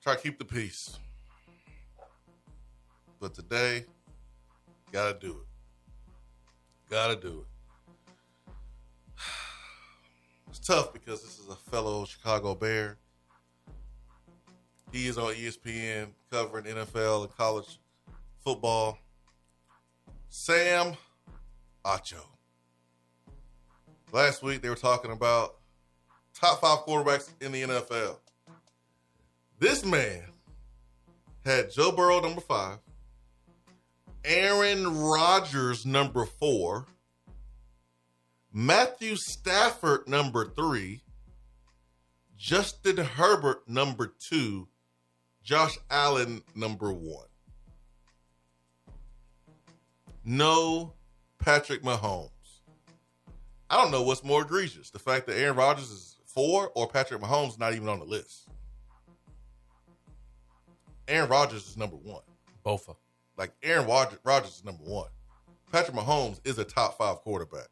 try 0.00 0.14
to 0.14 0.20
keep 0.20 0.38
the 0.38 0.44
peace. 0.44 0.96
But 3.20 3.34
today, 3.34 3.84
gotta 4.92 5.18
do 5.18 5.30
it. 5.30 6.88
Gotta 6.88 7.16
do 7.16 7.44
it. 7.44 8.52
It's 10.50 10.60
tough 10.60 10.92
because 10.92 11.20
this 11.20 11.40
is 11.40 11.48
a 11.48 11.56
fellow 11.56 12.04
Chicago 12.04 12.54
Bear. 12.54 12.96
He 14.92 15.08
is 15.08 15.18
on 15.18 15.34
ESPN 15.34 16.10
covering 16.30 16.64
NFL 16.64 17.24
and 17.24 17.36
college 17.36 17.80
football. 18.38 18.98
Sam 20.28 20.94
Acho. 21.84 22.35
Last 24.12 24.42
week 24.42 24.62
they 24.62 24.68
were 24.68 24.76
talking 24.76 25.10
about 25.10 25.56
top 26.34 26.60
five 26.60 26.78
quarterbacks 26.80 27.28
in 27.40 27.52
the 27.52 27.62
NFL. 27.62 28.18
This 29.58 29.84
man 29.84 30.22
had 31.44 31.70
Joe 31.70 31.92
Burrow 31.92 32.20
number 32.20 32.40
five, 32.40 32.78
Aaron 34.24 34.98
Rodgers 34.98 35.86
number 35.86 36.24
four, 36.24 36.86
Matthew 38.52 39.16
Stafford 39.16 40.08
number 40.08 40.44
three, 40.44 41.02
Justin 42.36 42.98
Herbert 42.98 43.68
number 43.68 44.12
two, 44.18 44.68
Josh 45.42 45.78
Allen 45.90 46.42
number 46.54 46.92
one. 46.92 47.26
No 50.24 50.92
Patrick 51.38 51.82
Mahomes. 51.82 52.30
I 53.68 53.80
don't 53.80 53.90
know 53.90 54.02
what's 54.02 54.24
more 54.24 54.42
egregious: 54.42 54.90
the 54.90 54.98
fact 54.98 55.26
that 55.26 55.38
Aaron 55.38 55.56
Rodgers 55.56 55.90
is 55.90 56.16
four, 56.24 56.70
or 56.74 56.86
Patrick 56.88 57.20
Mahomes 57.20 57.58
not 57.58 57.74
even 57.74 57.88
on 57.88 57.98
the 57.98 58.04
list. 58.04 58.48
Aaron 61.08 61.28
Rodgers 61.28 61.66
is 61.68 61.76
number 61.76 61.96
one. 61.96 62.22
Both 62.62 62.88
of 62.88 62.96
Like 63.36 63.52
Aaron 63.62 63.86
Rodgers 63.86 64.56
is 64.56 64.64
number 64.64 64.82
one. 64.82 65.08
Patrick 65.70 65.96
Mahomes 65.96 66.40
is 66.44 66.58
a 66.58 66.64
top 66.64 66.98
five 66.98 67.18
quarterback. 67.18 67.68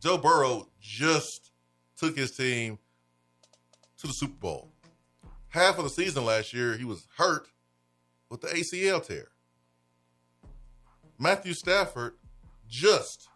Joe 0.00 0.18
Burrow 0.18 0.68
just 0.80 1.52
took 1.96 2.16
his 2.16 2.32
team 2.32 2.78
to 3.98 4.06
the 4.06 4.12
Super 4.12 4.34
Bowl. 4.34 4.68
Half 5.48 5.78
of 5.78 5.84
the 5.84 5.90
season 5.90 6.24
last 6.24 6.52
year, 6.52 6.76
he 6.76 6.84
was 6.84 7.06
hurt 7.16 7.48
with 8.28 8.40
the 8.40 8.48
ACL 8.48 9.06
tear. 9.06 9.28
Matthew 11.18 11.54
Stafford 11.54 12.14
just 12.72 13.28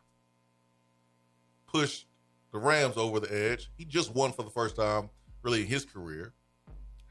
pushed 1.67 2.07
the 2.53 2.59
Rams 2.59 2.97
over 2.97 3.21
the 3.21 3.53
edge. 3.53 3.71
He 3.77 3.85
just 3.85 4.15
won 4.15 4.33
for 4.33 4.43
the 4.43 4.51
first 4.51 4.77
time, 4.77 5.11
really, 5.43 5.61
in 5.61 5.67
his 5.67 5.85
career. 5.85 6.33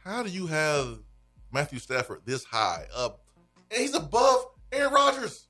How 0.04 0.24
do 0.24 0.30
you 0.30 0.48
have 0.48 0.98
Matthew 1.54 1.78
Stafford 1.78 2.22
this 2.26 2.44
high 2.44 2.86
up? 2.96 3.22
And 3.70 3.80
he's 3.80 3.94
above 3.94 4.48
Aaron 4.72 4.92
Rodgers. 4.92 5.48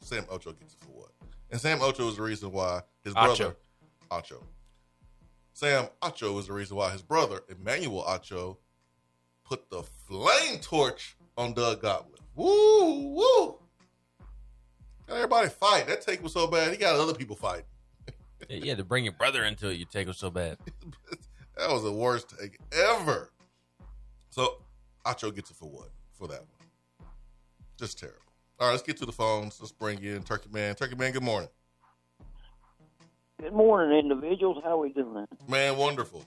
Sam 0.00 0.24
Ocho 0.30 0.52
gets 0.52 0.74
it 0.74 0.80
for 0.80 0.92
what? 0.92 1.10
And 1.50 1.60
Sam 1.60 1.82
Ocho 1.82 2.08
is 2.08 2.16
the 2.16 2.22
reason 2.22 2.52
why 2.52 2.82
his 3.02 3.12
brother 3.12 3.56
Acho. 4.10 4.22
Acho. 4.22 4.42
Sam 5.52 5.88
Acho 6.00 6.38
is 6.38 6.46
the 6.46 6.52
reason 6.52 6.76
why 6.76 6.90
his 6.90 7.02
brother, 7.02 7.40
Emmanuel 7.48 8.04
Acho, 8.04 8.56
put 9.44 9.68
the 9.68 9.82
flame 9.82 10.60
torch 10.60 11.16
on 11.36 11.54
Doug 11.54 11.82
Gottlieb. 11.82 12.19
Woo, 12.34 13.14
woo. 13.14 13.58
Got 15.06 15.16
everybody 15.16 15.48
fight. 15.48 15.86
That 15.88 16.02
take 16.02 16.22
was 16.22 16.32
so 16.32 16.46
bad. 16.46 16.70
He 16.70 16.76
got 16.76 16.94
other 16.96 17.14
people 17.14 17.36
fighting. 17.36 17.64
yeah, 18.48 18.74
to 18.74 18.84
bring 18.84 19.04
your 19.04 19.12
brother 19.12 19.44
into 19.44 19.68
it, 19.68 19.74
you 19.74 19.84
take 19.84 20.06
was 20.06 20.18
so 20.18 20.30
bad. 20.30 20.56
that 21.56 21.68
was 21.68 21.82
the 21.82 21.92
worst 21.92 22.32
take 22.38 22.58
ever. 22.72 23.30
So 24.30 24.58
Acho 25.04 25.34
gets 25.34 25.50
it 25.50 25.56
for 25.56 25.68
what? 25.68 25.90
For 26.12 26.28
that 26.28 26.40
one. 26.40 27.08
Just 27.78 27.98
terrible. 27.98 28.18
All 28.58 28.66
right, 28.66 28.72
let's 28.72 28.82
get 28.82 28.98
to 28.98 29.06
the 29.06 29.12
phones. 29.12 29.58
Let's 29.58 29.72
bring 29.72 30.02
in 30.02 30.22
Turkey 30.22 30.50
Man. 30.52 30.74
Turkey 30.74 30.94
Man, 30.94 31.12
good 31.12 31.22
morning. 31.22 31.48
Good 33.40 33.54
morning, 33.54 33.98
individuals. 33.98 34.58
How 34.62 34.72
are 34.72 34.82
we 34.82 34.92
doing? 34.92 35.26
Man, 35.48 35.78
wonderful. 35.78 36.24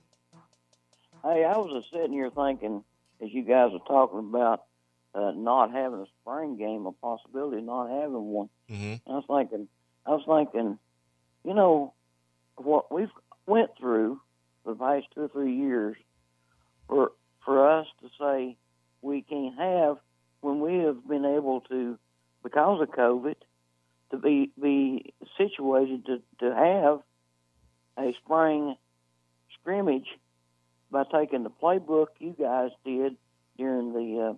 Hey, 1.23 1.45
I 1.45 1.55
was 1.57 1.71
just 1.71 1.93
sitting 1.93 2.11
here 2.11 2.31
thinking, 2.31 2.83
as 3.23 3.29
you 3.31 3.43
guys 3.43 3.69
are 3.71 3.87
talking 3.87 4.19
about 4.19 4.63
uh, 5.15 5.31
not 5.35 5.71
having 5.71 5.99
a 5.99 6.05
spring 6.21 6.57
game, 6.57 6.85
a 6.85 6.91
possibility 6.91 7.57
of 7.57 7.63
not 7.63 7.89
having 7.89 8.31
one. 8.31 8.49
Mm-hmm. 8.69 9.11
I 9.11 9.15
was 9.15 9.25
thinking, 9.27 9.67
I 10.05 10.11
was 10.11 10.23
thinking, 10.27 10.79
you 11.43 11.53
know, 11.53 11.93
what 12.55 12.91
we've 12.91 13.09
went 13.45 13.71
through 13.79 14.19
the 14.65 14.75
past 14.75 15.07
two 15.13 15.21
or 15.21 15.27
three 15.27 15.55
years 15.55 15.95
for 16.87 17.11
for 17.45 17.79
us 17.79 17.87
to 18.01 18.09
say 18.19 18.55
we 19.01 19.21
can't 19.21 19.57
have 19.57 19.97
when 20.41 20.59
we 20.59 20.79
have 20.85 21.07
been 21.07 21.25
able 21.25 21.61
to, 21.61 21.97
because 22.43 22.81
of 22.81 22.89
COVID, 22.89 23.35
to 24.11 24.17
be 24.17 24.51
be 24.61 25.13
situated 25.37 26.05
to, 26.05 26.21
to 26.39 26.55
have 26.55 27.01
a 27.97 28.13
spring 28.23 28.75
scrimmage 29.59 30.07
by 30.91 31.03
taking 31.11 31.43
the 31.43 31.49
playbook 31.49 32.07
you 32.19 32.35
guys 32.39 32.71
did 32.85 33.15
during 33.57 33.93
the 33.93 34.29
uh, 34.29 34.33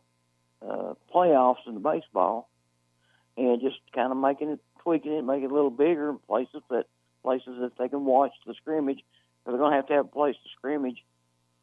uh, 0.62 0.94
playoffs 1.14 1.68
in 1.68 1.74
the 1.74 1.80
baseball, 1.80 2.50
and 3.38 3.62
just 3.62 3.78
kind 3.94 4.12
of 4.12 4.18
making 4.18 4.50
it, 4.50 4.60
tweaking 4.82 5.14
it, 5.14 5.24
making 5.24 5.46
it 5.46 5.52
a 5.52 5.54
little 5.54 5.70
bigger 5.70 6.10
in 6.10 6.18
places 6.28 6.62
that 6.70 6.86
places 7.24 7.58
that 7.60 7.72
they 7.78 7.90
can 7.90 8.06
watch 8.06 8.32
the 8.46 8.54
scrimmage. 8.54 9.00
They're 9.46 9.58
going 9.58 9.72
to 9.72 9.76
have 9.76 9.88
to 9.88 9.94
have 9.94 10.06
a 10.06 10.10
place 10.10 10.36
to 10.36 10.50
scrimmage 10.58 11.04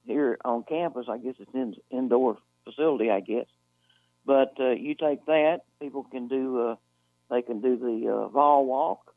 here 0.06 0.38
on 0.44 0.64
campus. 0.64 1.06
I 1.08 1.18
guess 1.18 1.34
it's 1.38 1.54
in 1.54 1.76
indoor 1.90 2.38
facility, 2.64 3.10
I 3.10 3.20
guess. 3.20 3.46
But 4.24 4.54
uh, 4.60 4.70
you 4.70 4.94
take 4.94 5.24
that, 5.26 5.60
people 5.80 6.04
can 6.04 6.28
do. 6.28 6.60
Uh, 6.60 6.76
they 7.30 7.42
can 7.42 7.60
do 7.60 7.76
the 7.76 8.12
uh, 8.12 8.28
vol 8.28 8.66
walk. 8.66 9.14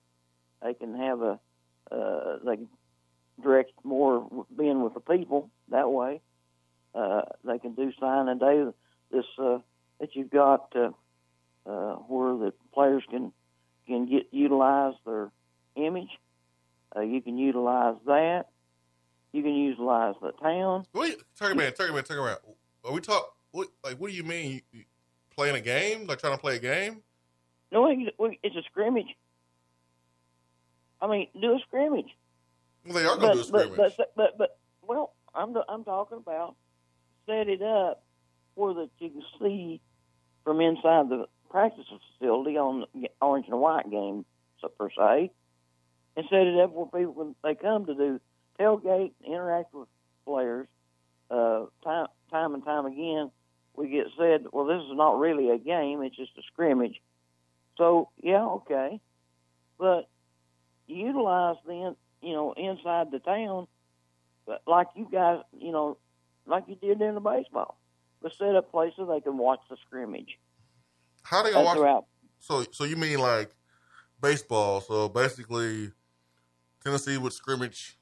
They 0.63 0.73
can 0.73 0.95
have 0.95 1.21
a. 1.21 1.39
Uh, 1.91 2.37
they 2.43 2.55
can 2.55 2.67
direct 3.41 3.71
more 3.83 4.45
being 4.57 4.81
with 4.81 4.93
the 4.93 4.99
people 4.99 5.49
that 5.69 5.89
way. 5.89 6.21
Uh, 6.93 7.21
they 7.43 7.59
can 7.59 7.73
do 7.73 7.91
sign 7.99 8.29
and 8.29 8.39
day 8.39 8.63
this 9.15 9.25
uh, 9.39 9.59
that 9.99 10.15
you've 10.15 10.29
got 10.29 10.73
uh, 10.75 10.91
uh, 11.65 11.95
where 12.07 12.37
the 12.37 12.53
players 12.73 13.03
can 13.09 13.31
can 13.87 14.09
get 14.09 14.27
utilize 14.31 14.93
their 15.05 15.31
image. 15.75 16.09
Uh, 16.95 17.01
you 17.01 17.21
can 17.21 17.37
utilize 17.37 17.95
that. 18.05 18.45
You 19.31 19.43
can 19.43 19.53
utilize 19.53 20.15
the 20.21 20.31
town. 20.31 20.85
Wait, 20.93 21.17
Turkey 21.37 21.55
man, 21.55 21.73
Turkey 21.73 21.93
man, 21.93 22.03
Turkey 22.03 22.21
man. 22.21 22.37
Are 22.85 22.93
we 22.93 23.01
talk? 23.01 23.33
What, 23.51 23.67
like, 23.83 23.97
what 23.97 24.11
do 24.11 24.15
you 24.15 24.23
mean? 24.23 24.61
You 24.71 24.83
playing 25.35 25.55
a 25.55 25.61
game? 25.61 26.07
Like 26.07 26.19
trying 26.19 26.33
to 26.33 26.39
play 26.39 26.55
a 26.55 26.59
game? 26.59 27.01
No, 27.71 27.89
it's 27.89 28.55
a 28.55 28.61
scrimmage. 28.69 29.15
I 31.01 31.07
mean, 31.07 31.27
do 31.39 31.55
a 31.55 31.59
scrimmage. 31.67 32.15
Well, 32.85 32.93
they 32.93 33.05
are 33.05 33.17
going 33.17 33.31
to 33.31 33.33
do 33.35 33.41
a 33.41 33.43
scrimmage. 33.43 33.77
But, 33.77 33.97
but, 33.97 34.13
but, 34.15 34.37
but, 34.37 34.57
well, 34.81 35.13
I'm 35.33 35.55
I'm 35.67 35.83
talking 35.83 36.17
about 36.17 36.55
set 37.25 37.49
it 37.49 37.61
up 37.61 38.04
where 38.55 38.73
that 38.73 38.89
you 38.99 39.09
can 39.09 39.23
see 39.39 39.81
from 40.43 40.61
inside 40.61 41.09
the 41.09 41.25
practice 41.49 41.85
facility 42.19 42.57
on 42.57 42.85
the 42.93 43.09
orange 43.21 43.47
and 43.49 43.59
white 43.59 43.89
game, 43.89 44.25
so 44.61 44.69
per 44.69 44.89
se, 44.89 45.31
and 46.17 46.25
set 46.29 46.47
it 46.47 46.59
up 46.59 46.71
where 46.71 46.85
people 46.85 47.13
when 47.13 47.35
they 47.43 47.55
come 47.55 47.85
to 47.85 47.95
do 47.95 48.19
tailgate, 48.59 49.11
interact 49.25 49.73
with 49.73 49.87
players, 50.25 50.67
uh, 51.29 51.65
time 51.83 52.07
time 52.31 52.53
and 52.53 52.63
time 52.63 52.85
again, 52.85 53.31
we 53.75 53.89
get 53.89 54.07
said, 54.17 54.45
well, 54.51 54.65
this 54.65 54.81
is 54.81 54.95
not 54.95 55.19
really 55.19 55.49
a 55.49 55.57
game; 55.57 56.01
it's 56.01 56.15
just 56.15 56.37
a 56.37 56.41
scrimmage. 56.53 57.01
So 57.77 58.09
yeah, 58.21 58.45
okay, 58.45 58.99
but 59.77 60.07
utilize 60.87 61.57
then, 61.67 61.95
you 62.21 62.33
know, 62.33 62.53
inside 62.53 63.11
the 63.11 63.19
town, 63.19 63.67
like 64.67 64.87
you 64.95 65.07
guys, 65.11 65.39
you 65.57 65.71
know, 65.71 65.97
like 66.45 66.65
you 66.67 66.75
did 66.75 67.01
in 67.01 67.15
the 67.15 67.19
baseball 67.19 67.77
but 68.25 68.33
set 68.33 68.55
up 68.55 68.71
places 68.71 69.07
they 69.07 69.21
can 69.21 69.37
watch 69.37 69.59
the 69.69 69.77
scrimmage. 69.85 70.39
How 71.21 71.43
they 71.43 71.51
gonna 71.51 71.79
watch? 71.79 72.05
So, 72.39 72.65
so 72.71 72.83
you 72.83 72.95
mean 72.95 73.19
like 73.19 73.51
baseball? 74.19 74.81
So 74.81 75.07
basically, 75.07 75.91
Tennessee 76.83 77.19
would 77.19 77.33
scrimmage 77.33 77.99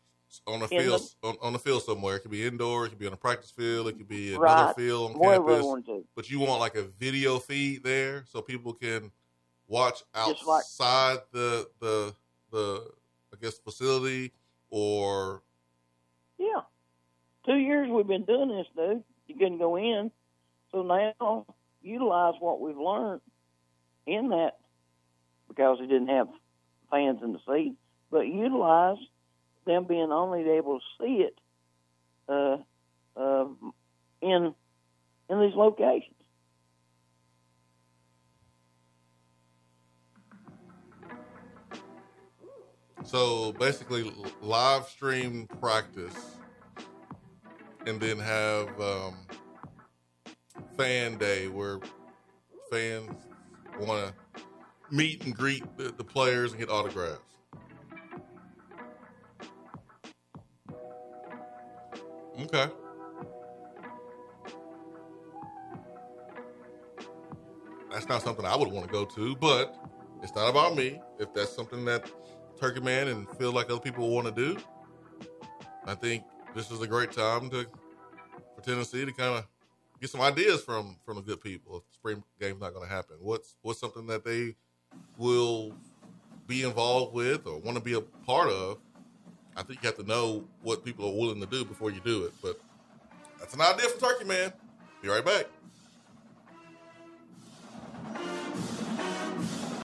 on 0.47 0.61
the 0.61 0.69
field 0.69 1.01
the, 1.21 1.28
on, 1.28 1.36
on, 1.41 1.51
the 1.51 1.59
field 1.59 1.84
somewhere. 1.84 2.15
It 2.15 2.21
could 2.21 2.32
be 2.32 2.47
indoor. 2.47 2.86
It 2.86 2.89
could 2.91 2.99
be 2.99 3.07
on 3.07 3.11
a 3.11 3.17
practice 3.17 3.51
field. 3.51 3.89
It 3.89 3.97
could 3.97 4.07
be 4.07 4.34
another 4.34 4.67
right. 4.67 4.76
field 4.78 5.17
on 5.17 5.21
campus. 5.21 6.05
But 6.15 6.30
you 6.30 6.39
want 6.39 6.61
like 6.61 6.76
a 6.76 6.84
video 6.84 7.38
feed 7.38 7.84
there 7.84 8.24
so 8.26 8.41
people 8.41 8.71
can 8.71 9.11
watch 9.67 10.03
outside 10.15 11.15
like, 11.15 11.32
the 11.34 11.67
the 11.82 12.15
the 12.49 12.91
I 13.34 13.38
guess 13.41 13.57
facility 13.57 14.32
or 14.69 15.43
yeah. 16.38 16.61
Two 17.45 17.57
years 17.57 17.89
we've 17.89 18.07
been 18.07 18.24
doing 18.24 18.47
this, 18.47 18.67
dude 18.74 19.03
you 19.28 19.36
couldn't 19.36 19.59
go 19.59 19.78
in. 19.78 20.11
So 20.71 20.82
now 20.82 21.45
utilize 21.82 22.34
what 22.39 22.61
we've 22.61 22.78
learned 22.78 23.21
in 24.05 24.30
that 24.30 24.57
because 25.47 25.78
he 25.80 25.88
didn't 25.88 26.07
have 26.07 26.28
fans 26.89 27.19
in 27.24 27.34
the 27.34 27.39
seat, 27.47 27.76
but 28.11 28.21
utilize 28.21 28.97
them 29.65 29.86
being 29.86 30.11
only 30.11 30.49
able 30.49 30.80
to 30.80 30.86
see 30.99 31.26
it 31.26 31.39
uh, 32.28 32.57
uh, 33.15 33.45
in 34.21 34.53
in 35.30 35.41
these 35.41 35.55
locations. 35.55 36.15
So 43.05 43.51
basically, 43.53 44.11
live 44.41 44.88
stream 44.88 45.47
practice, 45.59 46.15
and 47.86 47.99
then 47.99 48.19
have 48.19 48.67
um, 48.79 49.15
fan 50.77 51.17
day 51.17 51.47
where 51.47 51.79
fans 52.71 53.11
want 53.79 54.07
to 54.07 54.13
meet 54.91 55.23
and 55.25 55.36
greet 55.36 55.63
the, 55.77 55.91
the 55.97 56.03
players 56.03 56.51
and 56.51 56.59
get 56.59 56.69
autographs. 56.69 57.19
Okay. 62.41 62.67
That's 67.91 68.07
not 68.07 68.23
something 68.23 68.43
I 68.45 68.55
would 68.55 68.69
want 68.69 68.88
to 68.88 68.91
go 68.91 69.05
to, 69.05 69.36
but 69.36 69.75
it's 70.23 70.34
not 70.36 70.49
about 70.49 70.75
me. 70.75 70.99
If 71.19 71.34
that's 71.34 71.55
something 71.55 71.86
that 71.86 72.09
Turkey 72.59 72.79
Man 72.79 73.07
and 73.07 73.29
feel 73.38 73.51
like 73.51 73.69
other 73.69 73.79
people 73.79 74.09
want 74.09 74.25
to 74.25 74.31
do, 74.34 74.59
I 75.86 75.93
think 75.93 76.23
this 76.55 76.69
is 76.71 76.81
a 76.81 76.87
great 76.87 77.11
time 77.11 77.49
to 77.49 77.65
for 78.55 78.61
Tennessee 78.61 79.05
to 79.05 79.11
kind 79.11 79.37
of 79.37 79.47
get 79.99 80.09
some 80.09 80.21
ideas 80.21 80.63
from 80.63 80.97
from 81.05 81.15
the 81.15 81.21
good 81.21 81.41
people. 81.41 81.77
If 81.77 81.95
spring 81.95 82.23
game's 82.39 82.61
not 82.61 82.73
going 82.73 82.87
to 82.87 82.93
happen, 82.93 83.17
what's 83.19 83.55
what's 83.61 83.79
something 83.79 84.07
that 84.07 84.23
they 84.23 84.55
will 85.17 85.73
be 86.47 86.63
involved 86.63 87.13
with 87.13 87.47
or 87.47 87.59
want 87.59 87.77
to 87.77 87.83
be 87.83 87.93
a 87.93 88.01
part 88.01 88.49
of? 88.49 88.77
I 89.55 89.63
think 89.63 89.83
you 89.83 89.87
have 89.87 89.97
to 89.97 90.03
know 90.03 90.45
what 90.61 90.83
people 90.83 91.07
are 91.07 91.13
willing 91.13 91.39
to 91.39 91.45
do 91.45 91.63
before 91.63 91.91
you 91.91 92.01
do 92.03 92.25
it. 92.25 92.33
But 92.41 92.59
that's 93.39 93.53
an 93.53 93.61
idea 93.61 93.87
for 93.89 93.99
Turkey 93.99 94.25
Man. 94.25 94.51
Be 95.01 95.09
right 95.09 95.23
back. 95.23 95.45